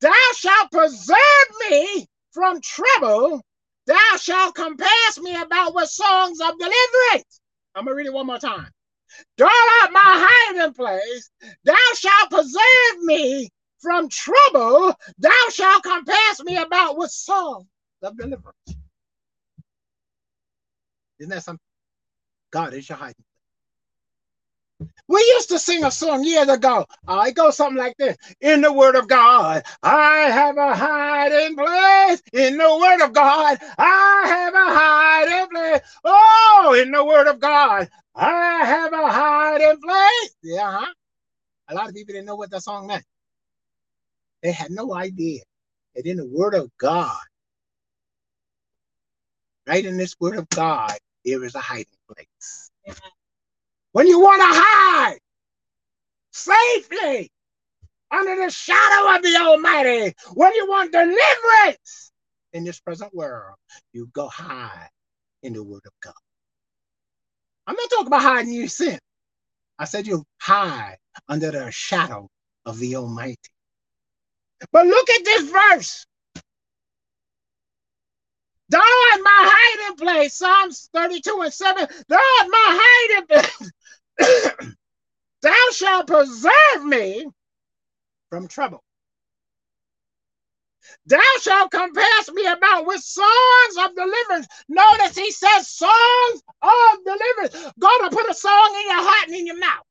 Thou 0.00 0.12
shalt 0.36 0.70
preserve 0.70 1.16
me 1.70 2.06
from 2.32 2.60
trouble. 2.60 3.42
Thou 3.86 4.16
shalt 4.20 4.54
compass 4.54 5.20
me 5.20 5.40
about 5.40 5.74
with 5.74 5.88
songs 5.88 6.40
of 6.40 6.58
deliverance. 6.58 7.40
I'm 7.74 7.84
going 7.84 7.92
to 7.92 7.96
read 7.96 8.06
it 8.06 8.12
one 8.12 8.26
more 8.26 8.38
time. 8.38 8.68
Draw 9.38 9.48
out 9.48 9.92
my 9.92 10.00
hiding 10.04 10.74
place. 10.74 11.30
Thou 11.64 11.74
shalt 11.96 12.30
preserve 12.30 13.02
me 13.02 13.48
from 13.80 14.08
trouble. 14.08 14.94
Thou 15.18 15.48
shalt 15.52 15.82
compass 15.84 16.42
me 16.44 16.56
about 16.56 16.98
with 16.98 17.10
songs 17.10 17.66
of 18.02 18.16
deliverance. 18.16 18.56
Isn't 21.18 21.30
that 21.30 21.44
something? 21.44 21.60
God 22.50 22.74
is 22.74 22.88
your 22.88 22.98
hiding. 22.98 23.25
We 25.08 25.20
used 25.36 25.50
to 25.50 25.58
sing 25.60 25.84
a 25.84 25.92
song 25.92 26.24
years 26.24 26.48
ago. 26.48 26.86
It 27.08 27.36
goes 27.36 27.56
something 27.56 27.78
like 27.78 27.96
this 27.98 28.16
In 28.40 28.62
the 28.62 28.72
Word 28.72 28.96
of 28.96 29.08
God, 29.08 29.64
I 29.82 30.30
have 30.30 30.58
a 30.58 30.74
hiding 30.74 31.56
place. 31.56 32.22
In 32.32 32.58
the 32.58 32.78
Word 32.80 33.04
of 33.04 33.12
God, 33.14 33.58
I 33.78 34.24
have 34.26 34.54
a 34.54 34.74
hiding 34.74 35.48
place. 35.50 35.82
Oh, 36.04 36.76
in 36.80 36.92
the 36.92 37.04
Word 37.04 37.28
of 37.28 37.40
God, 37.40 37.88
I 38.16 38.64
have 38.64 38.92
a 38.94 39.08
hiding 39.10 39.80
place. 39.80 40.36
Yeah, 40.42 40.78
huh? 40.80 40.94
A 41.68 41.74
lot 41.74 41.88
of 41.88 41.94
people 41.94 42.14
didn't 42.14 42.26
know 42.26 42.36
what 42.36 42.50
that 42.50 42.62
song 42.62 42.88
meant. 42.88 43.04
They 44.42 44.52
had 44.52 44.70
no 44.72 44.94
idea 44.94 45.42
that 45.96 46.06
in 46.06 46.18
the 46.18 46.26
Word 46.28 46.54
of 46.54 46.70
God, 46.78 47.18
right 49.66 49.84
in 49.84 49.98
this 49.98 50.16
Word 50.20 50.36
of 50.38 50.48
God, 50.50 50.94
there 51.24 51.44
is 51.44 51.54
a 51.54 51.60
hiding 51.60 51.86
place. 52.14 52.70
When 53.96 54.06
you 54.06 54.20
want 54.20 54.42
to 54.42 54.60
hide 54.60 55.18
safely 56.30 57.30
under 58.10 58.44
the 58.44 58.50
shadow 58.50 59.16
of 59.16 59.22
the 59.22 59.34
Almighty, 59.36 60.14
when 60.34 60.54
you 60.54 60.68
want 60.68 60.92
deliverance 60.92 62.12
in 62.52 62.64
this 62.64 62.78
present 62.78 63.14
world, 63.14 63.56
you 63.94 64.10
go 64.12 64.28
hide 64.28 64.90
in 65.42 65.54
the 65.54 65.64
Word 65.64 65.80
of 65.86 65.92
God. 66.02 66.12
I'm 67.66 67.74
not 67.74 67.88
talking 67.88 68.08
about 68.08 68.20
hiding 68.20 68.52
your 68.52 68.68
sin. 68.68 68.98
I 69.78 69.86
said 69.86 70.06
you 70.06 70.26
hide 70.42 70.98
under 71.26 71.50
the 71.50 71.70
shadow 71.70 72.28
of 72.66 72.78
the 72.78 72.96
Almighty. 72.96 73.38
But 74.72 74.88
look 74.88 75.08
at 75.08 75.24
this 75.24 75.50
verse. 75.50 76.04
Thou 78.68 78.78
art 78.78 79.20
my 79.22 79.50
hiding 79.50 79.96
place. 79.96 80.34
Psalms 80.34 80.90
32 80.92 81.40
and 81.40 81.52
7. 81.52 81.88
Thou 82.08 82.16
art 82.16 82.48
my 82.50 82.78
hiding 82.78 83.26
place. 83.26 83.72
Thou 85.42 85.54
shalt 85.72 86.06
preserve 86.06 86.84
me 86.84 87.26
from 88.30 88.48
trouble. 88.48 88.82
Thou 91.06 91.20
shalt 91.40 91.70
compass 91.70 92.30
me 92.32 92.46
about 92.46 92.86
with 92.86 93.00
songs 93.00 93.76
of 93.78 93.94
deliverance. 93.94 94.46
Notice 94.68 95.16
he 95.16 95.30
says 95.30 95.68
songs 95.68 96.42
of 96.62 97.04
deliverance. 97.04 97.72
God 97.78 98.02
will 98.02 98.10
put 98.10 98.30
a 98.30 98.34
song 98.34 98.76
in 98.80 98.88
your 98.88 99.02
heart 99.02 99.28
and 99.28 99.36
in 99.36 99.46
your 99.46 99.58
mouth. 99.58 99.84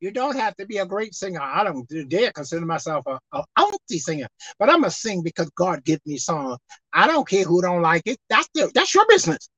You 0.00 0.10
don't 0.10 0.36
have 0.36 0.56
to 0.56 0.66
be 0.66 0.78
a 0.78 0.86
great 0.86 1.14
singer. 1.14 1.40
I 1.42 1.62
don't 1.62 1.86
dare 2.08 2.32
consider 2.32 2.64
myself 2.64 3.04
a, 3.06 3.18
a 3.32 3.98
singer, 3.98 4.28
but 4.58 4.70
I'm 4.70 4.84
a 4.84 4.90
sing 4.90 5.22
because 5.22 5.50
God 5.50 5.84
give 5.84 6.00
me 6.06 6.16
songs. 6.16 6.58
I 6.92 7.06
don't 7.06 7.28
care 7.28 7.44
who 7.44 7.60
don't 7.60 7.82
like 7.82 8.02
it. 8.06 8.18
That's 8.30 8.48
the, 8.54 8.70
that's 8.74 8.94
your 8.94 9.06
business. 9.08 9.50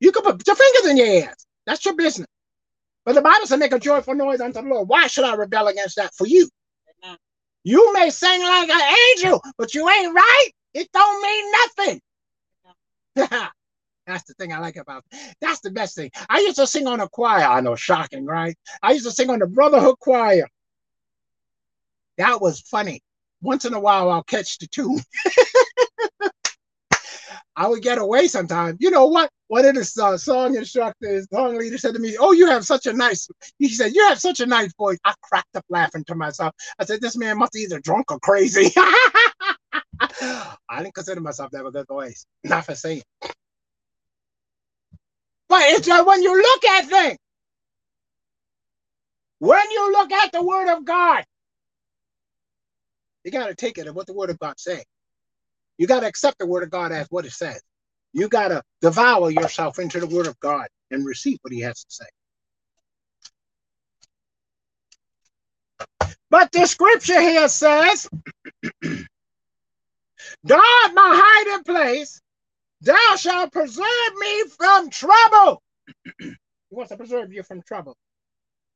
You 0.00 0.10
can 0.10 0.24
put 0.24 0.44
your 0.44 0.56
fingers 0.56 0.90
in 0.90 0.96
your 0.96 1.28
ass. 1.28 1.45
That's 1.66 1.84
your 1.84 1.94
business. 1.94 2.28
But 3.04 3.14
the 3.14 3.22
Bible 3.22 3.46
says, 3.46 3.58
make 3.58 3.72
a 3.72 3.78
joyful 3.78 4.14
noise 4.14 4.40
unto 4.40 4.60
the 4.62 4.68
Lord. 4.68 4.88
Why 4.88 5.06
should 5.06 5.24
I 5.24 5.34
rebel 5.36 5.68
against 5.68 5.96
that 5.96 6.14
for 6.14 6.26
you? 6.26 6.48
Amen. 7.04 7.16
You 7.64 7.92
may 7.92 8.10
sing 8.10 8.42
like 8.42 8.68
an 8.68 8.96
angel, 9.12 9.42
but 9.58 9.74
you 9.74 9.88
ain't 9.88 10.14
right. 10.14 10.48
It 10.74 10.88
don't 10.92 11.22
mean 11.22 11.52
nothing. 11.52 12.00
That's 14.06 14.24
the 14.24 14.34
thing 14.34 14.52
I 14.52 14.58
like 14.58 14.76
about 14.76 15.04
it. 15.10 15.36
That's 15.40 15.60
the 15.60 15.70
best 15.70 15.96
thing. 15.96 16.10
I 16.28 16.40
used 16.40 16.56
to 16.56 16.66
sing 16.66 16.86
on 16.86 17.00
a 17.00 17.08
choir. 17.08 17.44
I 17.44 17.60
know, 17.60 17.74
shocking, 17.74 18.24
right? 18.24 18.56
I 18.82 18.92
used 18.92 19.06
to 19.06 19.10
sing 19.12 19.30
on 19.30 19.40
the 19.40 19.46
Brotherhood 19.46 19.98
Choir. 19.98 20.48
That 22.18 22.40
was 22.40 22.60
funny. 22.60 23.02
Once 23.42 23.64
in 23.64 23.74
a 23.74 23.80
while, 23.80 24.10
I'll 24.10 24.22
catch 24.22 24.58
the 24.58 24.66
tune. 24.68 25.00
I 27.56 27.68
would 27.68 27.82
get 27.82 27.98
away 27.98 28.28
sometimes. 28.28 28.78
You 28.80 28.90
know 28.90 29.06
what? 29.06 29.30
One 29.48 29.64
of 29.66 29.74
the 29.76 30.02
uh, 30.04 30.18
song 30.18 30.56
instructors, 30.56 31.26
song 31.32 31.58
leader 31.58 31.78
said 31.78 31.94
to 31.94 32.00
me, 32.00 32.16
Oh, 32.20 32.32
you 32.32 32.46
have 32.48 32.64
such 32.66 32.86
a 32.86 32.92
nice, 32.92 33.28
he 33.58 33.68
said, 33.70 33.94
You 33.94 34.06
have 34.08 34.20
such 34.20 34.40
a 34.40 34.46
nice 34.46 34.72
voice. 34.78 34.98
I 35.04 35.14
cracked 35.22 35.56
up 35.56 35.64
laughing 35.70 36.04
to 36.06 36.14
myself. 36.16 36.54
I 36.78 36.84
said, 36.84 37.00
This 37.00 37.16
man 37.16 37.38
must 37.38 37.52
be 37.52 37.60
either 37.60 37.80
drunk 37.80 38.12
or 38.12 38.20
crazy. 38.20 38.72
I 40.20 40.56
didn't 40.82 40.94
consider 40.94 41.20
myself 41.20 41.50
to 41.52 41.58
have 41.58 41.66
a 41.66 41.72
good 41.72 41.88
voice. 41.88 42.26
Not 42.44 42.66
for 42.66 42.74
saying. 42.74 43.02
But 45.48 45.62
it's 45.64 45.86
just 45.86 46.06
when 46.06 46.22
you 46.22 46.36
look 46.36 46.64
at 46.64 46.86
things, 46.88 47.18
when 49.40 49.70
you 49.70 49.92
look 49.92 50.12
at 50.12 50.32
the 50.32 50.44
word 50.44 50.68
of 50.76 50.84
God, 50.84 51.24
you 53.24 53.30
got 53.32 53.48
to 53.48 53.54
take 53.54 53.78
it 53.78 53.86
at 53.86 53.94
what 53.94 54.06
the 54.06 54.14
word 54.14 54.30
of 54.30 54.38
God 54.38 54.54
says. 54.58 54.84
You 55.78 55.86
got 55.86 56.00
to 56.00 56.06
accept 56.06 56.38
the 56.38 56.46
word 56.46 56.62
of 56.62 56.70
God 56.70 56.92
as 56.92 57.06
what 57.10 57.26
it 57.26 57.32
says. 57.32 57.62
You 58.12 58.28
got 58.28 58.48
to 58.48 58.62
devour 58.80 59.30
yourself 59.30 59.78
into 59.78 60.00
the 60.00 60.06
word 60.06 60.26
of 60.26 60.38
God 60.40 60.68
and 60.90 61.04
receive 61.04 61.38
what 61.42 61.52
he 61.52 61.60
has 61.60 61.84
to 61.84 61.90
say. 61.90 62.06
But 66.30 66.50
the 66.52 66.66
scripture 66.66 67.20
here 67.20 67.48
says, 67.48 68.08
God, 70.46 70.94
my 70.94 71.44
hiding 71.46 71.64
place, 71.64 72.20
Thou 72.82 73.16
shalt 73.16 73.52
preserve 73.52 74.14
me 74.18 74.44
from 74.56 74.90
trouble. 74.90 75.62
he 76.20 76.34
wants 76.70 76.90
to 76.90 76.96
preserve 76.96 77.32
you 77.32 77.42
from 77.42 77.62
trouble. 77.62 77.96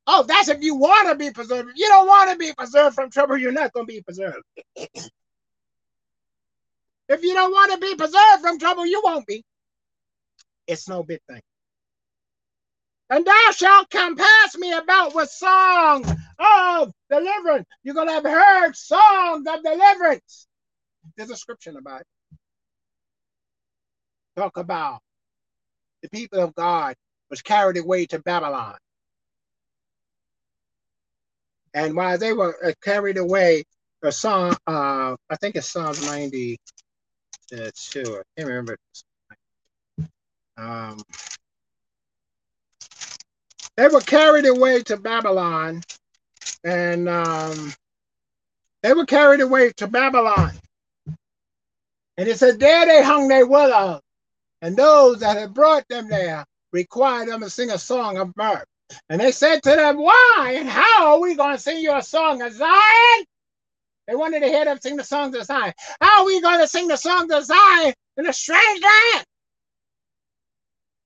Oh, 0.07 0.23
that's 0.23 0.49
if 0.49 0.61
you 0.61 0.75
want 0.75 1.07
to 1.09 1.15
be 1.15 1.31
preserved. 1.31 1.69
If 1.69 1.77
you 1.77 1.87
don't 1.87 2.07
want 2.07 2.31
to 2.31 2.37
be 2.37 2.51
preserved 2.53 2.95
from 2.95 3.11
trouble, 3.11 3.37
you're 3.37 3.51
not 3.51 3.71
going 3.73 3.85
to 3.85 3.93
be 3.93 4.01
preserved. 4.01 4.43
if 7.13 7.23
you 7.23 7.33
don't 7.33 7.51
want 7.51 7.71
to 7.71 7.77
be 7.77 7.95
preserved 7.95 8.41
from 8.41 8.59
trouble, 8.59 8.85
you 8.85 9.01
won't 9.03 9.25
be. 9.27 9.43
It's 10.67 10.87
no 10.87 11.03
big 11.03 11.19
thing. 11.29 11.41
And 13.09 13.25
thou 13.25 13.51
shalt 13.53 13.89
compass 13.89 14.57
me 14.57 14.71
about 14.71 15.13
with 15.13 15.29
songs 15.29 16.09
of 16.39 16.93
deliverance. 17.09 17.67
You're 17.83 17.95
going 17.95 18.07
to 18.07 18.13
have 18.13 18.23
heard 18.23 18.75
songs 18.75 19.45
of 19.47 19.63
deliverance. 19.63 20.47
There's 21.17 21.29
a 21.29 21.35
scripture 21.35 21.77
about 21.77 22.01
it 22.01 22.07
talk 24.35 24.57
about 24.57 25.01
the 26.01 26.09
people 26.09 26.39
of 26.39 26.55
God 26.55 26.95
was 27.29 27.41
carried 27.41 27.77
away 27.77 28.05
to 28.07 28.19
Babylon. 28.19 28.75
And 31.73 31.95
while 31.95 32.17
they 32.17 32.33
were 32.33 32.57
uh, 32.65 32.73
carried 32.83 33.17
away, 33.17 33.63
a 34.03 34.11
song, 34.11 34.57
uh, 34.65 35.15
I 35.29 35.35
think 35.39 35.55
it's 35.55 35.71
Psalms 35.71 36.03
92, 37.51 38.01
I 38.01 38.21
can't 38.37 38.49
remember. 38.49 38.77
Um, 40.57 41.01
they 43.77 43.87
were 43.87 44.01
carried 44.01 44.45
away 44.45 44.83
to 44.83 44.97
Babylon, 44.97 45.81
and 46.63 47.09
um, 47.09 47.73
they 48.83 48.93
were 48.93 49.05
carried 49.05 49.41
away 49.41 49.71
to 49.77 49.87
Babylon. 49.87 50.51
And 52.17 52.27
it 52.27 52.37
said, 52.37 52.59
There 52.59 52.85
they 52.85 53.03
hung 53.03 53.27
their 53.27 53.47
willows 53.47 54.01
and 54.61 54.77
those 54.77 55.19
that 55.21 55.37
had 55.37 55.53
brought 55.53 55.87
them 55.87 56.09
there 56.09 56.45
required 56.71 57.29
them 57.29 57.41
to 57.41 57.49
sing 57.49 57.71
a 57.71 57.77
song 57.77 58.17
of 58.17 58.35
mirth. 58.37 58.65
And 59.09 59.21
they 59.21 59.31
said 59.31 59.63
to 59.63 59.71
them, 59.71 59.97
Why 59.97 60.55
and 60.57 60.69
how 60.69 61.13
are 61.13 61.19
we 61.19 61.35
going 61.35 61.55
to 61.55 61.61
sing 61.61 61.79
you 61.79 61.95
a 61.95 62.03
song 62.03 62.41
of 62.41 62.53
Zion? 62.53 63.25
They 64.11 64.17
wanted 64.17 64.41
to 64.41 64.47
hear 64.47 64.65
them 64.65 64.77
sing 64.81 64.97
the 64.97 65.05
songs 65.05 65.33
of 65.37 65.45
Zion. 65.45 65.71
How 66.01 66.19
are 66.19 66.25
we 66.25 66.41
going 66.41 66.59
to 66.59 66.67
sing 66.67 66.89
the 66.89 66.97
songs 66.97 67.31
of 67.31 67.45
Zion 67.45 67.93
in 68.17 68.27
a 68.27 68.33
strange 68.33 68.81
land? 68.81 69.25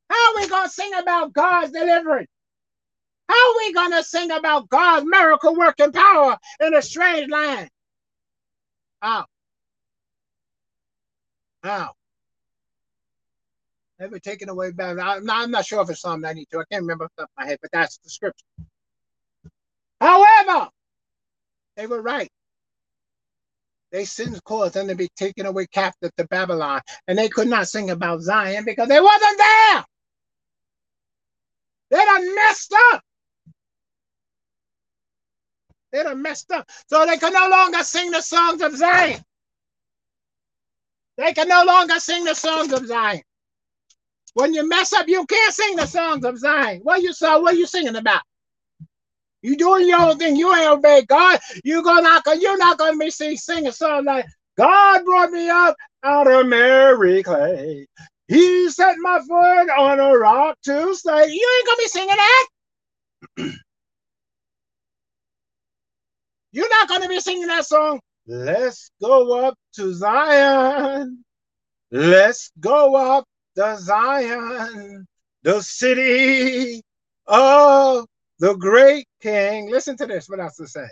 How 0.10 0.32
are 0.32 0.42
we 0.42 0.48
going 0.50 0.68
to 0.68 0.74
sing 0.74 0.92
about 0.96 1.32
God's 1.32 1.72
deliverance? 1.72 2.32
How 3.30 3.36
are 3.36 3.58
we 3.58 3.74
going 3.74 3.92
to 3.92 4.04
sing 4.04 4.32
about 4.32 4.70
God's 4.70 5.06
miracle 5.06 5.56
working 5.56 5.92
power 5.92 6.36
in 6.60 6.74
a 6.74 6.82
strange 6.82 7.30
land? 7.30 7.70
How? 9.04 9.26
How? 11.62 11.94
Never 14.00 14.18
taken 14.18 14.50
away 14.50 14.72
bad. 14.72 14.98
I'm 14.98 15.26
not, 15.26 15.44
I'm 15.44 15.52
not 15.52 15.68
sure 15.68 15.84
if 15.84 15.92
it's 15.92 16.02
Psalm 16.02 16.22
92. 16.22 16.60
I 16.60 16.64
can't 16.72 16.82
remember 16.82 17.04
off 17.04 17.12
the 17.18 17.22
top 17.22 17.30
of 17.38 17.44
my 17.44 17.52
head, 17.52 17.60
but 17.62 17.70
that's 17.72 18.00
the 18.00 18.10
scripture. 18.10 18.46
However, 20.02 20.70
they 21.78 21.86
were 21.86 22.02
right. 22.02 22.32
They 23.92 24.06
sins 24.06 24.42
caused 24.42 24.74
them 24.74 24.88
to 24.88 24.96
be 24.96 25.10
taken 25.16 25.46
away 25.46 25.68
captive 25.68 26.12
to 26.18 26.28
Babylon, 26.28 26.82
and 27.08 27.18
they 27.18 27.30
could 27.30 27.48
not 27.48 27.68
sing 27.68 27.92
about 27.92 28.22
Zion 28.22 28.66
because 28.66 28.88
they 28.90 29.00
wasn't 29.00 29.38
there. 29.38 29.86
They 31.92 31.98
done 31.98 32.36
messed 32.36 32.74
up. 32.92 33.04
They 35.92 36.04
done 36.04 36.22
messed 36.22 36.52
up. 36.52 36.70
So 36.88 37.06
they 37.06 37.18
could 37.18 37.34
no 37.34 37.48
longer 37.48 37.84
sing 37.84 38.12
the 38.12 38.22
songs 38.22 38.62
of 38.62 38.76
Zion. 38.76 39.24
They 41.18 41.34
can 41.34 41.48
no 41.48 41.64
longer 41.64 42.00
sing 42.00 42.26
the 42.26 42.34
songs 42.34 42.74
of 42.74 42.86
Zion. 42.88 43.22
When 44.34 44.54
you 44.54 44.68
mess 44.68 44.92
up, 44.92 45.08
you 45.08 45.26
can't 45.26 45.54
sing 45.54 45.78
the 45.78 45.86
songs 45.86 46.26
of 46.26 46.38
Zion. 46.38 46.82
What 46.84 47.02
you 47.02 47.14
saw? 47.14 47.42
What 47.42 47.56
you 47.56 47.66
singing 47.66 47.96
about? 47.96 48.22
You 49.46 49.56
doing 49.56 49.88
your 49.88 50.02
own 50.02 50.18
thing. 50.18 50.36
You 50.36 50.52
ain't 50.56 50.72
obey 50.72 51.06
God. 51.08 51.40
You 51.64 51.84
go 51.84 52.00
not. 52.00 52.24
You're 52.40 52.58
not 52.58 52.80
gonna 52.80 52.98
be 52.98 53.12
sing, 53.12 53.38
sing 53.38 53.68
a 53.68 53.72
song 53.72 54.06
like 54.06 54.26
God 54.58 55.06
brought 55.06 55.30
me 55.30 55.48
up 55.50 55.76
out 56.04 56.26
of 56.26 56.48
Mary 56.48 57.22
clay. 57.22 57.86
He 58.28 58.70
set 58.72 58.96
my 58.98 59.20
foot 59.20 59.70
on 59.70 60.00
a 60.00 60.18
rock 60.18 60.58
to 60.64 60.96
stay. 60.96 61.28
You 61.32 61.58
ain't 61.58 61.68
gonna 61.68 61.78
be 61.78 61.88
singing 61.88 62.16
that. 62.16 62.48
You're 66.52 66.70
not 66.70 67.02
to 67.02 67.08
be 67.08 67.20
singing 67.20 67.46
that 67.46 67.68
song. 67.68 68.00
Let's 68.26 68.90
go 69.00 69.46
up 69.46 69.54
to 69.76 69.94
Zion. 69.94 71.24
Let's 71.92 72.52
go 72.60 72.96
up 72.96 73.26
to 73.58 73.78
Zion, 73.78 75.06
the 75.44 75.62
city 75.62 76.82
of 77.28 78.08
the 78.40 78.56
great 78.56 79.08
king. 79.22 79.70
Listen 79.70 79.96
to 79.98 80.06
this, 80.06 80.28
what 80.30 80.40
else 80.40 80.60
it 80.60 80.68
says. 80.68 80.92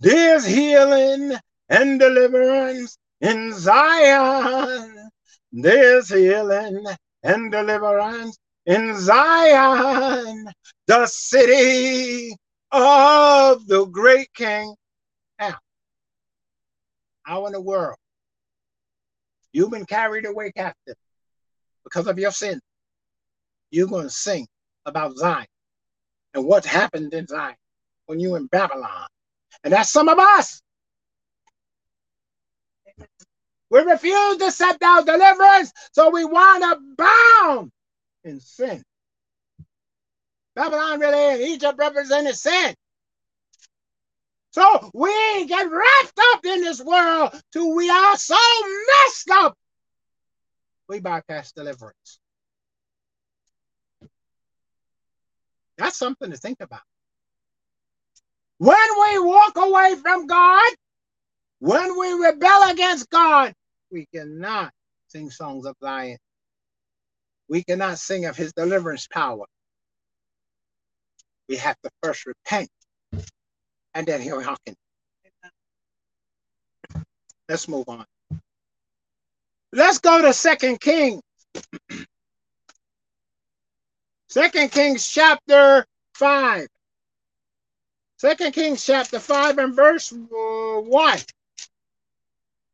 There's 0.00 0.46
healing 0.46 1.36
and 1.68 2.00
deliverance 2.00 2.96
in 3.20 3.52
Zion. 3.54 5.10
There's 5.52 6.08
healing 6.08 6.84
and 7.22 7.52
deliverance 7.52 8.38
in 8.66 8.98
Zion, 8.98 10.46
the 10.86 11.06
city 11.06 12.34
of 12.72 13.66
the 13.66 13.84
great 13.86 14.32
king. 14.32 14.74
Now, 15.38 15.56
how 17.22 17.46
in 17.46 17.52
the 17.52 17.60
world 17.60 17.96
you've 19.52 19.70
been 19.70 19.86
carried 19.86 20.24
away 20.24 20.52
captive 20.52 20.96
because 21.84 22.06
of 22.06 22.18
your 22.18 22.30
sin? 22.30 22.60
You're 23.70 23.88
going 23.88 24.04
to 24.04 24.10
sing 24.10 24.46
about 24.86 25.16
Zion 25.16 25.46
and 26.34 26.44
what 26.44 26.64
happened 26.64 27.12
in 27.12 27.26
Zion 27.26 27.56
when 28.06 28.20
you 28.20 28.36
in 28.36 28.46
Babylon. 28.46 29.06
And 29.64 29.72
that's 29.72 29.90
some 29.90 30.08
of 30.08 30.18
us. 30.18 30.62
We 33.70 33.80
refuse 33.80 34.36
to 34.38 34.46
accept 34.46 34.82
our 34.82 35.04
deliverance, 35.04 35.72
so 35.92 36.10
we 36.10 36.24
wind 36.24 36.64
up 36.64 36.78
bound 36.96 37.70
in 38.24 38.40
sin. 38.40 38.82
Babylon 40.56 40.98
really 40.98 41.34
and 41.34 41.40
Egypt 41.42 41.78
represented 41.78 42.34
sin. 42.34 42.74
So 44.52 44.90
we 44.92 45.46
get 45.46 45.70
wrapped 45.70 46.18
up 46.32 46.44
in 46.44 46.60
this 46.62 46.80
world 46.80 47.40
till 47.52 47.74
we 47.74 47.88
are 47.88 48.16
so 48.16 48.36
messed 49.04 49.30
up. 49.30 49.56
We 50.88 50.98
bypass 51.00 51.52
deliverance. 51.52 52.19
That's 55.80 55.98
something 55.98 56.30
to 56.30 56.38
think 56.38 56.58
about. 56.60 56.82
When 58.58 58.76
we 58.76 59.20
walk 59.20 59.54
away 59.56 59.96
from 60.02 60.26
God, 60.26 60.74
when 61.60 61.98
we 61.98 62.12
rebel 62.12 62.70
against 62.70 63.08
God, 63.10 63.54
we 63.90 64.06
cannot 64.14 64.72
sing 65.08 65.30
songs 65.30 65.66
of 65.66 65.76
Zion. 65.82 66.18
We 67.48 67.64
cannot 67.64 67.98
sing 67.98 68.26
of 68.26 68.36
his 68.36 68.52
deliverance 68.52 69.08
power. 69.08 69.46
We 71.48 71.56
have 71.56 71.76
to 71.82 71.90
first 72.02 72.26
repent 72.26 72.68
and 73.94 74.06
then 74.06 74.20
he'll 74.20 74.42
hearken. 74.42 74.74
Let's 77.48 77.68
move 77.68 77.88
on. 77.88 78.04
Let's 79.72 79.98
go 79.98 80.22
to 80.22 80.32
Second 80.32 80.80
Kings. 80.80 81.22
Second 84.30 84.70
Kings 84.70 85.08
chapter 85.08 85.84
5. 86.14 86.68
Second 88.16 88.52
Kings 88.52 88.86
chapter 88.86 89.18
5 89.18 89.58
and 89.58 89.74
verse 89.74 90.12
uh, 90.12 90.16
1. 90.80 91.18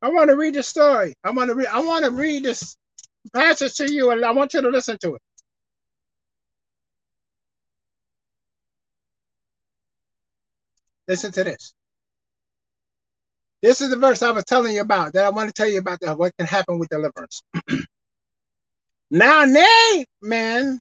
I 0.02 0.10
want 0.10 0.28
to 0.28 0.36
read 0.36 0.54
the 0.54 0.62
story. 0.62 1.14
I 1.24 1.30
want 1.30 1.48
to 1.48 1.54
read 1.54 1.68
I 1.68 1.80
want 1.80 2.04
to 2.04 2.10
read 2.10 2.42
this 2.42 2.76
passage 3.32 3.74
to 3.76 3.90
you 3.90 4.10
and 4.10 4.22
I 4.22 4.32
want 4.32 4.52
you 4.52 4.60
to 4.60 4.68
listen 4.68 4.98
to 4.98 5.14
it. 5.14 5.22
Listen 11.08 11.32
to 11.32 11.42
this. 11.44 11.72
This 13.62 13.80
is 13.80 13.88
the 13.88 13.96
verse 13.96 14.22
I 14.22 14.30
was 14.30 14.44
telling 14.44 14.74
you 14.74 14.82
about 14.82 15.14
that 15.14 15.24
I 15.24 15.30
want 15.30 15.48
to 15.48 15.54
tell 15.54 15.70
you 15.70 15.78
about 15.78 16.00
the, 16.00 16.14
what 16.14 16.36
can 16.36 16.46
happen 16.46 16.78
with 16.78 16.90
deliverance. 16.90 17.42
now, 19.10 19.46
Naaman, 19.46 20.80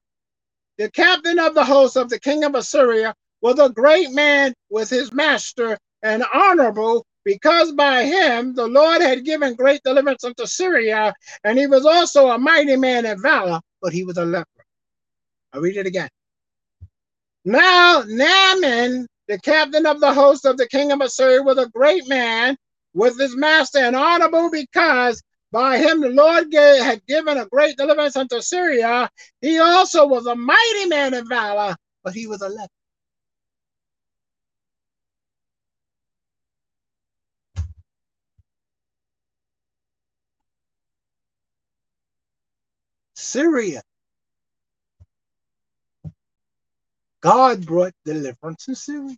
the 0.77 0.91
captain 0.91 1.39
of 1.39 1.55
the 1.55 1.63
host 1.63 1.95
of 1.95 2.09
the 2.09 2.19
king 2.19 2.43
of 2.43 2.55
Assyria, 2.55 3.13
was 3.41 3.59
a 3.59 3.69
great 3.69 4.11
man 4.11 4.53
with 4.69 4.89
his 4.89 5.13
master 5.13 5.77
and 6.01 6.23
honorable, 6.33 7.05
because 7.23 7.71
by 7.71 8.03
him 8.03 8.53
the 8.53 8.67
Lord 8.67 9.01
had 9.01 9.25
given 9.25 9.55
great 9.55 9.81
deliverance 9.83 10.23
unto 10.23 10.45
Syria, 10.45 11.13
and 11.43 11.57
he 11.57 11.67
was 11.67 11.85
also 11.85 12.29
a 12.29 12.37
mighty 12.37 12.75
man 12.75 13.05
in 13.05 13.21
valor, 13.21 13.59
but 13.81 13.93
he 13.93 14.03
was 14.03 14.17
a 14.17 14.25
leper. 14.25 14.47
I'll 15.53 15.61
read 15.61 15.77
it 15.77 15.87
again. 15.87 16.09
Now, 17.45 18.03
Naaman, 18.07 19.07
the 19.27 19.39
captain 19.39 19.85
of 19.85 19.99
the 19.99 20.13
host 20.13 20.45
of 20.45 20.57
the 20.57 20.67
king 20.67 20.91
of 20.91 21.01
Assyria, 21.01 21.41
was 21.43 21.57
a 21.57 21.69
great 21.69 22.07
man 22.07 22.57
with 22.93 23.19
his 23.19 23.35
master 23.35 23.79
and 23.79 23.95
honorable 23.95 24.49
because 24.49 25.21
by 25.55 25.79
him 25.79 26.01
the 26.01 26.09
Lord 26.09 26.51
gave, 26.51 26.83
had 26.83 27.07
given 27.07 27.39
a 27.39 27.47
great 27.47 27.77
deliverance 27.77 28.17
unto 28.17 28.41
Syria. 28.41 29.09
He 29.41 29.57
also 29.59 30.05
was 30.05 30.27
a 30.27 30.35
mighty 30.35 30.87
man 30.87 31.15
in 31.15 31.29
valor, 31.29 31.77
but 32.03 32.13
he 32.13 32.27
was 32.27 32.41
a 32.41 32.49
leper. 32.49 32.67
Syria. 43.15 43.81
God 47.21 47.65
brought 47.65 47.93
deliverance 48.05 48.65
to 48.65 48.75
Syria. 48.75 49.15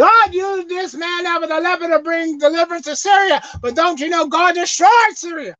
God 0.00 0.32
used 0.32 0.70
this 0.70 0.94
man 0.94 1.26
out 1.26 1.42
of 1.42 1.50
the 1.50 1.60
leper 1.60 1.86
to 1.88 1.98
bring 1.98 2.38
deliverance 2.38 2.86
to 2.86 2.96
Syria. 2.96 3.42
But 3.60 3.76
don't 3.76 4.00
you 4.00 4.08
know 4.08 4.28
God 4.28 4.54
destroyed 4.54 5.12
Syria? 5.12 5.54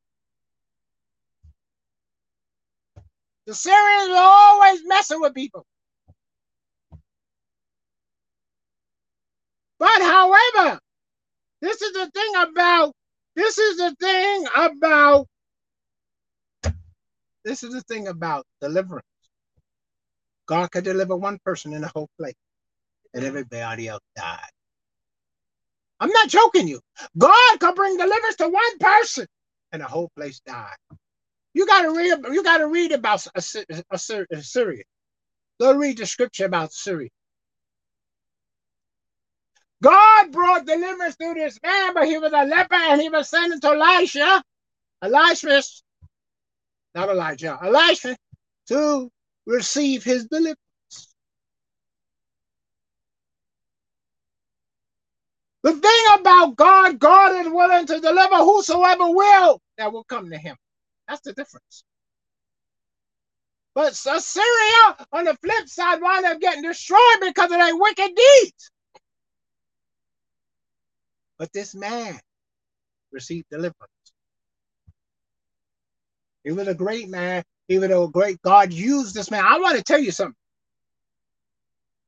The 3.45 3.53
Syrians 3.53 4.09
were 4.09 4.15
always 4.17 4.81
messing 4.87 5.21
with 5.21 5.35
people. 5.35 5.63
But 9.77 10.01
however, 10.01 10.79
this 11.61 11.79
is 11.83 11.93
the 11.93 12.09
thing 12.09 12.33
about 12.37 12.93
this 13.35 13.59
is 13.59 13.77
the 13.77 13.95
thing 13.99 14.45
about 14.55 15.27
this 17.45 17.61
is 17.61 17.73
the 17.73 17.81
thing 17.81 18.07
about 18.07 18.47
deliverance. 18.59 19.05
God 20.47 20.71
could 20.71 20.83
deliver 20.83 21.15
one 21.15 21.37
person 21.45 21.73
in 21.73 21.81
the 21.81 21.91
whole 21.93 22.09
place, 22.17 22.33
and 23.13 23.25
everybody 23.25 23.87
else 23.87 24.03
died. 24.15 24.39
I'm 25.99 26.09
not 26.09 26.29
joking 26.29 26.67
you. 26.67 26.79
God 27.17 27.59
could 27.59 27.75
bring 27.75 27.97
deliverance 27.97 28.35
to 28.37 28.49
one 28.49 28.77
person, 28.79 29.27
and 29.71 29.81
the 29.81 29.87
whole 29.87 30.09
place 30.15 30.39
died. 30.45 30.75
You 31.53 31.67
got 31.67 31.83
to 31.83 31.91
read. 31.91 32.33
You 32.33 32.43
got 32.43 32.57
to 32.57 32.67
read 32.67 32.91
about 32.91 33.25
Assyria. 33.35 34.83
Go 35.59 35.73
read 35.75 35.97
the 35.97 36.05
scripture 36.05 36.45
about 36.45 36.73
Syria. 36.73 37.09
God 39.83 40.31
brought 40.31 40.65
deliverance 40.65 41.15
through 41.15 41.35
this 41.35 41.59
man, 41.63 41.93
but 41.93 42.07
he 42.07 42.17
was 42.17 42.33
a 42.33 42.45
leper 42.45 42.75
and 42.75 43.01
he 43.01 43.09
was 43.09 43.29
sent 43.29 43.61
to 43.61 43.67
Elisha. 43.69 44.43
Elisha 45.01 45.61
not 46.93 47.09
Elijah, 47.09 47.57
Elisha, 47.63 48.17
to 48.67 49.09
receive 49.45 50.03
his 50.03 50.25
deliverance. 50.25 50.57
The 55.63 55.73
thing 55.73 56.05
about 56.19 56.55
God, 56.55 56.99
God 56.99 57.45
is 57.45 57.51
willing 57.51 57.85
to 57.85 57.99
deliver 57.99 58.37
whosoever 58.37 59.09
will 59.11 59.61
that 59.77 59.93
will 59.93 60.03
come 60.03 60.29
to 60.31 60.37
him. 60.37 60.55
That's 61.07 61.21
the 61.21 61.33
difference. 61.33 61.83
But 63.73 63.91
Assyria, 63.93 65.07
on 65.13 65.25
the 65.25 65.37
flip 65.41 65.67
side, 65.67 66.01
wound 66.01 66.25
up 66.25 66.41
getting 66.41 66.63
destroyed 66.63 66.99
because 67.21 67.51
of 67.51 67.59
their 67.59 67.77
wicked 67.77 68.11
deeds. 68.15 68.71
But 71.37 71.53
this 71.53 71.75
man 71.75 72.19
received 73.11 73.47
deliverance. 73.49 73.91
He 76.43 76.51
was 76.51 76.67
a 76.67 76.73
great 76.73 77.09
man. 77.09 77.43
He 77.67 77.79
was 77.79 77.89
a 77.91 78.09
great 78.11 78.41
God 78.41 78.73
used 78.73 79.15
this 79.15 79.31
man. 79.31 79.43
I 79.45 79.59
want 79.59 79.77
to 79.77 79.83
tell 79.83 79.99
you 79.99 80.11
something. 80.11 80.35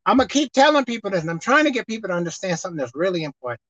I'm 0.06 0.18
gonna 0.18 0.28
keep 0.28 0.52
telling 0.52 0.86
people 0.86 1.12
this, 1.12 1.22
and 1.22 1.30
I'm 1.30 1.40
trying 1.40 1.64
to 1.66 1.72
get 1.72 1.88
people 1.88 2.10
to 2.10 2.16
understand 2.16 2.60
something 2.60 2.78
that's 2.78 2.96
really 2.96 3.24
important. 3.24 3.62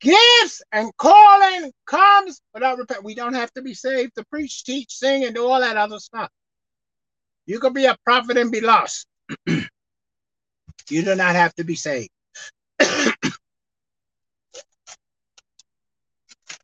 Gifts 0.00 0.62
and 0.72 0.90
calling 0.96 1.72
comes 1.86 2.40
without 2.52 2.78
repent. 2.78 3.04
We 3.04 3.14
don't 3.14 3.34
have 3.34 3.52
to 3.52 3.62
be 3.62 3.74
saved 3.74 4.16
to 4.16 4.24
preach, 4.24 4.64
teach, 4.64 4.92
sing, 4.92 5.24
and 5.24 5.34
do 5.34 5.46
all 5.46 5.60
that 5.60 5.76
other 5.76 6.00
stuff. 6.00 6.28
You 7.46 7.60
could 7.60 7.74
be 7.74 7.84
a 7.86 7.96
prophet 8.04 8.36
and 8.36 8.50
be 8.50 8.60
lost. 8.60 9.06
you 9.46 9.64
do 10.88 11.14
not 11.14 11.36
have 11.36 11.54
to 11.54 11.64
be 11.64 11.76
saved. 11.76 12.10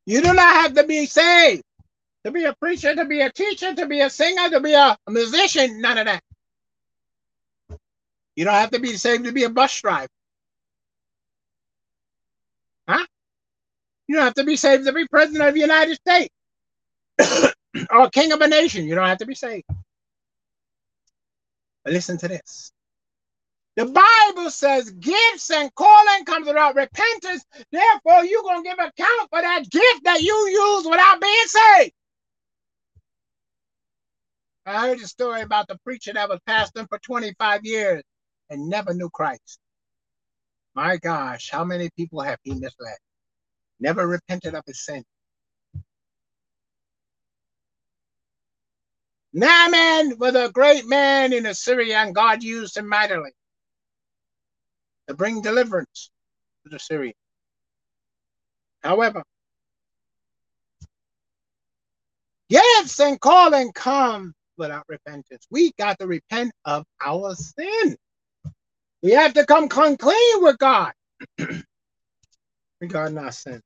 you 0.07 0.21
do 0.23 0.33
not 0.33 0.62
have 0.62 0.75
to 0.75 0.85
be 0.85 1.07
saved 1.07 1.62
to 2.25 2.33
be 2.33 2.45
a 2.45 2.53
preacher, 2.55 2.95
to 2.95 3.05
be 3.05 3.21
a 3.21 3.31
teacher, 3.31 3.75
to 3.75 3.87
be 3.87 4.01
a 4.01 4.11
singer, 4.11 4.51
to 4.51 4.61
be 4.61 4.75
a, 4.75 4.97
musician, 5.09 5.81
none 5.81 5.99
of 5.99 6.07
that. 6.07 6.23
You 8.39 8.45
don't 8.45 8.55
have 8.55 8.70
to 8.70 8.78
be 8.78 8.97
saved 8.97 9.24
to 9.24 9.32
be 9.32 9.43
a 9.43 9.51
bus 9.51 9.80
driver. 9.80 10.07
Huh? 12.89 13.05
You 14.07 14.14
don't 14.14 14.26
have 14.26 14.34
to 14.34 14.45
be 14.45 14.55
saved 14.55 14.86
to 14.86 14.93
be 14.93 15.09
president 15.09 15.49
of 15.49 15.55
the 15.55 15.61
United 15.61 15.97
States 15.97 16.32
or 17.91 18.09
king 18.11 18.30
of 18.30 18.41
a 18.41 18.47
nation. 18.47 18.86
You 18.86 18.95
don't 18.95 19.09
have 19.09 19.18
to 19.18 19.26
be 19.26 19.34
saved. 19.34 19.64
But 21.82 21.93
listen 21.93 22.16
to 22.18 22.28
this. 22.28 22.70
The 23.74 23.86
Bible 23.86 24.51
says 24.51 24.89
gifts 24.89 25.51
and 25.51 25.74
calling 25.74 26.24
comes 26.24 26.47
without 26.47 26.76
repentance. 26.76 27.45
Therefore, 27.72 28.24
you're 28.24 28.45
going 28.45 28.62
to 28.62 28.70
give 28.70 28.78
account 28.78 29.30
for 29.30 29.43
that 29.43 29.68
gift 29.68 30.05
that 30.05 30.20
you 30.20 30.49
use 30.49 30.86
without 30.89 31.20
being 31.20 31.47
saved. 31.47 31.93
I 34.64 34.86
heard 34.86 35.01
a 35.01 35.09
story 35.09 35.41
about 35.41 35.66
the 35.66 35.76
preacher 35.82 36.12
that 36.12 36.28
was 36.28 36.39
pastoring 36.49 36.89
for 36.89 37.01
25 37.01 37.64
years 37.64 38.05
and 38.51 38.69
never 38.69 38.95
knew 38.95 39.11
Christ. 39.11 39.59
My 40.75 40.97
gosh, 40.97 41.51
how 41.51 41.65
many 41.65 41.91
people 41.97 42.21
have 42.21 42.39
he 42.43 42.53
misled? 42.53 42.99
Never 43.81 44.07
repented 44.07 44.55
of 44.55 44.65
his 44.67 44.85
sin. 44.85 45.05
Naaman 49.33 50.19
was 50.19 50.35
a 50.35 50.51
great 50.53 50.87
man 50.87 51.33
in 51.33 51.47
Assyria, 51.47 51.99
and 51.99 52.15
God 52.15 52.43
used 52.43 52.77
him 52.77 52.89
mightily 52.89 53.31
to 55.07 55.15
bring 55.15 55.43
deliverance 55.43 56.11
to 56.65 56.71
the 56.71 56.79
Syrians. 56.79 57.15
However, 58.83 59.23
gifts 62.49 63.01
and 63.01 63.21
calling 63.21 63.73
come 63.73 64.35
without 64.57 64.85
repentance. 64.89 65.47
We 65.51 65.73
got 65.79 65.99
to 65.99 66.07
repent 66.07 66.53
of 66.65 66.85
our 67.05 67.35
sin. 67.35 67.97
We 69.03 69.13
have 69.13 69.35
to 69.35 69.47
come 69.47 69.69
clean 69.69 70.43
with 70.43 70.59
God 70.59 70.93
regarding 72.81 73.19
our 73.19 73.33
sin. 73.33 73.61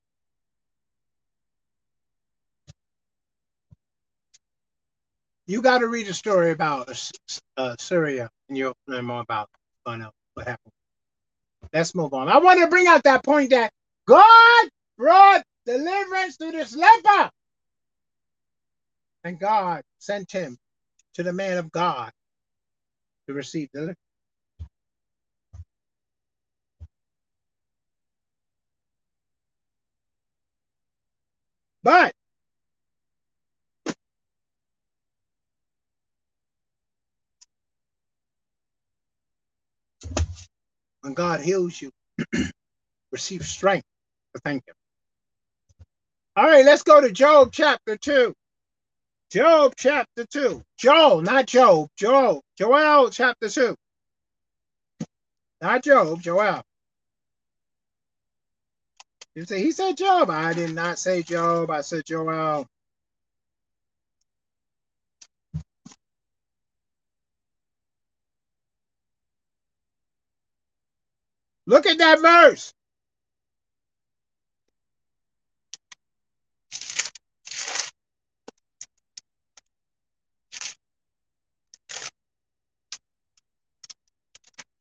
You 5.46 5.62
got 5.62 5.78
to 5.78 5.88
read 5.88 6.08
a 6.08 6.14
story 6.14 6.52
about 6.52 6.88
uh, 7.56 7.76
Syria, 7.78 8.30
and 8.48 8.56
you'll 8.56 8.76
learn 8.86 9.06
more 9.06 9.20
about 9.20 9.48
what 9.84 10.46
happened. 10.46 10.72
Let's 11.72 11.94
move 11.94 12.14
on. 12.14 12.28
I 12.28 12.38
want 12.38 12.60
to 12.60 12.68
bring 12.68 12.86
out 12.86 13.02
that 13.04 13.24
point 13.24 13.50
that 13.50 13.72
God 14.06 14.68
brought 14.98 15.42
deliverance 15.66 16.36
to 16.38 16.52
this 16.52 16.76
leper. 16.76 17.30
And 19.24 19.38
God 19.38 19.82
sent 19.98 20.30
him 20.32 20.58
to 21.14 21.22
the 21.22 21.32
man 21.32 21.58
of 21.58 21.70
God 21.72 22.10
to 23.26 23.34
receive 23.34 23.70
deliverance. 23.72 23.98
But 31.82 32.12
when 41.02 41.14
God 41.14 41.40
heals 41.40 41.80
you, 41.80 41.90
receive 43.12 43.46
strength 43.46 43.86
thank 44.44 44.66
Him. 44.66 44.74
All 46.36 46.44
right, 46.46 46.64
let's 46.64 46.82
go 46.82 47.00
to 47.00 47.12
Job 47.12 47.50
chapter 47.52 47.96
2. 47.96 48.34
Job 49.32 49.74
chapter 49.76 50.26
2. 50.26 50.62
Joel, 50.78 51.22
not 51.22 51.46
Job. 51.46 51.88
Joel. 51.98 52.42
Joel 52.58 53.10
chapter 53.10 53.48
2. 53.48 53.76
Not 55.62 55.84
Job, 55.84 56.22
Joel. 56.22 56.62
You 59.34 59.44
say 59.46 59.62
he 59.62 59.72
said 59.72 59.96
Job. 59.96 60.30
I 60.30 60.52
did 60.52 60.74
not 60.74 60.98
say 60.98 61.22
Job. 61.22 61.70
I 61.70 61.82
said 61.82 62.04
Joel. 62.06 62.66
Look 71.66 71.86
at 71.86 71.98
that 71.98 72.20
verse. 72.20 72.72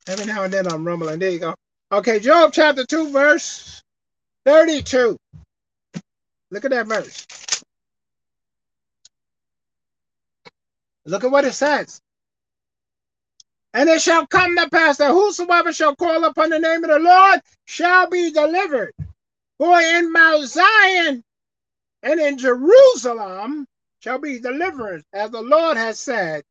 Every 0.08 0.26
now 0.26 0.44
and 0.44 0.52
then 0.52 0.66
I'm 0.68 0.86
rumbling. 0.86 1.20
There 1.20 1.30
you 1.30 1.40
go. 1.40 1.54
Okay, 1.92 2.20
Job 2.20 2.52
chapter 2.54 2.84
2, 2.86 3.12
verse 3.12 3.82
32. 4.46 5.16
Look 6.50 6.64
at 6.64 6.70
that 6.72 6.86
verse. 6.86 7.26
Look 11.06 11.24
at 11.24 11.30
what 11.30 11.44
it 11.44 11.54
says. 11.54 12.00
And 13.74 13.88
it 13.88 14.02
shall 14.02 14.26
come 14.26 14.56
to 14.56 14.68
pass 14.70 14.98
that 14.98 15.10
whosoever 15.12 15.72
shall 15.72 15.96
call 15.96 16.24
upon 16.24 16.50
the 16.50 16.58
name 16.58 16.84
of 16.84 16.90
the 16.90 16.98
Lord 16.98 17.40
shall 17.66 18.08
be 18.08 18.32
delivered. 18.32 18.92
For 19.58 19.80
in 19.80 20.12
Mount 20.12 20.48
Zion 20.48 21.24
and 22.02 22.20
in 22.20 22.38
Jerusalem 22.38 23.66
shall 24.00 24.18
be 24.18 24.40
deliverance, 24.40 25.04
as 25.14 25.30
the 25.30 25.42
Lord 25.42 25.76
has 25.78 26.00
said, 26.00 26.42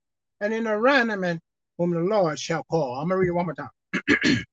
and 0.41 0.53
in 0.53 0.65
the 0.65 0.71
randomment 0.71 1.39
whom 1.77 1.91
the 1.91 2.01
Lord 2.01 2.39
shall 2.39 2.63
call. 2.65 2.95
I'm 2.95 3.09
going 3.09 3.17
to 3.17 3.21
read 3.21 3.29
it 3.29 3.33
one 3.33 3.45
more 3.47 3.55
time. 3.55 4.43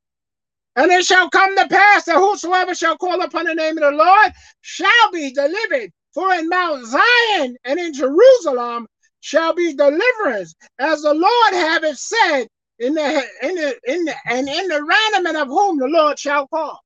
and 0.79 0.93
it 0.93 1.05
shall 1.05 1.29
come 1.29 1.57
to 1.57 1.67
pass 1.67 2.05
that 2.05 2.15
whosoever 2.15 2.73
shall 2.73 2.97
call 2.97 3.21
upon 3.21 3.47
the 3.47 3.55
name 3.55 3.77
of 3.79 3.83
the 3.83 3.91
Lord 3.91 4.33
shall 4.61 5.11
be 5.13 5.33
delivered. 5.33 5.91
For 6.15 6.33
in 6.35 6.49
Mount 6.49 6.87
Zion 6.87 7.57
and 7.65 7.81
in 7.81 7.93
Jerusalem 7.93 8.87
shall 9.19 9.55
be 9.55 9.75
deliverance, 9.75 10.55
as 10.79 11.03
the 11.03 11.13
Lord 11.13 11.83
it 11.83 11.99
said, 11.99 12.47
in 12.79 12.95
the 12.95 13.25
in 13.43 13.57
the 13.57 13.77
in 13.89 14.05
the 14.05 14.15
and 14.27 14.49
in 14.49 14.69
the 14.69 14.77
randomment 14.77 15.43
of 15.43 15.49
whom 15.49 15.81
the 15.81 15.89
Lord 15.89 16.17
shall 16.17 16.47
call. 16.47 16.81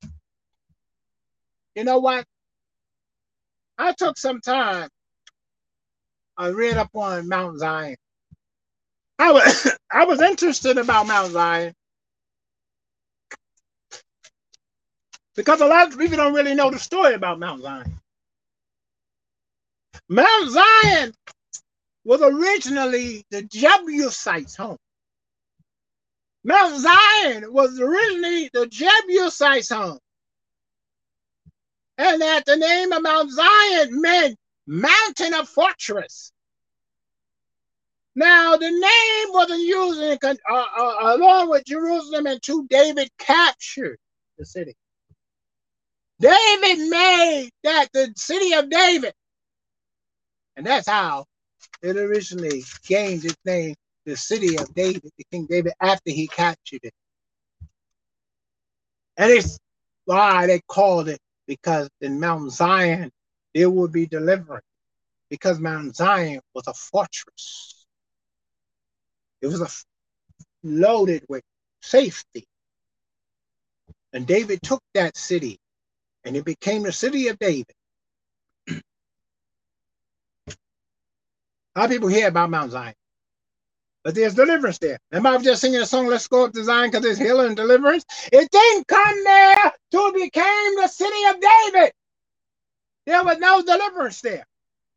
You 1.75 1.85
know 1.85 1.99
what? 1.99 2.25
I 3.77 3.93
took 3.93 4.17
some 4.17 4.41
time. 4.41 4.89
I 6.39 6.49
read 6.49 6.79
up 6.79 6.89
on 6.95 7.29
Mount 7.29 7.59
Zion. 7.59 7.97
I 9.19 9.33
was 9.33 9.77
I 9.93 10.07
was 10.07 10.23
interested 10.23 10.79
about 10.79 11.07
Mount 11.07 11.33
Zion 11.33 11.75
because 15.35 15.61
a 15.61 15.67
lot 15.67 15.93
of 15.93 15.99
people 15.99 16.17
don't 16.17 16.35
really 16.35 16.55
know 16.55 16.71
the 16.71 16.79
story 16.79 17.15
about 17.15 17.39
Mount 17.39 17.63
Zion. 17.63 18.01
Mount 20.09 20.51
Zion 20.51 21.15
was 22.05 22.21
originally 22.23 23.25
the 23.31 23.43
Jebusites' 23.43 24.57
home. 24.57 24.79
Mount 26.45 26.81
Zion 26.81 27.53
was 27.53 27.81
originally 27.81 28.51
the 28.53 28.67
Jebusites' 28.67 29.71
home. 29.71 29.99
And 31.99 32.21
that 32.21 32.45
the 32.47 32.57
name 32.57 32.93
of 32.93 33.03
Mount 33.03 33.31
Zion 33.31 34.01
meant 34.01 34.37
mountain 34.67 35.35
of 35.35 35.49
fortress. 35.49 36.33
Now, 38.15 38.57
the 38.57 38.71
name 38.71 39.33
wasn't 39.33 39.61
used 39.61 40.01
in, 40.01 40.19
uh, 40.51 40.55
uh, 40.55 41.17
along 41.17 41.49
with 41.49 41.65
Jerusalem 41.65 42.27
until 42.27 42.63
David 42.65 43.09
captured 43.19 43.99
the 44.37 44.45
city. 44.45 44.75
David 46.23 46.89
made 46.89 47.51
that 47.65 47.89
the 47.93 48.13
city 48.17 48.55
of 48.55 48.71
David. 48.71 49.13
And 50.57 50.65
that's 50.65 50.89
how 50.89 51.25
it 51.83 51.97
originally 51.97 52.63
gained 52.87 53.25
its 53.25 53.37
name 53.45 53.75
the 54.05 54.17
city 54.17 54.57
of 54.57 54.73
David, 54.73 55.11
the 55.19 55.25
King 55.33 55.47
David, 55.51 55.73
after 55.81 56.11
he 56.13 56.29
captured 56.29 56.81
it. 56.85 56.95
And 59.17 59.33
it's 59.33 59.59
why 60.05 60.47
they 60.47 60.61
called 60.69 61.09
it 61.09 61.19
because 61.49 61.89
in 62.01 62.21
Mount 62.21 62.53
Zion 62.53 63.11
there 63.53 63.71
would 63.71 63.91
be 63.91 64.07
deliverance 64.07 64.65
because 65.29 65.59
Mount 65.59 65.97
Zion 65.97 66.41
was 66.55 66.69
a 66.69 66.75
fortress. 66.75 67.85
It 69.41 69.49
was 69.49 69.61
a 69.61 69.69
loaded 70.63 71.25
with 71.29 71.43
safety. 71.81 72.47
And 74.13 74.25
David 74.25 74.61
took 74.63 74.83
that 74.95 75.17
city 75.17 75.59
and 76.25 76.37
it 76.37 76.45
became 76.45 76.83
the 76.85 76.93
city 76.93 77.29
of 77.29 77.39
David. 77.39 77.73
How 81.77 81.89
people 81.89 82.09
hear 82.09 82.29
about 82.29 82.51
Mount 82.51 82.73
Zion? 82.73 82.95
But 84.05 84.15
there's 84.15 84.35
deliverance 84.35 84.79
there. 84.79 84.99
Remember, 85.13 85.39
I 85.39 85.43
just 85.43 85.61
singing 85.63 85.81
a 85.83 85.87
song, 85.87 86.07
Let's 86.09 86.29
Go 86.29 86.47
Up 86.47 86.53
to 86.55 86.65
Zion, 86.65 86.91
because 86.91 87.05
there's 87.05 87.19
healing 87.19 87.49
and 87.49 87.57
deliverance. 87.57 88.05
It 88.33 88.51
didn't 88.51 88.89
come 88.89 89.25
there 89.25 89.73
till 89.93 90.09
it 90.09 90.15
became 90.15 90.77
the 90.77 90.89
city 90.89 91.25
of 91.31 91.37
David. 91.41 91.93
There 93.07 93.25
was 93.25 93.39
no 93.39 93.63
deliverance 93.63 94.21
there. 94.23 94.47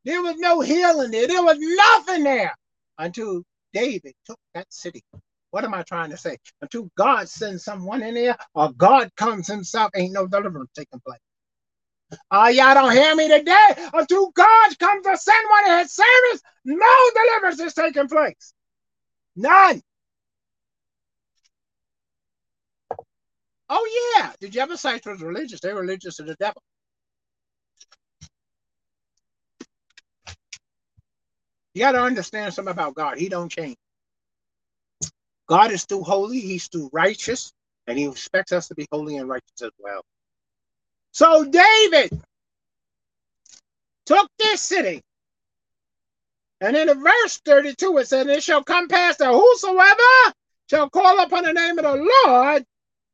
There 0.04 0.22
was 0.22 0.36
no 0.38 0.60
healing 0.62 1.12
there. 1.12 1.28
There 1.28 1.42
was 1.44 1.58
nothing 1.60 2.24
there 2.24 2.54
until 2.98 3.42
David 3.74 4.14
took 4.26 4.38
that 4.54 4.66
city 4.72 5.02
What 5.50 5.64
am 5.64 5.74
I 5.74 5.82
trying 5.82 6.10
to 6.10 6.16
say? 6.16 6.38
Until 6.60 6.90
God 6.96 7.28
sends 7.28 7.64
someone 7.64 8.02
in 8.02 8.16
here 8.16 8.36
or 8.54 8.72
God 8.72 9.10
comes 9.16 9.46
himself, 9.46 9.90
ain't 9.94 10.12
no 10.12 10.26
deliverance 10.26 10.70
taking 10.74 11.00
place. 11.00 11.20
Oh, 12.30 12.48
y'all 12.48 12.74
don't 12.74 12.92
hear 12.92 13.14
me 13.14 13.28
today. 13.28 13.88
Until 13.92 14.30
God 14.32 14.78
comes 14.78 15.06
to 15.06 15.16
send 15.16 15.46
one 15.50 15.72
in 15.72 15.78
his 15.80 15.94
service, 15.94 16.42
no 16.64 17.10
deliverance 17.14 17.60
is 17.60 17.74
taking 17.74 18.08
place. 18.08 18.52
None. 19.36 19.82
Oh, 23.68 24.14
yeah. 24.18 24.32
The 24.40 24.48
Jebusites 24.48 25.06
was 25.06 25.22
religious. 25.22 25.60
They 25.60 25.72
were 25.72 25.80
religious 25.80 26.16
to 26.16 26.22
the 26.22 26.36
devil. 26.36 26.62
You 31.74 31.80
got 31.80 31.92
to 31.92 32.02
understand 32.02 32.54
something 32.54 32.72
about 32.72 32.94
God. 32.94 33.18
He 33.18 33.28
don't 33.28 33.50
change. 33.50 33.76
God 35.46 35.70
is 35.70 35.82
still 35.82 36.02
holy. 36.02 36.40
He's 36.40 36.64
still 36.64 36.90
righteous. 36.92 37.52
And 37.86 37.98
he 37.98 38.06
expects 38.06 38.52
us 38.52 38.68
to 38.68 38.74
be 38.74 38.86
holy 38.90 39.16
and 39.16 39.28
righteous 39.28 39.62
as 39.62 39.70
well. 39.78 40.02
So 41.12 41.44
David 41.44 42.20
took 44.06 44.28
this 44.38 44.60
city. 44.60 45.02
And 46.60 46.76
in 46.76 46.88
verse 47.02 47.40
32, 47.44 47.98
it 47.98 48.08
said, 48.08 48.26
It 48.28 48.42
shall 48.42 48.64
come 48.64 48.88
past 48.88 49.18
that 49.18 49.32
whosoever 49.32 50.34
shall 50.68 50.90
call 50.90 51.20
upon 51.20 51.44
the 51.44 51.52
name 51.52 51.78
of 51.78 51.84
the 51.84 52.10
Lord 52.26 52.64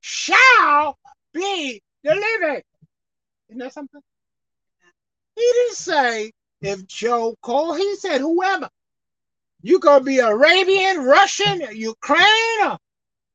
shall 0.01 0.97
be 1.35 1.83
delivered. 2.05 2.63
Isn't 3.49 3.59
that 3.59 3.73
something? 3.73 4.01
He 5.37 5.43
didn't 5.43 5.77
say 5.77 6.33
if 6.61 6.87
Joe 6.87 7.35
called, 7.43 7.79
he 7.79 7.97
said 7.97 8.21
whoever. 8.21 8.69
You 9.63 9.79
could 9.79 10.05
be 10.05 10.19
Arabian, 10.19 11.05
Russian, 11.05 11.63
Ukraine, 11.73 12.79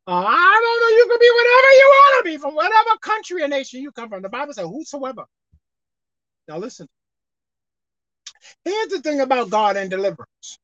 uh, 0.09 0.23
I 0.25 0.59
don't 0.61 0.81
know, 0.81 0.97
you 0.97 1.07
could 1.09 1.19
be 1.19 1.29
whatever 1.35 1.71
you 1.73 1.87
want 1.89 2.25
to 2.25 2.31
be 2.31 2.37
from 2.37 2.55
whatever 2.55 2.97
country 3.01 3.43
or 3.43 3.47
nation 3.49 3.81
you 3.81 3.91
come 3.91 4.07
from. 4.07 4.21
The 4.21 4.29
Bible 4.29 4.53
says 4.53 4.65
whosoever. 4.65 5.25
Now 6.47 6.59
listen. 6.59 6.87
Here's 8.63 8.87
the 8.87 9.01
thing 9.01 9.19
about 9.19 9.49
God 9.49 9.75
and 9.75 9.89
deliverance. 9.89 10.59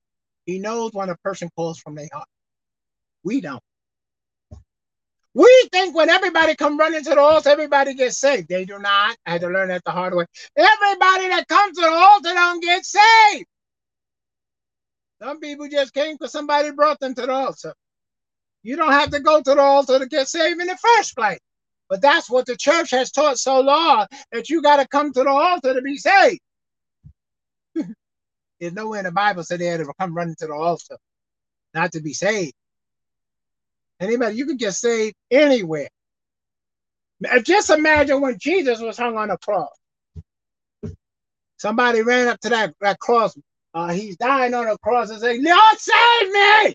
He 0.46 0.60
knows 0.60 0.94
when 0.94 1.10
a 1.10 1.18
person 1.18 1.50
calls 1.58 1.78
from 1.78 1.96
their 1.96 2.08
heart. 2.14 2.28
We 3.24 3.42
don't. 3.42 3.62
We 5.34 5.68
think 5.74 5.94
when 5.94 6.10
everybody 6.10 6.56
come 6.56 6.78
running 6.78 7.04
to 7.04 7.10
the 7.10 7.20
altar, 7.20 7.50
everybody 7.50 7.96
gets 7.96 8.18
saved. 8.18 8.48
They 8.48 8.64
do 8.64 8.80
not. 8.80 9.18
I 9.26 9.32
had 9.32 9.42
to 9.42 9.50
learn 9.50 9.70
that 9.70 9.84
the 9.84 9.92
hard 9.92 10.14
way. 10.14 10.26
Everybody 10.56 11.28
that 11.30 11.48
comes 11.50 11.76
to 11.76 11.82
the 11.82 11.90
altar 11.92 12.34
don't 12.34 12.62
get 12.62 12.86
saved. 12.86 13.48
Some 15.24 15.40
people 15.40 15.70
just 15.70 15.94
came 15.94 16.16
because 16.16 16.34
somebody 16.34 16.72
brought 16.72 17.00
them 17.00 17.16
to 17.16 17.22
the 17.22 17.32
altar. 17.32 17.74
You 18.62 18.76
don't 18.76 18.92
have 18.92 19.12
to 19.12 19.22
go 19.22 19.42
to 19.42 19.56
the 19.56 19.62
altar 19.62 20.00
to 20.00 20.06
get 20.06 20.28
saved 20.28 20.60
in 20.60 20.68
the 20.68 20.78
first 20.78 21.16
place. 21.16 21.40
But 21.90 22.02
that's 22.02 22.30
what 22.30 22.46
the 22.46 22.58
church 22.58 22.92
has 22.92 23.12
taught 23.12 23.38
so 23.38 23.62
long 23.62 24.08
that 24.32 24.50
you 24.50 24.62
got 24.62 24.78
to 24.78 24.88
come 24.88 25.14
to 25.14 25.24
the 25.24 25.30
altar 25.30 25.74
to 25.74 25.82
be 25.82 25.98
saved. 25.98 26.42
There's 28.60 28.74
nowhere 28.74 29.00
in 29.00 29.06
the 29.06 29.12
Bible 29.12 29.44
said 29.44 29.60
they 29.60 29.68
had 29.68 29.80
to 29.80 29.94
come 29.98 30.14
running 30.14 30.36
to 30.40 30.48
the 30.48 30.54
altar, 30.54 30.98
not 31.74 31.94
to 31.94 32.02
be 32.02 32.14
saved. 32.14 32.54
Anybody, 34.02 34.36
you 34.36 34.46
can 34.46 34.58
get 34.58 34.74
saved 34.74 35.16
anywhere. 35.32 35.90
Just 37.44 37.70
imagine 37.70 38.20
when 38.20 38.38
Jesus 38.38 38.82
was 38.82 38.98
hung 38.98 39.18
on 39.18 39.30
a 39.30 39.38
cross. 39.38 39.70
Somebody 41.58 42.02
ran 42.02 42.28
up 42.28 42.42
to 42.42 42.50
that, 42.50 42.74
that 42.82 43.00
cross. 43.00 43.38
Uh, 43.74 43.92
he's 43.92 44.18
dying 44.18 44.54
on 44.54 44.66
the 44.66 44.78
cross 44.80 45.10
and 45.10 45.20
saying, 45.20 45.44
Lord, 45.44 45.78
save 45.78 46.32
me. 46.32 46.74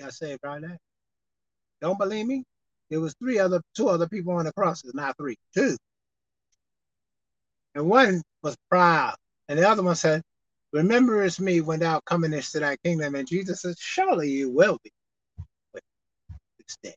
Got 0.00 0.14
saved 0.14 0.40
right 0.42 0.60
there. 0.60 0.78
Don't 1.80 1.98
believe 1.98 2.26
me? 2.26 2.44
There 2.90 3.00
was 3.00 3.14
three 3.14 3.38
other, 3.38 3.60
two 3.76 3.88
other 3.88 4.08
people 4.08 4.32
on 4.34 4.46
the 4.46 4.52
crosses, 4.52 4.94
not 4.94 5.16
three, 5.16 5.36
two. 5.54 5.76
And 7.74 7.88
one 7.88 8.22
was 8.42 8.56
proud, 8.70 9.16
and 9.48 9.58
the 9.58 9.68
other 9.68 9.82
one 9.82 9.96
said, 9.96 10.22
Remember 10.72 11.22
it's 11.22 11.38
me 11.38 11.60
when 11.60 11.80
thou 11.80 12.00
comest 12.04 12.54
into 12.54 12.66
thy 12.66 12.76
kingdom. 12.78 13.14
And 13.14 13.28
Jesus 13.28 13.62
said, 13.62 13.76
Surely 13.78 14.30
you 14.30 14.50
will 14.50 14.78
be. 14.82 14.90
But 15.72 15.82
it's 16.58 16.76
dead. 16.82 16.94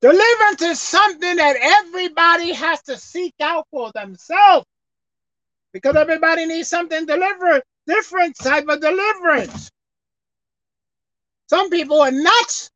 Deliverance 0.00 0.62
is 0.62 0.80
something 0.80 1.36
that 1.36 1.56
everybody 1.60 2.52
has 2.52 2.80
to 2.82 2.96
seek 2.96 3.34
out 3.40 3.66
for 3.70 3.90
themselves. 3.92 4.64
Because 5.72 5.96
everybody 5.96 6.46
needs 6.46 6.68
something 6.68 7.04
delivered, 7.04 7.62
different 7.86 8.36
type 8.40 8.66
of 8.68 8.80
deliverance. 8.80 9.70
Some 11.48 11.70
people 11.70 12.00
are 12.00 12.10
nuts. 12.10 12.70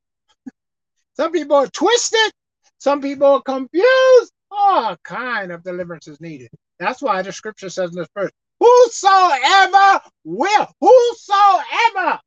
Some 1.16 1.30
people 1.30 1.56
are 1.56 1.68
twisted. 1.68 2.32
Some 2.78 3.00
people 3.00 3.26
are 3.26 3.42
confused. 3.42 4.32
All 4.50 4.96
kind 5.04 5.52
of 5.52 5.62
deliverance 5.62 6.08
is 6.08 6.20
needed. 6.20 6.48
That's 6.78 7.00
why 7.00 7.22
the 7.22 7.32
scripture 7.32 7.70
says 7.70 7.90
in 7.90 7.96
this 7.96 8.08
verse, 8.14 8.32
whosoever 8.58 10.00
will, 10.24 10.68
whosoever. 10.80 12.18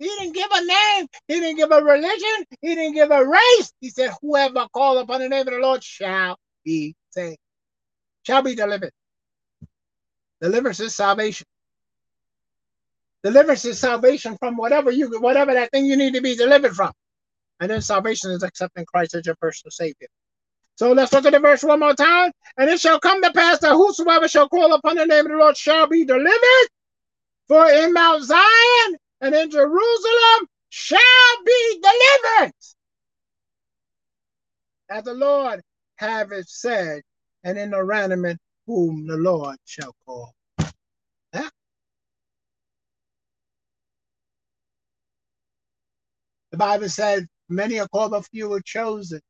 He 0.00 0.06
didn't 0.06 0.32
give 0.32 0.48
a 0.50 0.64
name. 0.64 1.06
He 1.28 1.40
didn't 1.40 1.56
give 1.56 1.70
a 1.70 1.84
religion. 1.84 2.46
He 2.62 2.74
didn't 2.74 2.94
give 2.94 3.10
a 3.10 3.24
race. 3.24 3.72
He 3.82 3.90
said, 3.90 4.12
whoever 4.22 4.66
call 4.72 4.96
upon 4.96 5.20
the 5.20 5.28
name 5.28 5.46
of 5.46 5.52
the 5.52 5.60
Lord 5.60 5.84
shall 5.84 6.38
be 6.64 6.96
saved, 7.10 7.38
shall 8.22 8.40
be 8.40 8.54
delivered. 8.54 8.92
Deliverance 10.40 10.80
is 10.80 10.94
salvation. 10.94 11.46
Deliverance 13.22 13.66
is 13.66 13.78
salvation 13.78 14.38
from 14.38 14.56
whatever 14.56 14.90
you, 14.90 15.20
whatever 15.20 15.52
that 15.52 15.70
thing 15.70 15.84
you 15.84 15.98
need 15.98 16.14
to 16.14 16.22
be 16.22 16.34
delivered 16.34 16.74
from. 16.74 16.92
And 17.60 17.70
then 17.70 17.82
salvation 17.82 18.30
is 18.30 18.42
accepting 18.42 18.86
Christ 18.86 19.14
as 19.14 19.26
your 19.26 19.36
personal 19.36 19.70
savior. 19.70 20.08
So 20.76 20.92
let's 20.92 21.12
look 21.12 21.26
at 21.26 21.32
the 21.34 21.40
verse 21.40 21.62
one 21.62 21.80
more 21.80 21.92
time. 21.92 22.32
And 22.56 22.70
it 22.70 22.80
shall 22.80 22.98
come 22.98 23.20
to 23.22 23.32
pass 23.34 23.58
that 23.58 23.74
whosoever 23.74 24.28
shall 24.28 24.48
call 24.48 24.72
upon 24.72 24.96
the 24.96 25.04
name 25.04 25.26
of 25.26 25.32
the 25.32 25.36
Lord 25.36 25.58
shall 25.58 25.86
be 25.86 26.06
delivered. 26.06 26.68
For 27.48 27.68
in 27.68 27.92
Mount 27.92 28.24
Zion 28.24 28.96
and 29.20 29.34
in 29.34 29.50
Jerusalem 29.50 30.46
shall 30.70 31.44
be 31.44 31.82
delivered. 31.82 32.52
As 34.90 35.04
the 35.04 35.14
Lord 35.14 35.60
have 35.96 36.32
it 36.32 36.48
said, 36.48 37.02
and 37.44 37.58
in 37.58 37.70
the 37.70 37.78
randomment 37.78 38.38
whom 38.66 39.06
the 39.06 39.16
Lord 39.16 39.56
shall 39.64 39.94
call. 40.06 40.32
Huh? 41.34 41.50
The 46.50 46.56
Bible 46.56 46.88
said, 46.88 47.26
many 47.48 47.78
are 47.80 47.88
called, 47.88 48.12
but 48.12 48.26
few 48.26 48.52
are 48.52 48.60
chosen. 48.60 49.20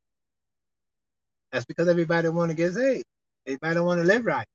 That's 1.51 1.65
because 1.65 1.87
everybody 1.87 2.29
want 2.29 2.49
to 2.51 2.55
get 2.55 2.73
saved. 2.73 3.05
Everybody 3.45 3.79
want 3.81 3.99
to 4.01 4.05
live 4.05 4.25
right. 4.25 4.47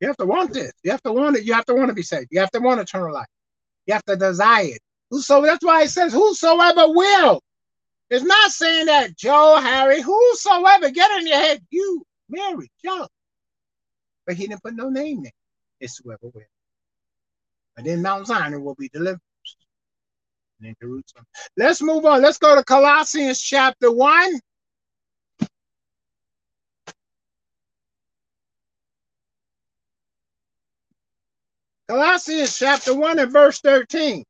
You 0.00 0.08
have 0.08 0.16
to 0.18 0.26
want 0.26 0.52
this. 0.52 0.72
You 0.82 0.90
have 0.90 1.02
to 1.02 1.12
want 1.12 1.36
it. 1.36 1.44
You 1.44 1.54
have 1.54 1.64
to 1.66 1.74
want 1.74 1.88
to 1.88 1.94
be 1.94 2.02
saved. 2.02 2.28
You 2.30 2.40
have 2.40 2.50
to 2.52 2.60
want 2.60 2.80
eternal 2.80 3.12
life. 3.12 3.26
You 3.86 3.94
have 3.94 4.04
to 4.04 4.16
desire 4.16 4.66
it. 4.66 4.80
So 5.20 5.42
that's 5.42 5.64
why 5.64 5.82
it 5.82 5.90
says, 5.90 6.12
whosoever 6.12 6.88
will. 6.88 7.40
It's 8.10 8.24
not 8.24 8.50
saying 8.50 8.86
that 8.86 9.16
Joe, 9.16 9.58
Harry, 9.60 10.00
whosoever, 10.00 10.90
get 10.90 11.10
in 11.20 11.26
your 11.26 11.36
head, 11.36 11.60
you, 11.70 12.02
Mary, 12.28 12.70
Joe. 12.84 13.06
But 14.26 14.36
he 14.36 14.46
didn't 14.46 14.62
put 14.62 14.74
no 14.74 14.88
name 14.88 15.22
there. 15.22 15.32
It's 15.80 16.00
whoever 16.02 16.28
will. 16.32 16.42
And 17.76 17.86
then 17.86 18.02
Mount 18.02 18.26
Zion 18.26 18.62
will 18.62 18.74
be 18.74 18.88
delivered. 18.88 19.20
Jerusalem. 20.80 21.26
Let's 21.56 21.82
move 21.82 22.06
on. 22.06 22.22
Let's 22.22 22.38
go 22.38 22.54
to 22.54 22.64
Colossians 22.64 23.40
chapter 23.40 23.90
1. 23.90 24.40
Colossians 31.88 32.58
chapter 32.58 32.94
1 32.94 33.18
and 33.18 33.32
verse 33.32 33.60
13. 33.60 34.24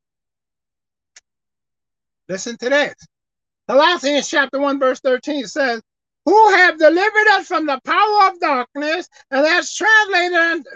Listen 2.28 2.56
to 2.56 2.68
this. 2.68 2.94
Colossians 3.68 4.28
chapter 4.28 4.58
1, 4.58 4.78
verse 4.78 5.00
13 5.00 5.46
says, 5.46 5.80
Who 6.24 6.50
have 6.50 6.78
delivered 6.78 7.28
us 7.32 7.46
from 7.46 7.66
the 7.66 7.80
power 7.84 8.28
of 8.28 8.40
darkness 8.40 9.08
and 9.30 9.46
has 9.46 9.74
translated, 9.74 10.66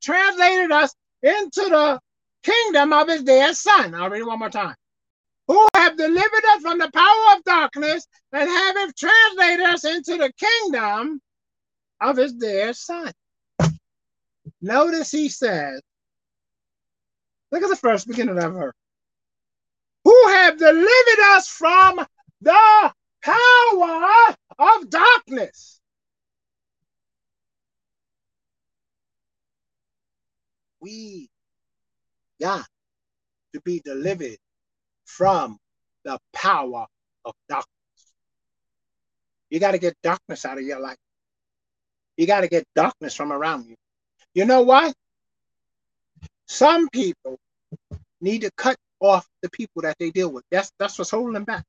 translated 0.00 0.70
us 0.70 0.94
into 1.22 1.68
the 1.70 2.00
kingdom 2.42 2.92
of 2.92 3.08
his 3.08 3.22
dear 3.22 3.54
son. 3.54 3.94
I'll 3.94 4.10
read 4.10 4.20
it 4.20 4.26
one 4.26 4.38
more 4.38 4.50
time. 4.50 4.74
Who 5.48 5.66
have 5.74 5.96
delivered 5.96 6.44
us 6.50 6.62
from 6.62 6.78
the 6.78 6.90
power 6.92 7.36
of 7.36 7.44
darkness 7.44 8.06
and 8.32 8.48
have 8.48 8.94
translated 8.94 9.66
us 9.66 9.84
into 9.84 10.16
the 10.16 10.32
kingdom 10.32 11.20
of 12.00 12.16
his 12.16 12.32
dear 12.34 12.72
son. 12.72 13.12
Notice 14.60 15.10
he 15.10 15.28
says, 15.28 15.80
Look 17.52 17.62
at 17.62 17.68
the 17.68 17.76
first 17.76 18.08
beginning 18.08 18.38
of 18.38 18.54
her. 18.54 18.74
Who 20.04 20.28
have 20.28 20.58
delivered 20.58 21.20
us 21.36 21.48
from 21.48 22.04
the 22.40 22.92
power 23.22 24.34
of 24.58 24.90
darkness. 24.90 25.80
We 30.80 31.28
got 32.40 32.66
to 33.54 33.60
be 33.62 33.80
delivered 33.80 34.38
from 35.04 35.58
the 36.04 36.18
power 36.32 36.86
of 37.24 37.34
darkness. 37.48 37.66
You 39.50 39.60
got 39.60 39.72
to 39.72 39.78
get 39.78 39.96
darkness 40.02 40.44
out 40.44 40.58
of 40.58 40.64
your 40.64 40.80
life. 40.80 40.98
You 42.16 42.26
got 42.26 42.42
to 42.42 42.48
get 42.48 42.66
darkness 42.74 43.14
from 43.14 43.32
around 43.32 43.66
you. 43.66 43.76
You 44.34 44.44
know 44.44 44.62
what? 44.62 44.94
Some 46.46 46.88
people 46.90 47.38
need 48.20 48.42
to 48.42 48.50
cut 48.56 48.76
off 49.00 49.26
the 49.42 49.50
people 49.50 49.82
that 49.82 49.96
they 49.98 50.10
deal 50.10 50.30
with. 50.30 50.44
That's 50.50 50.70
that's 50.78 50.98
what's 50.98 51.10
holding 51.10 51.34
them 51.34 51.44
back. 51.44 51.64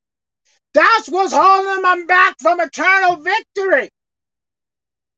That's 0.74 1.08
what's 1.08 1.32
holding 1.32 1.82
them 1.82 2.06
back 2.06 2.36
from 2.40 2.60
eternal 2.60 3.16
victory. 3.16 3.90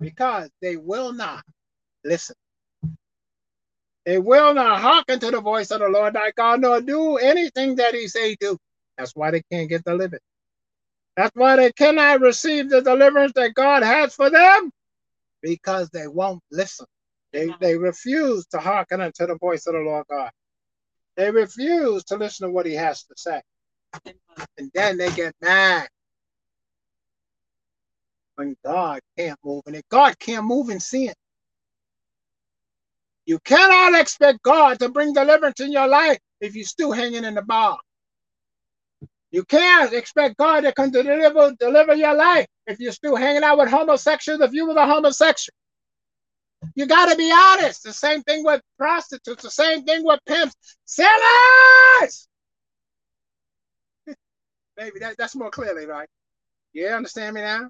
Because 0.01 0.49
they 0.63 0.77
will 0.77 1.13
not 1.13 1.45
listen. 2.05 2.37
They 4.07 4.19
will 4.19 4.55
not 4.55 4.81
hearken 4.81 5.21
to 5.21 5.31
the 5.31 5.41
voice 5.41 5.71
of 5.71 5.81
the 5.81 5.89
Lord 5.89 6.15
thy 6.15 6.33
God, 6.33 6.63
nor 6.63 6.81
do 6.81 7.17
anything 7.19 7.77
that 7.77 7.95
he 7.95 8.09
say 8.09 8.35
do. 8.41 8.57
That's 8.97 9.15
why 9.15 9.31
they 9.31 9.43
can't 9.51 9.69
get 9.69 9.85
delivered. 9.85 10.21
That's 11.17 11.35
why 11.35 11.57
they 11.57 11.73
cannot 11.73 12.21
receive 12.21 12.71
the 12.71 12.81
deliverance 12.81 13.33
that 13.35 13.55
God 13.55 13.83
has 13.83 14.15
for 14.15 14.31
them 14.31 14.71
because 15.43 15.91
they 15.91 16.07
won't 16.07 16.43
listen. 16.51 16.87
They, 17.33 17.55
they 17.61 17.77
refuse 17.77 18.47
to 18.47 18.59
hearken 18.59 19.01
unto 19.01 19.27
the 19.27 19.37
voice 19.37 19.67
of 19.67 19.75
the 19.75 19.81
Lord 19.81 20.07
God. 20.09 20.31
They 21.17 21.31
refuse 21.31 22.05
to 22.05 22.17
listen 22.17 22.49
to 22.49 22.53
what 22.53 22.67
he 22.67 22.75
has 22.75 23.05
to 23.05 23.15
say. 23.17 23.41
And 24.59 24.71
then 24.75 24.97
they 24.97 25.11
get 25.13 25.35
mad 25.41 25.89
when 28.35 28.57
God 28.65 29.01
can't 29.19 29.39
move 29.45 29.63
in 29.67 29.75
it. 29.77 29.85
God 29.91 30.19
can't 30.19 30.45
move 30.45 30.71
in 30.71 30.81
sin. 30.81 31.13
You 33.27 33.39
cannot 33.41 34.01
expect 34.01 34.43
God 34.43 34.79
to 34.81 34.89
bring 34.89 35.13
deliverance 35.13 35.61
in 35.61 35.71
your 35.71 35.87
life 35.87 36.19
if 36.41 36.55
you're 36.55 36.65
still 36.65 36.91
hanging 36.91 37.25
in 37.25 37.35
the 37.35 37.43
bar. 37.43 37.79
You 39.31 39.45
can't 39.45 39.93
expect 39.93 40.37
God 40.37 40.63
to 40.63 40.73
come 40.73 40.91
to 40.91 41.03
deliver, 41.03 41.55
deliver 41.61 41.95
your 41.95 42.15
life 42.15 42.47
if 42.67 42.81
you're 42.81 42.93
still 42.93 43.15
hanging 43.15 43.45
out 43.45 43.59
with 43.59 43.69
homosexuals, 43.69 44.41
if 44.41 44.53
you 44.53 44.67
were 44.67 44.75
a 44.75 44.87
homosexual. 44.87 45.55
You 46.75 46.87
got 46.87 47.11
to 47.11 47.17
be 47.17 47.33
honest. 47.33 47.83
The 47.83 47.93
same 47.93 48.23
thing 48.23 48.45
with 48.45 48.61
prostitutes, 48.79 49.43
the 49.43 49.51
same 49.51 49.85
thing 49.85 50.05
with 50.05 50.21
pimps. 50.27 50.55
Sinners! 50.85 52.29
Maybe 54.77 54.99
that, 55.01 55.17
that's 55.19 55.37
more 55.37 55.51
clearly, 55.51 55.87
right? 55.87 56.09
You 56.73 56.89
understand 56.89 57.35
me 57.35 57.43
now? 57.43 57.69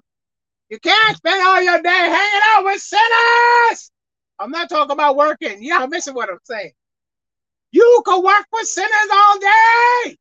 You 0.69 0.79
can't 0.79 1.17
spend 1.17 1.45
all 1.45 1.61
your 1.61 1.81
day 1.81 1.89
hanging 1.89 2.41
out 2.49 2.63
with 2.63 2.81
sinners. 2.81 3.91
I'm 4.39 4.51
not 4.51 4.69
talking 4.69 4.93
about 4.93 5.17
working. 5.17 5.63
Y'all 5.63 5.87
missing 5.87 6.13
what 6.13 6.29
I'm 6.29 6.39
saying. 6.43 6.71
You 7.71 8.01
can 8.05 8.23
work 8.23 8.45
with 8.51 8.67
sinners 8.67 9.09
all 9.13 9.39
day. 9.39 10.17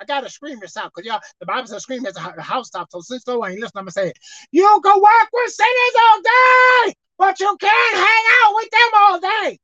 I 0.00 0.04
gotta 0.06 0.28
scream 0.28 0.58
this 0.60 0.76
out 0.76 0.90
because 0.94 1.06
y'all, 1.06 1.20
the 1.38 1.46
Bible 1.46 1.66
says 1.68 1.82
scream 1.82 2.04
at 2.06 2.14
the, 2.14 2.20
house 2.20 2.70
top. 2.70 2.88
So 2.90 3.00
since 3.00 3.22
so 3.24 3.42
I 3.42 3.50
ain't 3.50 3.60
listening, 3.60 3.80
I'm 3.80 3.84
gonna 3.84 3.92
say 3.92 4.08
it. 4.08 4.18
You 4.50 4.80
can 4.82 5.00
work 5.00 5.28
with 5.32 5.52
sinners 5.52 5.96
all 6.02 6.22
day, 6.22 6.94
but 7.22 7.40
you 7.40 7.56
can't 7.60 7.96
hang 7.96 8.24
out 8.44 8.54
with 8.56 8.70
them 8.72 8.90
all 8.96 9.20
day. 9.20 9.58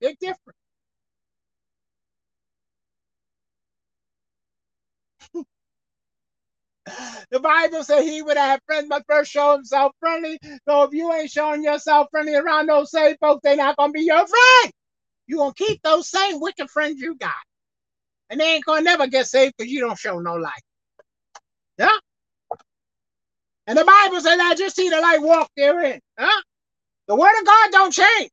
They're 0.00 0.14
different. 0.20 0.56
the 7.30 7.40
Bible 7.40 7.84
said 7.84 8.02
he 8.02 8.22
would 8.22 8.36
have 8.36 8.60
friends, 8.66 8.88
but 8.90 9.04
first 9.08 9.30
show 9.30 9.54
himself 9.54 9.92
friendly. 10.00 10.38
So 10.68 10.82
if 10.84 10.92
you 10.92 11.12
ain't 11.12 11.30
showing 11.30 11.62
yourself 11.62 12.08
friendly 12.10 12.34
around 12.34 12.68
those 12.68 12.90
same 12.90 13.16
folks, 13.20 13.42
they're 13.44 13.56
not 13.56 13.76
gonna 13.76 13.92
be 13.92 14.02
your 14.02 14.26
friend. 14.26 14.72
you 15.28 15.36
gonna 15.38 15.54
keep 15.54 15.80
those 15.82 16.08
same 16.10 16.40
wicked 16.40 16.70
friends 16.70 17.00
you 17.00 17.16
got 17.16 17.32
and 18.30 18.40
they 18.40 18.54
ain't 18.56 18.64
gonna 18.64 18.82
never 18.82 19.06
get 19.06 19.26
saved 19.28 19.54
because 19.56 19.72
you 19.72 19.80
don't 19.80 19.98
show 19.98 20.18
no 20.18 20.34
light. 20.34 20.62
Yeah. 21.78 21.88
And 23.66 23.78
the 23.78 23.84
Bible 23.84 24.20
said, 24.20 24.40
"I 24.40 24.54
just 24.56 24.76
see 24.76 24.88
the 24.90 25.00
light 25.00 25.22
walk 25.22 25.50
therein." 25.56 26.00
Huh? 26.18 26.42
The 27.08 27.14
word 27.14 27.38
of 27.38 27.46
God 27.46 27.70
don't 27.70 27.92
change. 27.92 28.30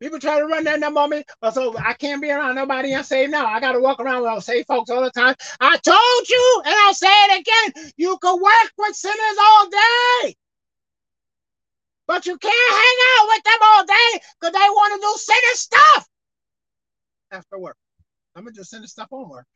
People 0.00 0.20
try 0.20 0.38
to 0.38 0.46
run 0.46 0.62
that 0.64 0.78
number 0.78 1.00
on 1.00 1.10
me, 1.10 1.24
so 1.52 1.76
I 1.76 1.92
can't 1.92 2.22
be 2.22 2.30
around 2.30 2.54
nobody 2.54 2.92
unsaved 2.92 3.32
now. 3.32 3.46
I 3.46 3.58
got 3.58 3.72
to 3.72 3.80
walk 3.80 3.98
around 3.98 4.22
with 4.22 4.32
unsaved 4.32 4.68
folks 4.68 4.90
all 4.90 5.02
the 5.02 5.10
time. 5.10 5.34
I 5.60 5.76
told 5.78 6.28
you, 6.28 6.62
and 6.64 6.74
I'll 6.86 6.94
say 6.94 7.08
it 7.08 7.40
again: 7.40 7.92
you 7.96 8.16
can 8.18 8.40
work 8.40 8.72
with 8.78 8.94
sinners 8.94 9.38
all 9.40 9.68
day. 9.68 10.36
But 12.06 12.26
you 12.26 12.38
can't 12.38 12.72
hang 12.72 12.96
out 13.18 13.28
with 13.28 13.44
them 13.44 13.58
all 13.62 13.84
day 13.84 14.20
because 14.40 14.52
they 14.52 14.68
want 14.70 14.94
to 14.94 15.06
do 15.06 15.14
sinner 15.18 15.54
stuff 15.54 16.08
after 17.32 17.58
work. 17.58 17.76
I'm 18.36 18.44
gonna 18.44 18.54
just 18.54 18.70
send 18.70 18.84
the 18.84 18.88
stuff 18.88 19.08
on 19.10 19.28
work. 19.28 19.46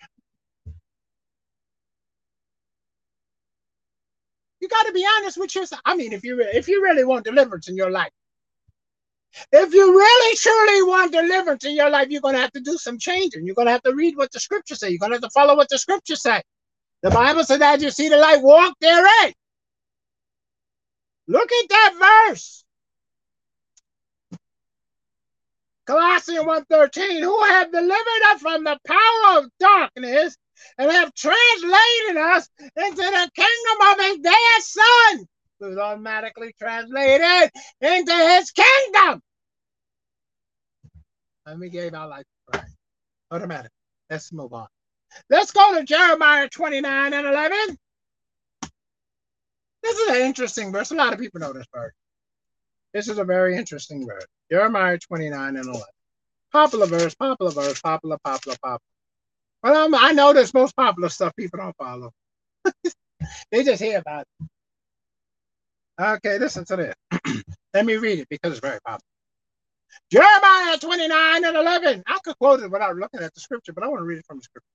You 4.62 4.68
got 4.68 4.86
to 4.86 4.92
be 4.92 5.04
honest 5.18 5.38
with 5.38 5.56
yourself. 5.56 5.82
I 5.84 5.96
mean, 5.96 6.12
if 6.12 6.22
you 6.22 6.40
if 6.40 6.68
you 6.68 6.80
really 6.84 7.02
want 7.04 7.24
deliverance 7.24 7.68
in 7.68 7.74
your 7.76 7.90
life, 7.90 8.12
if 9.50 9.74
you 9.74 9.92
really 9.92 10.36
truly 10.36 10.82
want 10.88 11.10
deliverance 11.10 11.64
in 11.64 11.74
your 11.74 11.90
life, 11.90 12.10
you're 12.10 12.20
gonna 12.20 12.38
have 12.38 12.52
to 12.52 12.60
do 12.60 12.78
some 12.78 12.96
changing. 12.96 13.44
You're 13.44 13.56
gonna 13.56 13.72
have 13.72 13.82
to 13.82 13.92
read 13.92 14.16
what 14.16 14.30
the 14.30 14.38
scriptures 14.38 14.78
say. 14.78 14.90
You're 14.90 15.00
gonna 15.00 15.16
have 15.16 15.22
to 15.22 15.30
follow 15.30 15.56
what 15.56 15.68
the 15.68 15.78
scriptures 15.78 16.22
say. 16.22 16.40
The 17.02 17.10
Bible 17.10 17.42
said 17.42 17.60
that 17.60 17.80
you 17.80 17.90
see 17.90 18.08
the 18.08 18.16
light, 18.16 18.40
walk 18.40 18.76
therein. 18.80 19.32
Look 21.26 21.50
at 21.50 21.68
that 21.68 22.28
verse. 22.30 22.64
Colossians 25.86 26.46
1.13, 26.46 27.20
who 27.20 27.42
have 27.46 27.72
delivered 27.72 28.22
us 28.26 28.40
from 28.40 28.62
the 28.62 28.78
power 28.86 29.38
of 29.38 29.50
darkness 29.58 30.36
and 30.78 30.90
have 30.90 31.14
translated 31.14 32.16
us 32.16 32.48
into 32.58 32.96
the 32.96 33.30
kingdom 33.34 33.90
of 33.90 34.00
his 34.00 34.18
dear 34.18 34.60
son, 34.60 35.26
who's 35.60 35.78
automatically 35.78 36.54
translated 36.58 37.50
into 37.80 38.12
his 38.12 38.50
kingdom. 38.50 39.20
Let 41.46 41.58
me 41.58 41.68
give 41.68 41.94
our 41.94 42.08
life 42.08 42.24
right. 42.54 42.64
Automatic. 43.30 43.70
Let's 44.10 44.32
move 44.32 44.52
on. 44.52 44.68
Let's 45.28 45.50
go 45.50 45.76
to 45.76 45.84
Jeremiah 45.84 46.48
29 46.48 47.12
and 47.12 47.26
11. 47.26 47.76
This 49.82 49.98
is 49.98 50.08
an 50.10 50.22
interesting 50.22 50.70
verse. 50.72 50.90
A 50.92 50.94
lot 50.94 51.12
of 51.12 51.18
people 51.18 51.40
know 51.40 51.52
this 51.52 51.66
verse. 51.74 51.92
This 52.94 53.08
is 53.08 53.18
a 53.18 53.24
very 53.24 53.56
interesting 53.56 54.06
verse. 54.06 54.26
Jeremiah 54.50 54.98
29 54.98 55.56
and 55.56 55.64
11. 55.64 55.82
Popular 56.52 56.86
verse, 56.86 57.14
popular 57.14 57.50
verse, 57.50 57.80
popular, 57.80 58.18
popular, 58.24 58.56
popular. 58.62 58.91
Well, 59.62 59.84
I'm, 59.86 59.94
I 59.94 60.12
know 60.12 60.32
there's 60.32 60.54
most 60.54 60.76
popular 60.76 61.08
stuff 61.08 61.34
people 61.36 61.58
don't 61.58 61.76
follow. 61.76 62.12
they 63.52 63.62
just 63.62 63.82
hear 63.82 63.98
about 63.98 64.26
it. 64.40 64.48
Okay, 66.00 66.38
listen 66.38 66.64
to 66.66 66.76
this. 66.76 66.94
Let 67.74 67.86
me 67.86 67.96
read 67.96 68.18
it 68.18 68.28
because 68.28 68.52
it's 68.52 68.60
very 68.60 68.80
popular. 68.84 69.00
Jeremiah 70.10 70.78
29 70.78 71.44
and 71.44 71.56
11. 71.56 72.02
I 72.06 72.18
could 72.24 72.36
quote 72.38 72.60
it 72.60 72.70
without 72.70 72.96
looking 72.96 73.20
at 73.20 73.32
the 73.34 73.40
scripture, 73.40 73.72
but 73.72 73.84
I 73.84 73.88
want 73.88 74.00
to 74.00 74.04
read 74.04 74.18
it 74.18 74.26
from 74.26 74.38
the 74.38 74.42
scripture. 74.42 74.66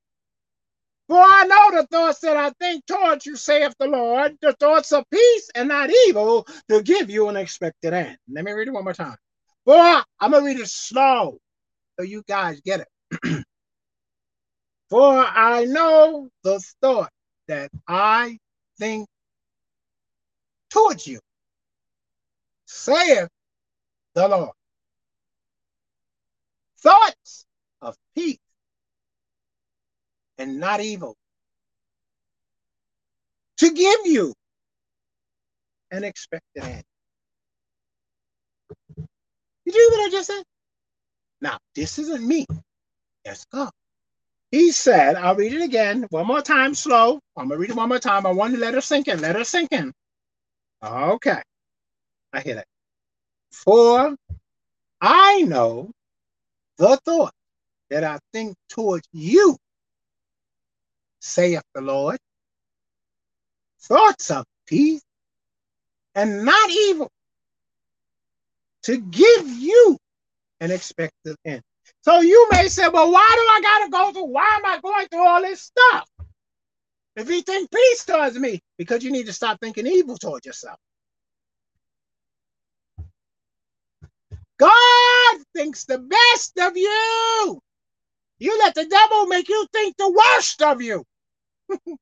For 1.08 1.18
I 1.18 1.44
know 1.44 1.80
the 1.80 1.86
thoughts 1.86 2.20
that 2.20 2.36
I 2.36 2.50
think 2.60 2.84
towards 2.86 3.24
you, 3.24 3.36
saith 3.36 3.74
the 3.78 3.86
Lord, 3.86 4.36
the 4.42 4.52
thoughts 4.54 4.92
of 4.92 5.04
peace 5.10 5.50
and 5.54 5.68
not 5.68 5.90
evil, 6.06 6.46
to 6.68 6.82
give 6.82 7.08
you 7.08 7.28
an 7.28 7.36
expected 7.36 7.94
end. 7.94 8.18
Let 8.30 8.44
me 8.44 8.52
read 8.52 8.68
it 8.68 8.72
one 8.72 8.84
more 8.84 8.92
time. 8.92 9.16
For 9.64 9.74
I'm 9.76 10.30
going 10.30 10.42
to 10.42 10.46
read 10.46 10.60
it 10.60 10.68
slow 10.68 11.38
so 11.98 12.04
you 12.04 12.22
guys 12.28 12.60
get 12.60 12.80
it. 12.80 13.44
For 14.90 15.18
I 15.18 15.64
know 15.64 16.30
the 16.44 16.60
thought 16.80 17.10
that 17.46 17.70
I 17.86 18.38
think 18.78 19.06
towards 20.70 21.06
you, 21.06 21.20
saith 22.66 23.28
the 24.14 24.28
Lord. 24.28 24.50
Thoughts 26.80 27.44
of 27.82 27.96
peace 28.14 28.38
and 30.38 30.58
not 30.58 30.80
evil. 30.80 31.16
To 33.58 33.72
give 33.72 34.00
you 34.04 34.32
an 35.90 36.04
expected 36.04 36.62
end. 36.62 36.84
Did 39.64 39.74
you 39.74 39.90
hear 39.90 39.98
what 39.98 40.06
I 40.06 40.10
just 40.10 40.26
said? 40.28 40.44
Now, 41.40 41.58
this 41.74 41.98
isn't 41.98 42.26
me. 42.26 42.46
Yes, 43.24 43.44
God. 43.52 43.70
He 44.50 44.72
said, 44.72 45.16
I'll 45.16 45.34
read 45.34 45.52
it 45.52 45.62
again 45.62 46.06
one 46.10 46.26
more 46.26 46.40
time, 46.42 46.74
slow. 46.74 47.20
I'm 47.36 47.48
going 47.48 47.58
to 47.58 47.60
read 47.60 47.70
it 47.70 47.76
one 47.76 47.88
more 47.88 47.98
time. 47.98 48.26
I 48.26 48.30
want 48.30 48.54
to 48.54 48.60
let 48.60 48.74
her 48.74 48.80
sink 48.80 49.08
in. 49.08 49.20
Let 49.20 49.36
her 49.36 49.44
sink 49.44 49.72
in. 49.72 49.92
Okay. 50.82 51.42
I 52.32 52.40
hear 52.40 52.56
that. 52.56 52.66
For 53.52 54.16
I 55.00 55.42
know 55.42 55.90
the 56.78 56.96
thought 57.04 57.32
that 57.90 58.04
I 58.04 58.18
think 58.32 58.56
towards 58.68 59.06
you, 59.12 59.56
saith 61.20 61.62
the 61.74 61.80
Lord. 61.80 62.18
Thoughts 63.80 64.30
of 64.30 64.44
peace 64.66 65.02
and 66.14 66.44
not 66.44 66.70
evil, 66.70 67.10
to 68.82 68.98
give 68.98 69.48
you 69.48 69.96
an 70.60 70.70
expected 70.70 71.36
end. 71.44 71.62
So 72.02 72.20
you 72.20 72.48
may 72.50 72.68
say, 72.68 72.88
well, 72.88 73.10
why 73.10 73.28
do 73.34 73.40
I 73.40 73.60
got 73.62 73.84
to 73.84 73.90
go 73.90 74.12
through? 74.12 74.32
Why 74.32 74.58
am 74.58 74.66
I 74.66 74.80
going 74.80 75.08
through 75.08 75.26
all 75.26 75.42
this 75.42 75.62
stuff? 75.62 76.08
If 77.16 77.28
you 77.28 77.42
think 77.42 77.70
peace 77.70 78.04
towards 78.04 78.38
me, 78.38 78.60
because 78.78 79.02
you 79.02 79.10
need 79.10 79.26
to 79.26 79.32
stop 79.32 79.60
thinking 79.60 79.86
evil 79.86 80.16
towards 80.16 80.46
yourself. 80.46 80.78
God 84.58 85.38
thinks 85.54 85.84
the 85.84 85.98
best 85.98 86.58
of 86.60 86.76
you. 86.76 87.60
You 88.38 88.58
let 88.58 88.74
the 88.74 88.86
devil 88.86 89.26
make 89.26 89.48
you 89.48 89.66
think 89.72 89.96
the 89.96 90.10
worst 90.10 90.62
of 90.62 90.82
you. 90.82 91.04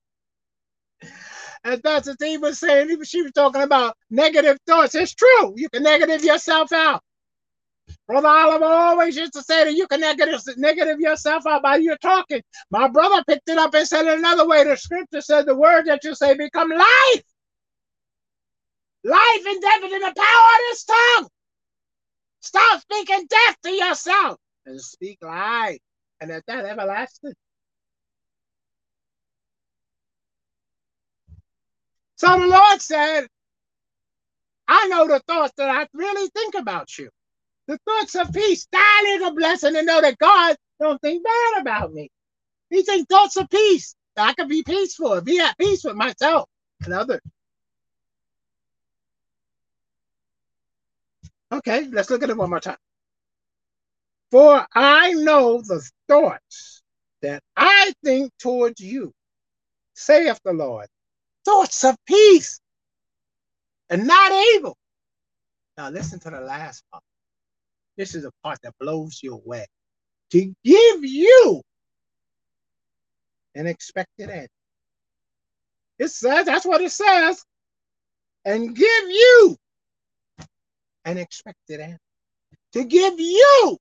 As 1.65 1.81
Dr. 1.81 2.13
Steve 2.13 2.43
was 2.43 2.59
saying, 2.59 3.03
she 3.05 3.23
was 3.23 3.33
talking 3.33 3.63
about 3.63 3.97
negative 4.11 4.59
thoughts. 4.67 4.95
It's 4.95 5.15
true. 5.15 5.55
You 5.57 5.69
can 5.71 5.83
negative 5.83 6.25
yourself 6.25 6.73
out. 6.73 7.03
Brother 8.07 8.29
Oliver 8.29 8.65
always 8.65 9.17
used 9.17 9.33
to 9.33 9.43
say 9.43 9.65
that 9.65 9.75
you 9.75 9.89
can 9.89 10.01
negative, 10.01 10.41
negative 10.57 11.01
yourself 11.01 11.45
out 11.47 11.63
by 11.63 11.77
your 11.77 11.97
talking. 11.97 12.41
My 12.71 12.87
brother 12.87 13.25
picked 13.27 13.49
it 13.49 13.59
up 13.59 13.75
and 13.75 13.87
said 13.87 14.07
it 14.07 14.19
another 14.19 14.47
way. 14.47 14.63
The 14.63 14.77
scripture 14.77 15.21
said 15.21 15.47
the 15.47 15.57
word 15.57 15.87
that 15.87 16.05
you 16.05 16.15
say 16.15 16.37
become 16.37 16.71
life. 16.71 17.23
Life 19.03 19.47
and 19.47 19.61
death 19.61 19.83
in 19.83 20.01
the 20.01 20.15
power 20.17 20.51
of 20.55 20.61
this 20.71 20.85
tongue. 20.85 21.29
Stop 22.41 22.81
speaking 22.81 23.27
death 23.29 23.57
to 23.65 23.71
yourself 23.71 24.39
and 24.67 24.81
speak 24.81 25.19
life. 25.23 25.79
And 26.21 26.31
at 26.31 26.45
that 26.47 26.65
everlasting. 26.65 27.35
So 32.17 32.39
the 32.39 32.47
Lord 32.47 32.81
said, 32.81 33.27
I 34.69 34.89
know 34.89 35.07
the 35.07 35.21
thoughts 35.27 35.53
that 35.59 35.69
I 35.69 35.87
really 35.93 36.31
think 36.31 36.55
about 36.55 36.97
you. 36.99 37.11
The 37.67 37.79
thoughts 37.85 38.15
of 38.15 38.33
peace. 38.33 38.67
That 38.73 39.03
is 39.07 39.27
a 39.27 39.33
blessing 39.33 39.75
to 39.75 39.83
know 39.83 40.01
that 40.01 40.19
God 40.19 40.57
don't 40.81 41.01
think 41.01 41.25
bad 41.25 41.61
about 41.61 41.93
me. 41.93 42.11
He 42.71 42.83
thinks 42.83 43.07
thoughts 43.09 43.37
of 43.37 43.49
peace. 43.51 43.95
I 44.17 44.33
can 44.33 44.49
be 44.49 44.63
peaceful, 44.63 45.21
be 45.21 45.41
at 45.41 45.59
peace 45.59 45.85
with 45.85 45.97
myself 45.97 46.49
and 46.85 46.95
others. 46.95 47.21
Okay, 51.53 51.87
let's 51.91 52.11
look 52.11 52.23
at 52.23 52.31
it 52.31 52.37
one 52.37 52.51
more 52.51 52.61
time. 52.61 52.77
For 54.31 54.67
I 54.75 55.13
know 55.13 55.61
the 55.61 55.89
thoughts 56.09 56.83
that 57.23 57.43
I 57.57 57.93
think 58.05 58.33
towards 58.39 58.81
you, 58.81 59.13
saith 59.95 60.41
the 60.45 60.53
Lord, 60.53 60.87
thoughts 61.45 61.85
of 61.85 61.97
peace 62.07 62.61
and 63.89 64.07
not 64.07 64.33
evil. 64.55 64.77
Now 65.79 65.91
listen 65.91 66.19
to 66.21 66.31
the 66.31 66.41
last 66.41 66.83
part. 66.91 67.05
This 67.97 68.15
is 68.15 68.25
a 68.25 68.31
part 68.43 68.59
that 68.63 68.75
blows 68.79 69.21
you 69.23 69.35
away. 69.35 69.67
To 70.33 70.55
give 70.65 71.05
you 71.05 71.63
an 73.55 73.67
expected 73.67 74.29
end. 74.29 74.49
It 75.99 76.09
says, 76.09 76.45
that's 76.45 76.67
what 76.67 76.83
it 76.83 76.93
says. 76.93 77.43
And 78.45 78.77
give 78.77 79.09
you 79.09 79.57
an 81.05 81.19
expected 81.19 81.81
end. 81.81 81.99
To 82.73 82.85
give 82.85 83.19
you, 83.19 83.79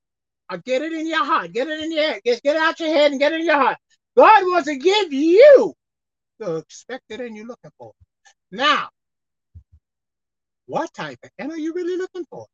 I 0.48 0.56
get 0.58 0.82
it 0.82 0.92
in 0.92 1.06
your 1.06 1.24
heart, 1.24 1.52
get 1.52 1.68
it 1.68 1.82
in 1.82 1.92
your 1.92 2.02
head, 2.02 2.22
get, 2.24 2.42
get 2.42 2.56
it 2.56 2.62
out 2.62 2.80
your 2.80 2.88
head 2.88 3.10
and 3.10 3.20
get 3.20 3.32
it 3.32 3.40
in 3.40 3.46
your 3.46 3.56
heart. 3.56 3.76
God 4.16 4.44
wants 4.44 4.68
to 4.68 4.76
give 4.76 5.12
you 5.12 5.74
the 6.38 6.56
expected 6.56 7.20
end 7.20 7.36
you're 7.36 7.46
looking 7.46 7.70
for. 7.78 7.92
Now, 8.50 8.88
what 10.66 10.92
type 10.94 11.18
of 11.22 11.30
end 11.38 11.52
are 11.52 11.58
you 11.58 11.74
really 11.74 11.96
looking 11.96 12.24
for? 12.30 12.46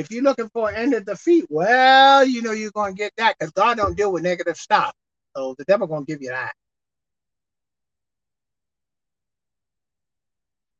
If 0.00 0.10
you're 0.10 0.22
looking 0.22 0.48
for 0.48 0.70
an 0.70 0.76
end 0.76 0.94
of 0.94 1.04
defeat, 1.04 1.44
well, 1.50 2.24
you 2.24 2.40
know 2.40 2.52
you're 2.52 2.70
going 2.70 2.94
to 2.94 2.98
get 2.98 3.12
that 3.18 3.36
because 3.38 3.52
God 3.52 3.76
don't 3.76 3.94
deal 3.94 4.10
with 4.10 4.22
negative 4.22 4.56
stuff. 4.56 4.94
So 5.36 5.54
the 5.58 5.64
devil 5.64 5.86
going 5.86 6.06
to 6.06 6.10
give 6.10 6.22
you 6.22 6.30
that. 6.30 6.54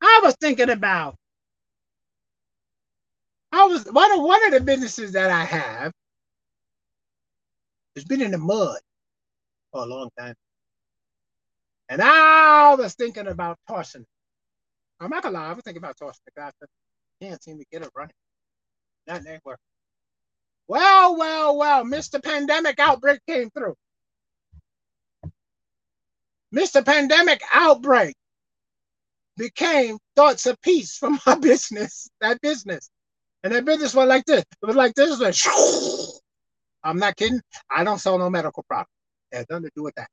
I 0.00 0.20
was 0.24 0.34
thinking 0.40 0.70
about, 0.70 1.16
I 3.52 3.66
was 3.66 3.84
one 3.92 4.10
of 4.10 4.22
one 4.22 4.42
of 4.46 4.52
the 4.52 4.60
businesses 4.60 5.12
that 5.12 5.30
I 5.30 5.44
have 5.44 5.92
has 7.96 8.04
been 8.06 8.22
in 8.22 8.30
the 8.30 8.38
mud 8.38 8.78
for 9.70 9.82
a 9.82 9.86
long 9.86 10.08
time. 10.18 10.34
And 11.90 12.00
I 12.00 12.74
was 12.74 12.94
thinking 12.94 13.26
about 13.26 13.58
tossing. 13.68 14.06
I'm 14.98 15.10
not 15.10 15.22
gonna 15.22 15.38
lie, 15.38 15.50
I 15.50 15.52
was 15.52 15.62
thinking 15.62 15.82
about 15.82 15.98
tossing 15.98 16.22
the 16.24 16.40
guy. 16.40 16.50
Can't 17.20 17.42
seem 17.42 17.58
to 17.58 17.66
get 17.70 17.82
it 17.82 17.90
running. 17.94 18.14
That 19.06 19.26
ain't 19.26 19.44
working. 19.44 19.58
Well, 20.68 21.16
well, 21.16 21.56
well, 21.56 21.84
Mr. 21.84 22.22
Pandemic 22.22 22.78
outbreak 22.78 23.20
came 23.26 23.50
through. 23.50 23.74
Mr. 26.54 26.84
Pandemic 26.84 27.42
outbreak 27.52 28.14
became 29.36 29.98
thoughts 30.16 30.46
of 30.46 30.60
peace 30.62 30.96
from 30.96 31.18
my 31.26 31.34
business, 31.40 32.08
that 32.20 32.40
business. 32.40 32.90
And 33.42 33.52
that 33.52 33.64
business 33.64 33.94
was 33.94 34.06
like 34.06 34.24
this. 34.26 34.44
It 34.62 34.66
was 34.66 34.76
like 34.76 34.94
this. 34.94 35.18
Was 35.18 36.20
I'm 36.84 36.98
not 36.98 37.16
kidding. 37.16 37.40
I 37.70 37.84
don't 37.84 37.98
sell 37.98 38.18
no 38.18 38.30
medical 38.30 38.62
product. 38.64 38.90
It 39.32 39.38
has 39.38 39.46
nothing 39.48 39.64
to 39.64 39.70
do 39.74 39.82
with 39.82 39.94
that. 39.96 40.08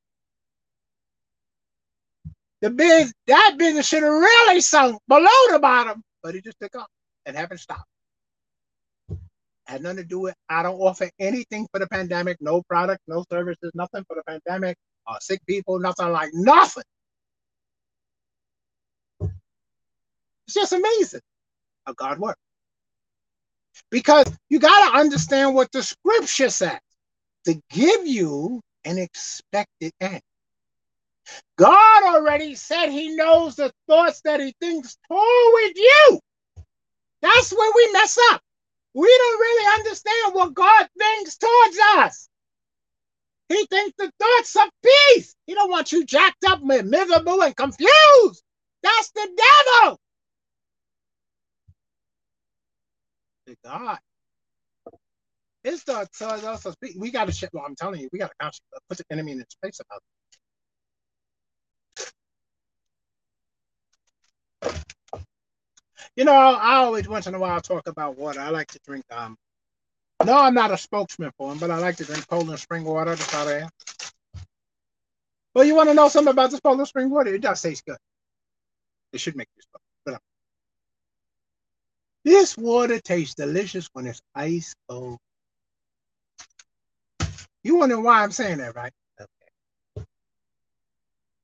The 2.61 2.69
biz, 2.71 3.13
that 3.27 3.55
business 3.57 3.87
should 3.87 4.03
have 4.03 4.11
really 4.11 4.61
sunk 4.61 4.99
below 5.07 5.27
the 5.51 5.59
bottom, 5.59 6.01
but 6.23 6.35
it 6.35 6.43
just 6.43 6.59
took 6.59 6.75
off 6.75 6.87
and 7.25 7.35
haven't 7.35 7.59
stopped. 7.59 7.85
Had 9.67 9.83
nothing 9.83 9.97
to 9.97 10.03
do 10.05 10.19
with. 10.19 10.35
I 10.49 10.63
don't 10.63 10.79
offer 10.79 11.09
anything 11.19 11.67
for 11.71 11.79
the 11.79 11.87
pandemic. 11.87 12.37
No 12.41 12.61
product, 12.63 13.01
no 13.07 13.25
services, 13.31 13.71
nothing 13.73 14.03
for 14.07 14.15
the 14.15 14.23
pandemic. 14.27 14.77
Uh, 15.07 15.17
sick 15.21 15.41
people, 15.47 15.79
nothing 15.79 16.09
like 16.11 16.31
nothing. 16.33 16.83
It's 20.47 20.55
just 20.55 20.73
amazing 20.73 21.21
how 21.85 21.93
God 21.93 22.19
works. 22.19 22.39
Because 23.91 24.25
you 24.49 24.59
got 24.59 24.91
to 24.91 24.97
understand 24.97 25.55
what 25.55 25.71
the 25.71 25.83
scripture 25.83 26.49
says 26.49 26.79
to 27.45 27.61
give 27.71 28.07
you 28.07 28.61
an 28.85 28.97
expected 28.97 29.91
end. 30.01 30.21
God 31.57 32.03
already 32.03 32.55
said 32.55 32.89
he 32.89 33.15
knows 33.15 33.55
the 33.55 33.71
thoughts 33.87 34.21
that 34.23 34.39
he 34.39 34.53
thinks 34.61 34.97
toward 35.07 35.71
you. 35.75 36.19
That's 37.21 37.51
where 37.51 37.71
we 37.75 37.91
mess 37.93 38.17
up. 38.31 38.41
We 38.93 39.07
don't 39.07 39.39
really 39.39 39.79
understand 39.79 40.35
what 40.35 40.53
God 40.53 40.87
thinks 40.97 41.37
towards 41.37 41.77
us. 41.97 42.29
He 43.49 43.65
thinks 43.67 43.95
the 43.97 44.11
thoughts 44.19 44.55
of 44.57 44.69
peace. 44.83 45.35
He 45.45 45.53
don't 45.53 45.71
want 45.71 45.91
you 45.91 46.05
jacked 46.05 46.45
up, 46.45 46.61
and 46.61 46.89
miserable, 46.89 47.43
and 47.43 47.55
confused. 47.55 48.43
That's 48.83 49.11
the 49.11 49.29
devil. 49.83 49.99
The 53.47 53.55
God. 53.63 53.99
His 55.63 55.83
thoughts 55.83 56.17
towards 56.19 56.43
us. 56.43 56.65
We 56.97 57.11
got 57.11 57.29
to. 57.29 57.49
Well, 57.53 57.65
I'm 57.67 57.75
telling 57.75 58.01
you, 58.01 58.09
we 58.13 58.19
got 58.19 58.31
to 58.39 58.51
put 58.89 58.97
the 58.99 59.05
enemy 59.11 59.33
in 59.33 59.39
his 59.39 59.47
place 59.61 59.79
about. 59.79 60.01
You 66.15 66.25
know, 66.25 66.33
I 66.33 66.75
always 66.77 67.07
once 67.07 67.27
in 67.27 67.35
a 67.35 67.39
while 67.39 67.61
talk 67.61 67.87
about 67.87 68.17
water. 68.17 68.39
I 68.39 68.49
like 68.49 68.67
to 68.69 68.79
drink. 68.85 69.05
Um, 69.11 69.37
no, 70.25 70.37
I'm 70.37 70.53
not 70.53 70.71
a 70.71 70.77
spokesman 70.77 71.31
for 71.37 71.49
them, 71.49 71.59
but 71.59 71.71
I 71.71 71.77
like 71.77 71.97
to 71.97 72.05
drink 72.05 72.27
Poland 72.27 72.59
spring 72.59 72.83
water. 72.83 73.15
That's 73.15 73.31
how 73.31 73.47
I 73.47 73.59
am. 73.59 73.69
Well, 75.53 75.65
you 75.65 75.75
want 75.75 75.89
to 75.89 75.95
know 75.95 76.07
something 76.09 76.31
about 76.31 76.51
this 76.51 76.59
Poland 76.59 76.87
spring 76.87 77.09
water? 77.09 77.33
It 77.33 77.41
does 77.41 77.61
taste 77.61 77.85
good. 77.85 77.97
It 79.13 79.19
should 79.19 79.35
make 79.35 79.47
you 79.55 79.61
stuff. 79.61 79.81
But 80.05 80.13
um, 80.15 80.19
this 82.23 82.57
water 82.57 82.99
tastes 82.99 83.35
delicious 83.35 83.89
when 83.93 84.07
it's 84.07 84.21
ice 84.35 84.75
cold. 84.89 85.17
You 87.63 87.77
wonder 87.77 87.99
why 87.99 88.23
I'm 88.23 88.31
saying 88.31 88.59
that, 88.59 88.75
right? 88.75 88.93
Okay. 89.19 90.05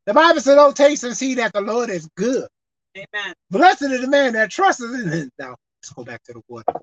The 0.05 0.13
Bible 0.13 0.41
says, 0.41 0.57
"Oh, 0.59 0.71
taste 0.71 1.03
and 1.03 1.15
see 1.17 1.35
that 1.35 1.53
the 1.53 1.61
Lord 1.61 1.89
is 1.89 2.07
good." 2.15 2.47
Amen. 2.95 3.33
Blessed 3.49 3.83
is 3.83 4.01
the 4.01 4.07
man 4.07 4.33
that 4.33 4.51
trusts 4.51 4.81
in 4.81 5.09
him. 5.09 5.29
Now, 5.39 5.55
let's 5.81 5.93
go 5.93 6.03
back 6.03 6.23
to 6.23 6.33
the 6.33 6.41
water. 6.47 6.73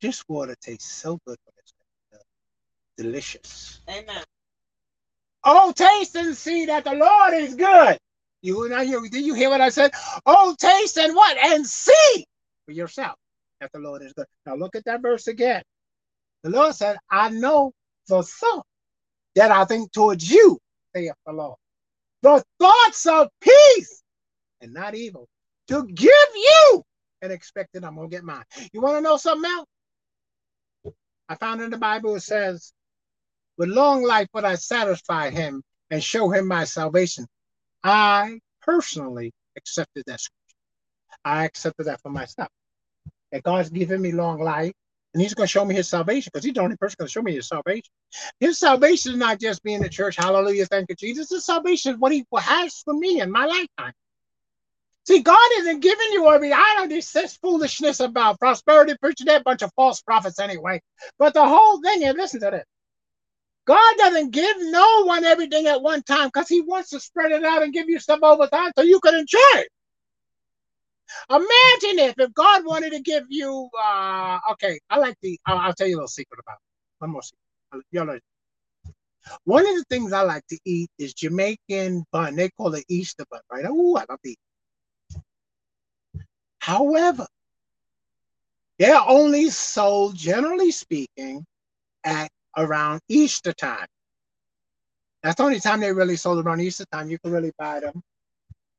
This 0.00 0.24
water 0.28 0.54
tastes 0.60 0.90
so 0.90 1.18
good 1.26 1.36
delicious. 2.96 3.80
Amen. 3.88 4.22
Oh, 5.44 5.72
taste 5.72 6.14
and 6.16 6.36
see 6.36 6.66
that 6.66 6.84
the 6.84 6.94
Lord 6.94 7.34
is 7.34 7.54
good. 7.54 7.98
You 8.42 8.68
now 8.68 8.80
you 8.80 9.08
did 9.08 9.24
you 9.24 9.34
hear 9.34 9.50
what 9.50 9.60
I 9.60 9.68
said? 9.68 9.92
Oh, 10.26 10.54
taste 10.58 10.98
and 10.98 11.14
what? 11.14 11.36
And 11.36 11.66
see 11.66 12.24
for 12.66 12.72
yourself 12.72 13.16
that 13.60 13.70
the 13.72 13.78
Lord 13.78 14.02
is 14.02 14.12
good. 14.12 14.26
Now 14.46 14.56
look 14.56 14.76
at 14.76 14.84
that 14.84 15.02
verse 15.02 15.26
again. 15.28 15.62
The 16.42 16.50
Lord 16.50 16.74
said, 16.74 16.96
I 17.10 17.30
know 17.30 17.72
the 18.08 18.22
thought 18.22 18.66
that 19.36 19.50
I 19.50 19.64
think 19.64 19.92
towards 19.92 20.28
you, 20.28 20.58
saith 20.94 21.12
the 21.24 21.32
Lord. 21.32 21.56
The 22.22 22.42
thoughts 22.60 23.06
of 23.06 23.28
peace 23.40 24.02
and 24.60 24.72
not 24.72 24.94
evil, 24.94 25.28
to 25.68 25.86
give 25.86 26.10
you 26.34 26.82
and 27.22 27.32
expecting 27.32 27.84
I'm 27.84 27.96
gonna 27.96 28.08
get 28.08 28.24
mine. 28.24 28.44
You 28.72 28.80
want 28.80 28.96
to 28.96 29.00
know 29.00 29.16
something 29.16 29.50
else? 29.50 29.66
I 31.28 31.36
found 31.36 31.62
in 31.62 31.70
the 31.70 31.78
Bible 31.78 32.14
it 32.16 32.20
says, 32.20 32.72
"With 33.56 33.68
long 33.68 34.02
life 34.02 34.28
would 34.34 34.44
I 34.44 34.56
satisfy 34.56 35.30
him 35.30 35.62
and 35.90 36.02
show 36.02 36.30
him 36.30 36.48
my 36.48 36.64
salvation." 36.64 37.26
I 37.84 38.40
personally 38.60 39.32
accepted 39.56 40.04
that 40.06 40.20
scripture. 40.20 40.56
I 41.24 41.44
accepted 41.44 41.84
that 41.84 42.00
for 42.00 42.10
myself. 42.10 42.48
That 43.30 43.42
God's 43.42 43.70
given 43.70 44.00
me 44.02 44.12
long 44.12 44.40
life, 44.40 44.72
and 45.14 45.22
He's 45.22 45.34
going 45.34 45.46
to 45.46 45.50
show 45.50 45.64
me 45.64 45.74
His 45.74 45.88
salvation 45.88 46.30
because 46.32 46.44
He's 46.44 46.54
the 46.54 46.60
only 46.60 46.76
person 46.76 46.96
going 46.98 47.08
to 47.08 47.12
show 47.12 47.22
me 47.22 47.34
His 47.34 47.48
salvation. 47.48 47.90
His 48.40 48.58
salvation 48.58 49.12
is 49.12 49.18
not 49.18 49.40
just 49.40 49.62
being 49.62 49.76
in 49.76 49.82
the 49.82 49.88
church. 49.88 50.16
Hallelujah, 50.16 50.66
thank 50.66 50.88
you, 50.90 50.96
Jesus. 50.96 51.30
His 51.30 51.44
salvation 51.44 51.94
is 51.94 51.98
what 51.98 52.12
He 52.12 52.24
has 52.36 52.78
for 52.78 52.94
me 52.94 53.20
in 53.20 53.30
my 53.30 53.46
lifetime. 53.46 53.92
See, 55.04 55.20
God 55.20 55.50
isn't 55.58 55.80
giving 55.80 56.12
you 56.12 56.30
every 56.30 56.52
I 56.52 56.76
know 56.78 56.86
this, 56.86 57.36
foolishness 57.38 58.00
about 58.00 58.38
prosperity 58.38 58.94
preaching, 59.00 59.26
that 59.26 59.44
bunch 59.44 59.62
of 59.62 59.72
false 59.74 60.00
prophets 60.00 60.38
anyway. 60.38 60.80
But 61.18 61.34
the 61.34 61.46
whole 61.46 61.80
thing 61.82 62.02
is 62.02 62.14
listen 62.14 62.40
to 62.40 62.50
this. 62.50 62.64
God 63.64 63.94
doesn't 63.98 64.30
give 64.30 64.56
no 64.60 65.04
one 65.04 65.24
everything 65.24 65.66
at 65.66 65.82
one 65.82 66.02
time 66.02 66.28
because 66.28 66.48
he 66.48 66.60
wants 66.60 66.90
to 66.90 67.00
spread 67.00 67.32
it 67.32 67.44
out 67.44 67.62
and 67.62 67.72
give 67.72 67.88
you 67.88 67.98
stuff 68.00 68.20
over 68.22 68.46
time 68.46 68.72
so 68.76 68.84
you 68.84 69.00
can 69.00 69.14
enjoy 69.14 69.38
it. 69.54 69.68
Imagine 71.30 71.98
if 72.10 72.14
if 72.18 72.34
God 72.34 72.64
wanted 72.64 72.92
to 72.92 73.00
give 73.00 73.24
you 73.28 73.68
uh 73.80 74.38
okay, 74.52 74.80
I 74.90 74.98
like 74.98 75.16
the 75.22 75.38
I'll, 75.46 75.58
I'll 75.58 75.74
tell 75.74 75.88
you 75.88 75.96
a 75.96 75.98
little 75.98 76.08
secret 76.08 76.40
about 76.44 76.54
it. 76.56 76.62
One 76.98 77.10
more 77.10 77.22
secret. 77.22 77.86
Y'all 77.90 78.06
know. 78.06 78.18
One 79.44 79.66
of 79.66 79.74
the 79.74 79.84
things 79.88 80.12
I 80.12 80.22
like 80.22 80.46
to 80.48 80.58
eat 80.64 80.90
is 80.98 81.14
Jamaican 81.14 82.04
bun. 82.12 82.36
They 82.36 82.50
call 82.50 82.74
it 82.74 82.84
Easter 82.88 83.24
bun, 83.30 83.40
right? 83.50 83.64
Oh, 83.68 83.96
I 83.96 84.04
love 84.08 84.18
eat 84.24 84.38
However, 86.62 87.26
they're 88.78 89.02
only 89.08 89.50
sold, 89.50 90.14
generally 90.14 90.70
speaking, 90.70 91.44
at 92.04 92.30
around 92.56 93.00
Easter 93.08 93.52
time. 93.52 93.88
That's 95.24 95.34
the 95.38 95.42
only 95.42 95.58
time 95.58 95.80
they 95.80 95.92
really 95.92 96.14
sold 96.14 96.46
around 96.46 96.60
Easter 96.60 96.84
time. 96.92 97.10
You 97.10 97.18
can 97.18 97.32
really 97.32 97.50
buy 97.58 97.80
them. 97.80 98.00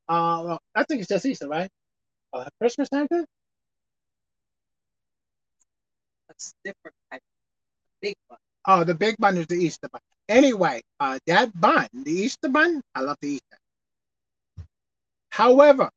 Uh, 0.08 0.44
well, 0.46 0.60
I 0.74 0.86
think 0.86 1.02
it's 1.02 1.10
just 1.10 1.26
Easter, 1.26 1.50
right? 1.50 1.70
Uh, 2.32 2.46
Christmas 2.58 2.88
time 2.88 3.06
too? 3.12 3.26
That's 6.30 6.54
different. 6.64 6.96
type. 7.12 7.22
Big 8.02 8.16
bun. 8.30 8.38
Oh, 8.66 8.86
the 8.86 8.96
big 8.96 9.18
bun 9.18 9.36
is 9.36 9.48
the 9.48 9.56
Easter 9.56 9.90
bun. 9.92 10.00
Anyway, 10.30 10.82
uh, 11.02 11.20
that 11.28 11.60
bun, 11.60 11.90
the 11.92 12.14
Easter 12.14 12.48
bun, 12.48 12.82
I 12.96 13.02
love 13.02 13.20
to 13.20 13.28
eat 13.28 13.44
that. 13.52 13.60
However, 15.32 15.90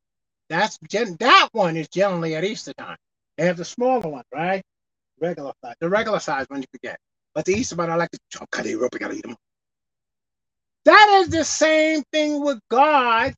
that's 0.48 0.78
gen- 0.88 1.16
that 1.20 1.48
one 1.52 1.76
is 1.76 1.88
generally 1.88 2.34
at 2.36 2.44
Easter 2.44 2.72
time. 2.74 2.96
They 3.36 3.46
have 3.46 3.56
the 3.56 3.64
smaller 3.64 4.08
one, 4.08 4.24
right? 4.32 4.62
Regular 5.20 5.52
size, 5.62 5.74
the 5.80 5.88
regular 5.88 6.20
size 6.20 6.46
one 6.48 6.60
you 6.60 6.66
could 6.72 6.82
get. 6.82 6.98
But 7.34 7.44
the 7.44 7.52
Easter 7.54 7.76
one, 7.76 7.90
I 7.90 7.96
like 7.96 8.10
to 8.10 8.18
oh, 8.40 8.46
cut 8.50 8.66
it 8.66 8.82
up. 8.82 8.94
I 8.94 8.98
gotta 8.98 9.14
eat 9.14 9.22
them. 9.22 9.36
That 10.84 11.20
is 11.20 11.28
the 11.28 11.44
same 11.44 12.02
thing 12.12 12.44
with 12.44 12.60
God 12.70 13.34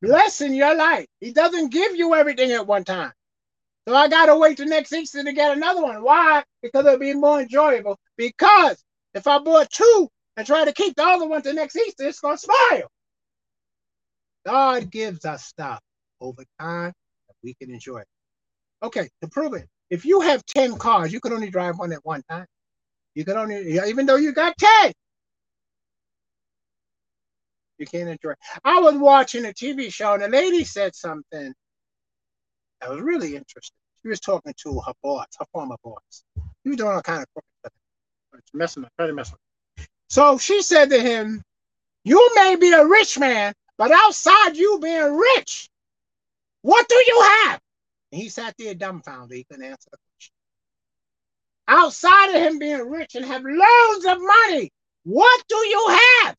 blessing 0.00 0.54
your 0.54 0.76
life. 0.76 1.06
He 1.20 1.32
doesn't 1.32 1.72
give 1.72 1.96
you 1.96 2.14
everything 2.14 2.52
at 2.52 2.66
one 2.66 2.84
time. 2.84 3.12
So 3.88 3.94
I 3.94 4.08
gotta 4.08 4.36
wait 4.36 4.56
till 4.58 4.66
next 4.66 4.92
Easter 4.92 5.24
to 5.24 5.32
get 5.32 5.56
another 5.56 5.82
one. 5.82 6.02
Why? 6.02 6.44
Because 6.62 6.86
it'll 6.86 6.98
be 6.98 7.14
more 7.14 7.40
enjoyable. 7.40 7.98
Because 8.16 8.82
if 9.14 9.26
I 9.26 9.38
bought 9.38 9.70
two 9.70 10.08
and 10.36 10.46
try 10.46 10.64
to 10.64 10.72
keep 10.72 10.94
the 10.94 11.04
other 11.04 11.26
one 11.26 11.42
to 11.42 11.52
next 11.52 11.76
Easter, 11.76 12.06
it's 12.06 12.20
gonna 12.20 12.38
spoil. 12.38 12.88
God 14.46 14.90
gives 14.90 15.24
us 15.24 15.44
stuff 15.44 15.80
over 16.20 16.44
time 16.60 16.92
that 17.28 17.34
we 17.42 17.54
can 17.54 17.70
enjoy. 17.70 17.98
It. 17.98 18.08
Okay, 18.82 19.08
to 19.22 19.28
prove 19.28 19.54
it, 19.54 19.68
if 19.90 20.04
you 20.04 20.20
have 20.20 20.44
10 20.46 20.76
cars, 20.78 21.12
you 21.12 21.20
can 21.20 21.32
only 21.32 21.50
drive 21.50 21.78
one 21.78 21.92
at 21.92 22.04
one 22.04 22.22
time. 22.30 22.46
You 23.14 23.24
can 23.24 23.36
only, 23.36 23.78
even 23.88 24.06
though 24.06 24.16
you 24.16 24.32
got 24.32 24.56
10, 24.58 24.92
you 27.78 27.86
can't 27.86 28.08
enjoy. 28.08 28.34
I 28.64 28.80
was 28.80 28.96
watching 28.96 29.46
a 29.46 29.48
TV 29.48 29.92
show 29.92 30.14
and 30.14 30.22
a 30.22 30.28
lady 30.28 30.64
said 30.64 30.94
something 30.94 31.54
that 32.80 32.90
was 32.90 33.00
really 33.00 33.34
interesting. 33.36 33.76
She 34.02 34.08
was 34.08 34.20
talking 34.20 34.54
to 34.64 34.80
her 34.80 34.92
boss, 35.02 35.26
her 35.38 35.46
former 35.52 35.76
boss. 35.82 36.24
He 36.62 36.70
was 36.70 36.76
doing 36.76 36.92
all 36.92 37.02
kind 37.02 37.22
of 37.22 37.42
stuff. 37.60 37.72
Messing 38.54 38.84
up, 38.84 38.92
trying 38.96 39.08
to 39.08 39.14
mess 39.14 39.32
up. 39.32 39.38
So 40.08 40.38
she 40.38 40.62
said 40.62 40.90
to 40.90 41.00
him, 41.00 41.42
You 42.04 42.30
may 42.34 42.56
be 42.56 42.72
a 42.72 42.86
rich 42.86 43.18
man, 43.18 43.52
but 43.76 43.90
outside 43.90 44.56
you 44.56 44.78
being 44.80 45.16
rich, 45.16 45.68
what 46.62 46.88
do 46.88 46.94
you 46.94 47.22
have? 47.22 47.60
And 48.12 48.22
he 48.22 48.28
sat 48.28 48.54
there 48.58 48.74
dumbfounded. 48.74 49.36
He 49.36 49.44
couldn't 49.44 49.64
answer 49.64 49.88
the 49.90 49.98
question. 49.98 50.32
Outside 51.68 52.34
of 52.34 52.42
him 52.42 52.58
being 52.58 52.88
rich 52.88 53.14
and 53.14 53.24
have 53.24 53.42
loads 53.44 54.04
of 54.06 54.18
money, 54.20 54.70
what 55.04 55.42
do 55.48 55.56
you 55.56 55.98
have? 56.22 56.36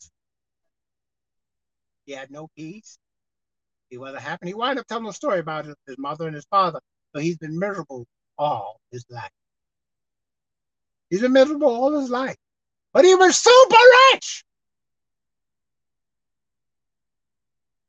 He 2.06 2.14
had 2.14 2.32
no 2.32 2.48
peace. 2.56 2.98
He 3.90 3.98
wasn't 3.98 4.24
happy. 4.24 4.48
He 4.48 4.54
wound 4.54 4.80
up 4.80 4.88
telling 4.88 5.08
a 5.08 5.14
story 5.14 5.40
about 5.40 5.66
his 5.66 5.76
mother 5.98 6.26
and 6.26 6.36
his 6.36 6.46
father. 6.46 6.80
So 7.16 7.22
he's 7.22 7.38
been 7.38 7.58
miserable 7.58 8.08
all 8.38 8.80
his 8.92 9.06
life. 9.10 9.32
He's 11.10 11.22
been 11.22 11.34
miserable 11.34 11.70
all 11.70 12.00
his 12.00 12.10
life. 12.10 12.36
But 12.94 13.06
he 13.06 13.16
was 13.16 13.38
super 13.38 13.78
rich. 14.14 14.44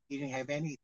He 0.07 0.17
didn't 0.17 0.33
have 0.33 0.49
anything. 0.49 0.77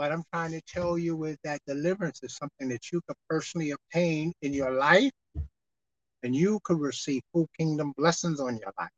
What 0.00 0.12
I'm 0.12 0.24
trying 0.32 0.52
to 0.52 0.62
tell 0.62 0.96
you 0.96 1.24
is 1.24 1.36
that 1.44 1.60
deliverance 1.66 2.20
is 2.22 2.34
something 2.34 2.70
that 2.70 2.90
you 2.90 3.02
could 3.06 3.18
personally 3.28 3.72
obtain 3.72 4.32
in 4.40 4.54
your 4.54 4.70
life, 4.70 5.12
and 6.22 6.34
you 6.34 6.58
could 6.64 6.80
receive 6.80 7.20
full 7.34 7.46
kingdom 7.58 7.92
blessings 7.98 8.40
on 8.40 8.56
your 8.56 8.72
life. 8.78 8.88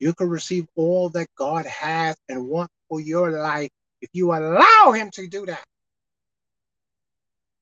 You 0.00 0.12
could 0.12 0.28
receive 0.28 0.66
all 0.76 1.08
that 1.08 1.28
God 1.34 1.64
has 1.64 2.14
and 2.28 2.46
want 2.46 2.70
for 2.90 3.00
your 3.00 3.30
life 3.40 3.70
if 4.02 4.10
you 4.12 4.34
allow 4.34 4.92
Him 4.92 5.10
to 5.12 5.26
do 5.28 5.46
that. 5.46 5.64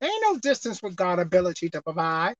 There 0.00 0.10
ain't 0.10 0.24
no 0.24 0.36
distance 0.40 0.82
with 0.82 0.96
God's 0.96 1.22
ability 1.22 1.70
to 1.70 1.80
provide. 1.82 2.34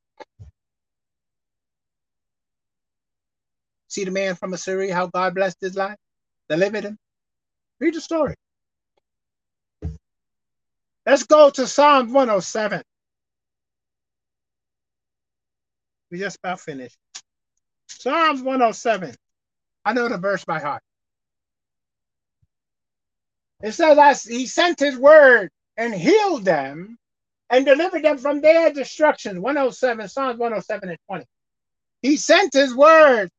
See 3.87 4.03
the 4.03 4.11
man 4.11 4.35
from 4.35 4.55
Assyria, 4.55 4.93
how 4.93 5.07
God 5.07 5.37
blessed 5.37 5.59
his 5.61 5.77
life, 5.77 5.99
delivered 6.49 6.83
him. 6.83 6.99
Read 7.79 7.95
the 7.95 8.01
story. 8.01 8.35
Let's 11.07 11.23
go 11.23 11.51
to 11.51 11.69
Psalm 11.69 12.13
107. 12.13 12.83
We 16.11 16.19
just 16.19 16.39
about 16.39 16.61
finished. 16.61 16.99
Psalms 17.89 18.43
107. 18.43 19.15
I 19.85 19.93
know 19.93 20.09
the 20.09 20.19
verse 20.19 20.45
by 20.45 20.59
heart. 20.59 20.83
It 23.63 23.73
says, 23.73 24.25
He 24.25 24.47
sent 24.47 24.81
His 24.81 24.99
word 24.99 25.51
and 25.77 25.95
healed 25.95 26.45
them 26.45 26.99
and 27.51 27.65
delivered 27.65 28.03
them 28.03 28.19
from 28.19 28.41
their 28.41 28.73
destruction. 28.73 29.41
107, 29.41 30.09
Psalms 30.09 30.39
107 30.39 30.89
and 30.89 30.99
20. 31.07 31.25
He 32.03 32.17
sent 32.17 32.53
His 32.53 32.75
word 32.75 33.31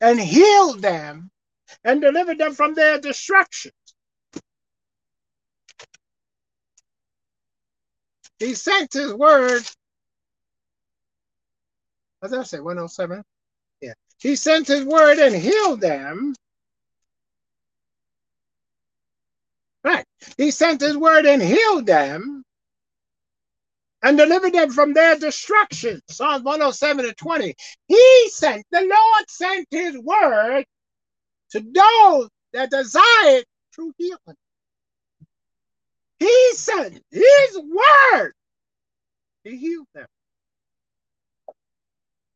and 0.00 0.20
healed 0.20 0.82
them 0.82 1.30
and 1.84 2.00
delivered 2.00 2.38
them 2.38 2.54
from 2.54 2.74
their 2.74 3.00
destruction. 3.00 3.70
He 8.38 8.54
sent 8.54 8.92
his 8.92 9.12
word. 9.14 9.62
What 12.20 12.30
did 12.30 12.40
I 12.40 12.42
say? 12.44 12.60
107? 12.60 13.22
Yeah. 13.80 13.92
He 14.18 14.36
sent 14.36 14.68
his 14.68 14.84
word 14.84 15.18
and 15.18 15.34
healed 15.34 15.80
them. 15.80 16.34
Right. 19.84 20.04
He 20.36 20.50
sent 20.50 20.80
his 20.80 20.96
word 20.96 21.26
and 21.26 21.40
healed 21.40 21.86
them 21.86 22.42
and 24.02 24.18
delivered 24.18 24.52
them 24.52 24.70
from 24.70 24.92
their 24.92 25.16
destruction. 25.16 26.00
Psalms 26.08 26.44
107 26.44 27.04
and 27.06 27.16
20. 27.16 27.54
He 27.86 28.28
sent, 28.30 28.64
the 28.70 28.80
Lord 28.80 29.30
sent 29.30 29.66
his 29.70 29.98
word 29.98 30.64
to 31.50 31.60
those 31.60 32.28
that 32.52 32.70
desired 32.70 33.44
true 33.72 33.92
healing. 33.96 34.36
His 37.10 37.58
word. 37.58 38.32
He 39.44 39.56
healed 39.56 39.86
them. 39.94 40.06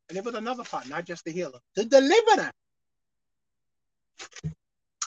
And 0.09 0.17
it 0.17 0.23
was 0.23 0.35
another 0.35 0.63
part, 0.63 0.87
not 0.89 1.05
just 1.05 1.25
the 1.25 1.31
healer, 1.31 1.59
to 1.75 1.85
deliver 1.85 2.35
them. 2.35 2.51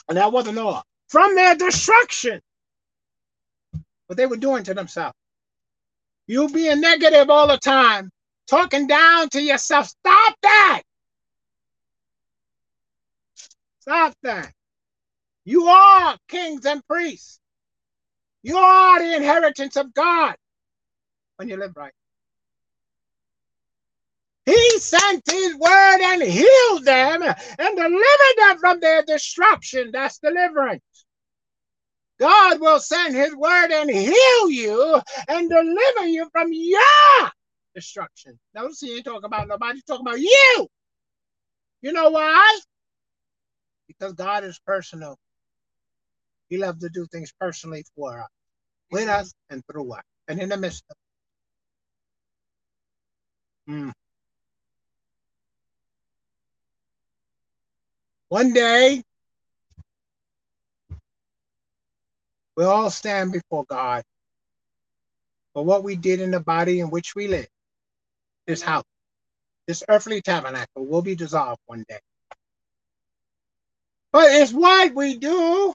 And 0.09 0.17
that 0.17 0.31
wasn't 0.31 0.57
all. 0.57 0.83
From 1.09 1.35
their 1.35 1.55
destruction. 1.55 2.41
What 4.07 4.17
they 4.17 4.25
were 4.25 4.37
doing 4.37 4.63
to 4.63 4.73
themselves. 4.73 5.15
You 6.27 6.49
being 6.49 6.81
negative 6.81 7.29
all 7.29 7.47
the 7.47 7.57
time, 7.57 8.09
talking 8.47 8.87
down 8.87 9.29
to 9.29 9.41
yourself. 9.41 9.87
Stop 9.87 10.35
that. 10.41 10.81
Stop 13.79 14.13
that. 14.23 14.51
You 15.45 15.67
are 15.67 16.17
kings 16.27 16.65
and 16.65 16.85
priests. 16.87 17.39
You 18.43 18.57
are 18.57 18.99
the 18.99 19.15
inheritance 19.15 19.75
of 19.75 19.93
God 19.93 20.35
when 21.37 21.49
you 21.49 21.57
live 21.57 21.73
right. 21.75 21.93
He 24.45 24.79
sent 24.79 25.29
his 25.29 25.55
word 25.55 25.99
and 26.01 26.21
healed 26.21 26.85
them 26.85 27.21
and 27.21 27.77
delivered 27.77 28.37
them 28.37 28.57
from 28.59 28.79
their 28.79 29.03
destruction. 29.03 29.89
That's 29.91 30.19
deliverance. 30.19 30.81
God 32.19 32.61
will 32.61 32.79
send 32.79 33.15
his 33.15 33.35
word 33.35 33.71
and 33.71 33.89
heal 33.89 34.49
you 34.49 35.01
and 35.27 35.49
deliver 35.49 36.07
you 36.07 36.29
from 36.31 36.49
your 36.51 37.31
destruction. 37.75 38.39
Notice 38.55 38.79
he 38.79 38.95
ain't 38.95 39.05
talking 39.05 39.25
about 39.25 39.47
nobody, 39.47 39.81
talking 39.85 40.07
about 40.07 40.19
you. 40.19 40.67
You 41.81 41.91
know 41.91 42.09
why? 42.09 42.59
Because 43.87 44.13
God 44.13 44.45
is 44.45 44.59
personal. 44.65 45.19
He 46.49 46.57
loves 46.57 46.79
to 46.81 46.89
do 46.89 47.05
things 47.07 47.31
personally 47.39 47.85
for 47.95 48.21
us, 48.21 48.29
with 48.91 49.09
us, 49.09 49.33
and 49.49 49.63
through 49.69 49.93
us, 49.93 50.03
and 50.27 50.39
in 50.39 50.49
the 50.49 50.57
midst 50.57 50.83
of. 50.89 50.95
Mm. 53.73 53.91
One 58.29 58.53
day, 58.53 59.03
we'll 62.55 62.69
all 62.69 62.89
stand 62.89 63.33
before 63.33 63.65
God 63.69 64.03
for 65.53 65.65
what 65.65 65.83
we 65.83 65.95
did 65.95 66.21
in 66.21 66.31
the 66.31 66.39
body 66.39 66.79
in 66.79 66.89
which 66.89 67.13
we 67.15 67.27
live. 67.27 67.47
This 68.45 68.61
house, 68.61 68.85
this 69.67 69.83
earthly 69.89 70.21
tabernacle 70.21 70.85
will 70.85 71.01
be 71.01 71.15
dissolved 71.15 71.61
one 71.65 71.83
day. 71.89 71.99
But 74.13 74.27
it's 74.31 74.53
what 74.53 74.93
we 74.95 75.17
do 75.17 75.73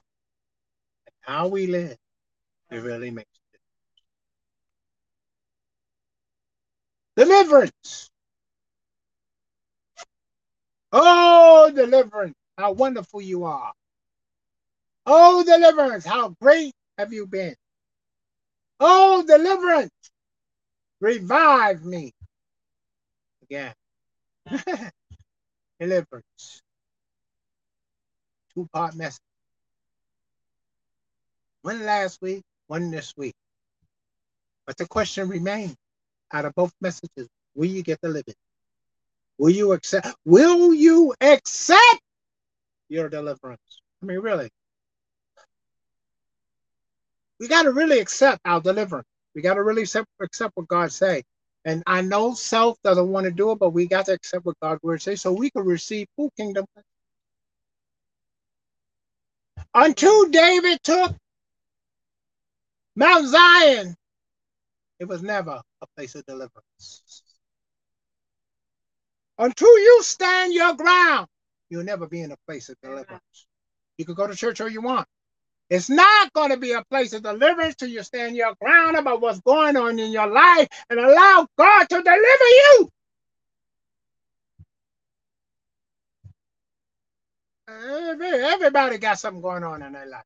how 1.23 1.47
we 1.47 1.67
live 1.67 1.97
it 2.71 2.81
really 2.81 3.11
makes 3.11 3.29
a 7.15 7.21
difference. 7.25 7.39
Deliverance. 7.41 8.09
Oh, 10.91 11.71
deliverance. 11.73 12.35
How 12.57 12.71
wonderful 12.71 13.21
you 13.21 13.43
are. 13.45 13.71
Oh, 15.05 15.43
deliverance. 15.43 16.05
How 16.05 16.29
great 16.41 16.73
have 16.97 17.13
you 17.13 17.27
been. 17.27 17.55
Oh, 18.79 19.23
deliverance. 19.27 19.91
Revive 20.99 21.85
me 21.85 22.11
again. 23.43 23.73
deliverance. 25.79 26.61
Two 28.55 28.67
part 28.73 28.95
message. 28.95 29.19
One 31.63 31.85
last 31.85 32.21
week, 32.21 32.43
one 32.67 32.91
this 32.91 33.13
week. 33.15 33.33
But 34.67 34.77
the 34.77 34.85
question 34.85 35.29
remains 35.29 35.75
out 36.31 36.43
of 36.45 36.53
both 36.55 36.73
messages 36.81 37.27
will 37.55 37.67
you 37.69 37.83
get 37.83 37.99
delivered? 38.01 38.35
Will 39.37 39.49
you 39.49 39.71
accept? 39.71 40.13
Will 40.25 40.73
you 40.73 41.13
accept 41.21 42.01
your 42.89 43.07
deliverance? 43.07 43.81
I 44.01 44.05
mean, 44.05 44.19
really. 44.19 44.49
We 47.39 47.47
got 47.47 47.63
to 47.63 47.71
really 47.71 47.99
accept 47.99 48.41
our 48.43 48.59
deliverance. 48.59 49.07
We 49.33 49.41
got 49.41 49.53
to 49.53 49.63
really 49.63 49.83
accept, 49.83 50.07
accept 50.21 50.51
what 50.55 50.67
God 50.67 50.91
say. 50.91 51.23
And 51.63 51.81
I 51.87 52.01
know 52.01 52.33
self 52.33 52.77
doesn't 52.83 53.07
want 53.07 53.23
to 53.25 53.31
do 53.31 53.51
it, 53.51 53.59
but 53.59 53.69
we 53.69 53.87
got 53.87 54.07
to 54.07 54.13
accept 54.13 54.45
what 54.45 54.59
God 54.61 54.79
word 54.83 55.01
says 55.01 55.21
so 55.21 55.31
we 55.31 55.49
can 55.49 55.63
receive 55.63 56.07
full 56.17 56.31
kingdom. 56.35 56.65
Until 59.73 60.29
David 60.29 60.79
took 60.83 61.15
Mount 62.95 63.27
Zion, 63.27 63.95
it 64.99 65.05
was 65.05 65.21
never 65.23 65.61
a 65.81 65.87
place 65.95 66.15
of 66.15 66.25
deliverance. 66.25 67.23
Until 69.37 69.79
you 69.79 70.03
stand 70.03 70.53
your 70.53 70.75
ground, 70.75 71.27
you'll 71.69 71.83
never 71.83 72.07
be 72.07 72.21
in 72.21 72.31
a 72.31 72.37
place 72.47 72.69
of 72.69 72.77
deliverance. 72.81 73.47
You 73.97 74.05
can 74.05 74.13
go 74.13 74.27
to 74.27 74.35
church 74.35 74.61
all 74.61 74.69
you 74.69 74.81
want. 74.81 75.07
It's 75.69 75.89
not 75.89 76.31
going 76.33 76.51
to 76.51 76.57
be 76.57 76.73
a 76.73 76.83
place 76.85 77.13
of 77.13 77.23
deliverance 77.23 77.75
till 77.75 77.89
you 77.89 78.03
stand 78.03 78.35
your 78.35 78.53
ground 78.61 78.95
about 78.95 79.21
what's 79.21 79.41
going 79.41 79.75
on 79.75 79.97
in 79.97 80.11
your 80.11 80.27
life 80.27 80.67
and 80.89 80.99
allow 80.99 81.47
God 81.57 81.85
to 81.89 81.95
deliver 81.95 82.19
you. 82.19 82.89
Everybody 87.67 88.97
got 88.99 89.17
something 89.19 89.41
going 89.41 89.63
on 89.63 89.81
in 89.81 89.93
their 89.93 90.05
life. 90.05 90.25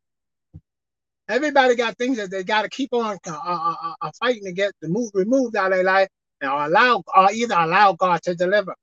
Everybody 1.29 1.75
got 1.75 1.97
things 1.97 2.17
that 2.17 2.31
they 2.31 2.43
got 2.43 2.63
to 2.63 2.69
keep 2.69 2.93
on 2.93 3.17
uh, 3.27 3.31
uh, 3.31 3.75
uh, 3.83 3.93
uh, 4.01 4.11
fighting 4.19 4.45
to 4.45 4.53
get 4.53 4.71
the 4.81 4.87
move 4.89 5.11
removed 5.13 5.55
out 5.55 5.71
of 5.71 5.77
their 5.77 5.83
life, 5.83 6.07
and 6.41 6.51
allow 6.51 7.03
or 7.15 7.31
either 7.31 7.55
allow 7.57 7.93
God 7.93 8.21
to 8.23 8.35
deliver. 8.35 8.75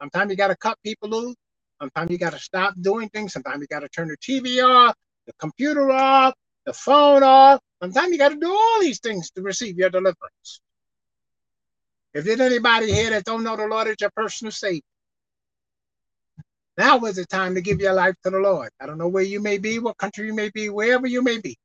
Sometimes 0.00 0.30
you 0.30 0.36
got 0.36 0.48
to 0.48 0.56
cut 0.56 0.78
people 0.84 1.08
loose. 1.08 1.36
Sometimes 1.80 2.10
you 2.10 2.18
got 2.18 2.32
to 2.32 2.38
stop 2.38 2.74
doing 2.80 3.08
things. 3.10 3.32
Sometimes 3.32 3.60
you 3.60 3.66
got 3.68 3.80
to 3.80 3.88
turn 3.88 4.08
the 4.08 4.16
TV 4.18 4.64
off, 4.64 4.94
the 5.26 5.32
computer 5.38 5.90
off, 5.90 6.34
the 6.66 6.72
phone 6.72 7.22
off. 7.22 7.60
Sometimes 7.82 8.12
you 8.12 8.18
got 8.18 8.30
to 8.30 8.36
do 8.36 8.50
all 8.50 8.80
these 8.80 9.00
things 9.00 9.30
to 9.32 9.42
receive 9.42 9.78
your 9.78 9.90
deliverance. 9.90 10.60
If 12.14 12.24
there's 12.24 12.40
anybody 12.40 12.92
here 12.92 13.10
that 13.10 13.24
don't 13.24 13.42
know 13.44 13.56
the 13.56 13.66
Lord 13.66 13.88
as 13.88 13.96
your 14.00 14.10
personal 14.16 14.52
Savior, 14.52 14.82
now 16.78 16.98
is 17.04 17.16
the 17.16 17.26
time 17.26 17.54
to 17.54 17.60
give 17.60 17.80
your 17.80 17.94
life 17.94 18.14
to 18.24 18.30
the 18.30 18.38
Lord. 18.38 18.70
I 18.80 18.86
don't 18.86 18.98
know 18.98 19.08
where 19.08 19.22
you 19.22 19.40
may 19.40 19.58
be, 19.58 19.78
what 19.78 19.96
country 19.98 20.26
you 20.26 20.34
may 20.34 20.50
be, 20.50 20.68
wherever 20.70 21.06
you 21.06 21.22
may 21.22 21.38
be. 21.38 21.56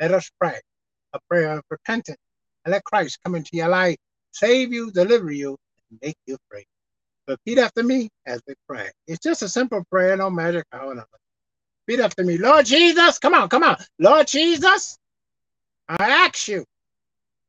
Let 0.00 0.12
us 0.12 0.30
pray 0.40 0.60
a 1.12 1.18
prayer 1.28 1.58
of 1.58 1.62
repentance 1.70 2.18
and 2.64 2.72
let 2.72 2.84
Christ 2.84 3.18
come 3.24 3.34
into 3.34 3.50
your 3.52 3.68
life, 3.68 3.96
save 4.32 4.72
you, 4.72 4.90
deliver 4.90 5.30
you, 5.30 5.56
and 5.90 6.00
make 6.02 6.16
you 6.26 6.36
free. 6.50 6.64
Repeat 7.28 7.58
after 7.58 7.82
me 7.82 8.08
as 8.26 8.40
we 8.46 8.54
pray. 8.68 8.90
It's 9.06 9.22
just 9.22 9.42
a 9.42 9.48
simple 9.48 9.84
prayer, 9.90 10.16
no 10.16 10.30
magic. 10.30 10.64
No. 10.72 11.04
Repeat 11.86 12.02
after 12.02 12.24
me. 12.24 12.38
Lord 12.38 12.66
Jesus, 12.66 13.18
come 13.18 13.34
on, 13.34 13.48
come 13.48 13.62
on. 13.62 13.76
Lord 13.98 14.26
Jesus, 14.26 14.98
I 15.88 16.26
ask 16.26 16.48
you 16.48 16.64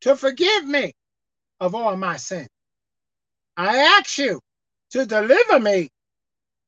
to 0.01 0.15
forgive 0.15 0.65
me 0.65 0.93
of 1.59 1.75
all 1.75 1.95
my 1.95 2.17
sins. 2.17 2.49
I 3.57 3.77
ask 3.77 4.17
you 4.17 4.39
to 4.91 5.05
deliver 5.05 5.59
me. 5.59 5.89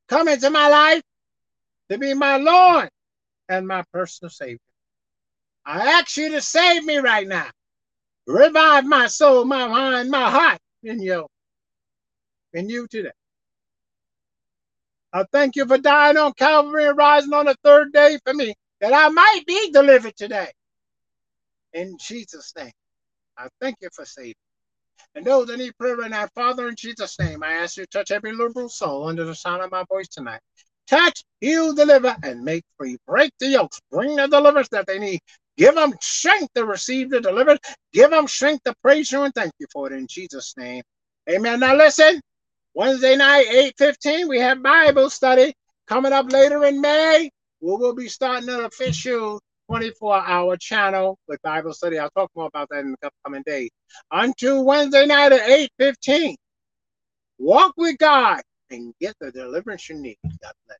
Come 0.07 0.27
into 0.27 0.49
my 0.49 0.67
life 0.67 1.01
to 1.89 1.97
be 1.97 2.13
my 2.13 2.37
Lord 2.37 2.89
and 3.49 3.67
my 3.67 3.83
personal 3.91 4.29
Savior. 4.29 4.59
I 5.65 5.99
ask 5.99 6.15
you 6.17 6.29
to 6.31 6.41
save 6.41 6.85
me 6.85 6.97
right 6.97 7.27
now. 7.27 7.49
Revive 8.27 8.85
my 8.85 9.07
soul, 9.07 9.45
my 9.45 9.67
mind, 9.67 10.09
my 10.09 10.29
heart 10.29 10.59
in 10.83 11.01
you 11.01 11.27
in 12.55 12.69
you 12.69 12.87
today. 12.87 13.11
I 15.13 15.23
thank 15.31 15.55
you 15.55 15.65
for 15.65 15.77
dying 15.77 16.17
on 16.17 16.33
Calvary 16.33 16.87
and 16.87 16.97
rising 16.97 17.33
on 17.33 17.45
the 17.45 17.55
third 17.63 17.93
day 17.93 18.17
for 18.25 18.33
me, 18.33 18.53
that 18.81 18.93
I 18.93 19.09
might 19.09 19.41
be 19.45 19.71
delivered 19.71 20.15
today. 20.15 20.49
In 21.73 21.97
Jesus' 21.99 22.53
name, 22.57 22.71
I 23.37 23.47
thank 23.61 23.75
you 23.81 23.89
for 23.93 24.05
saving. 24.05 24.33
And 25.13 25.25
those 25.25 25.47
that 25.47 25.57
need 25.57 25.77
prayer 25.77 25.95
right 25.95 26.11
now, 26.11 26.27
Father, 26.35 26.67
in 26.67 26.75
Jesus' 26.75 27.17
name, 27.19 27.43
I 27.43 27.53
ask 27.53 27.77
you 27.77 27.83
to 27.83 27.89
touch 27.89 28.11
every 28.11 28.33
liberal 28.33 28.69
soul 28.69 29.07
under 29.07 29.23
the 29.23 29.35
sound 29.35 29.61
of 29.61 29.71
my 29.71 29.83
voice 29.89 30.07
tonight. 30.09 30.41
Touch, 30.87 31.23
heal, 31.39 31.73
deliver, 31.73 32.15
and 32.23 32.43
make 32.43 32.63
free. 32.77 32.97
Break 33.07 33.31
the 33.39 33.47
yokes. 33.47 33.79
Bring 33.91 34.15
the 34.15 34.27
deliverance 34.27 34.69
that 34.69 34.87
they 34.87 34.99
need. 34.99 35.19
Give 35.57 35.75
them 35.75 35.93
strength 36.01 36.53
to 36.55 36.65
receive 36.65 37.09
the 37.09 37.21
deliverance. 37.21 37.61
Give 37.93 38.09
them 38.11 38.27
strength 38.27 38.63
to 38.65 38.73
praise 38.81 39.11
you 39.11 39.23
and 39.23 39.33
thank 39.33 39.53
you 39.59 39.67
for 39.71 39.91
it 39.91 39.95
in 39.95 40.07
Jesus' 40.07 40.53
name. 40.57 40.83
Amen. 41.29 41.59
Now 41.61 41.75
listen, 41.75 42.21
Wednesday 42.73 43.15
night, 43.15 43.47
8.15, 43.79 44.27
we 44.27 44.39
have 44.39 44.61
Bible 44.61 45.09
study. 45.09 45.53
Coming 45.87 46.13
up 46.13 46.31
later 46.31 46.65
in 46.65 46.81
May, 46.81 47.29
we 47.61 47.75
will 47.75 47.95
be 47.95 48.09
starting 48.09 48.49
an 48.49 48.65
official 48.65 49.39
24-hour 49.71 50.57
channel 50.57 51.17
with 51.27 51.41
Bible 51.41 51.73
study. 51.73 51.99
I'll 51.99 52.09
talk 52.11 52.29
more 52.35 52.47
about 52.47 52.69
that 52.69 52.79
in 52.79 52.95
the 53.01 53.07
upcoming 53.07 53.43
days. 53.45 53.69
Until 54.11 54.65
Wednesday 54.65 55.05
night 55.05 55.31
at 55.31 55.69
8.15, 55.79 56.35
walk 57.37 57.73
with 57.77 57.97
God 57.97 58.41
and 58.71 58.93
get 58.99 59.15
the 59.21 59.31
deliverance 59.31 59.89
you 59.89 59.95
need. 59.95 60.17
God 60.23 60.53
bless. 60.67 60.77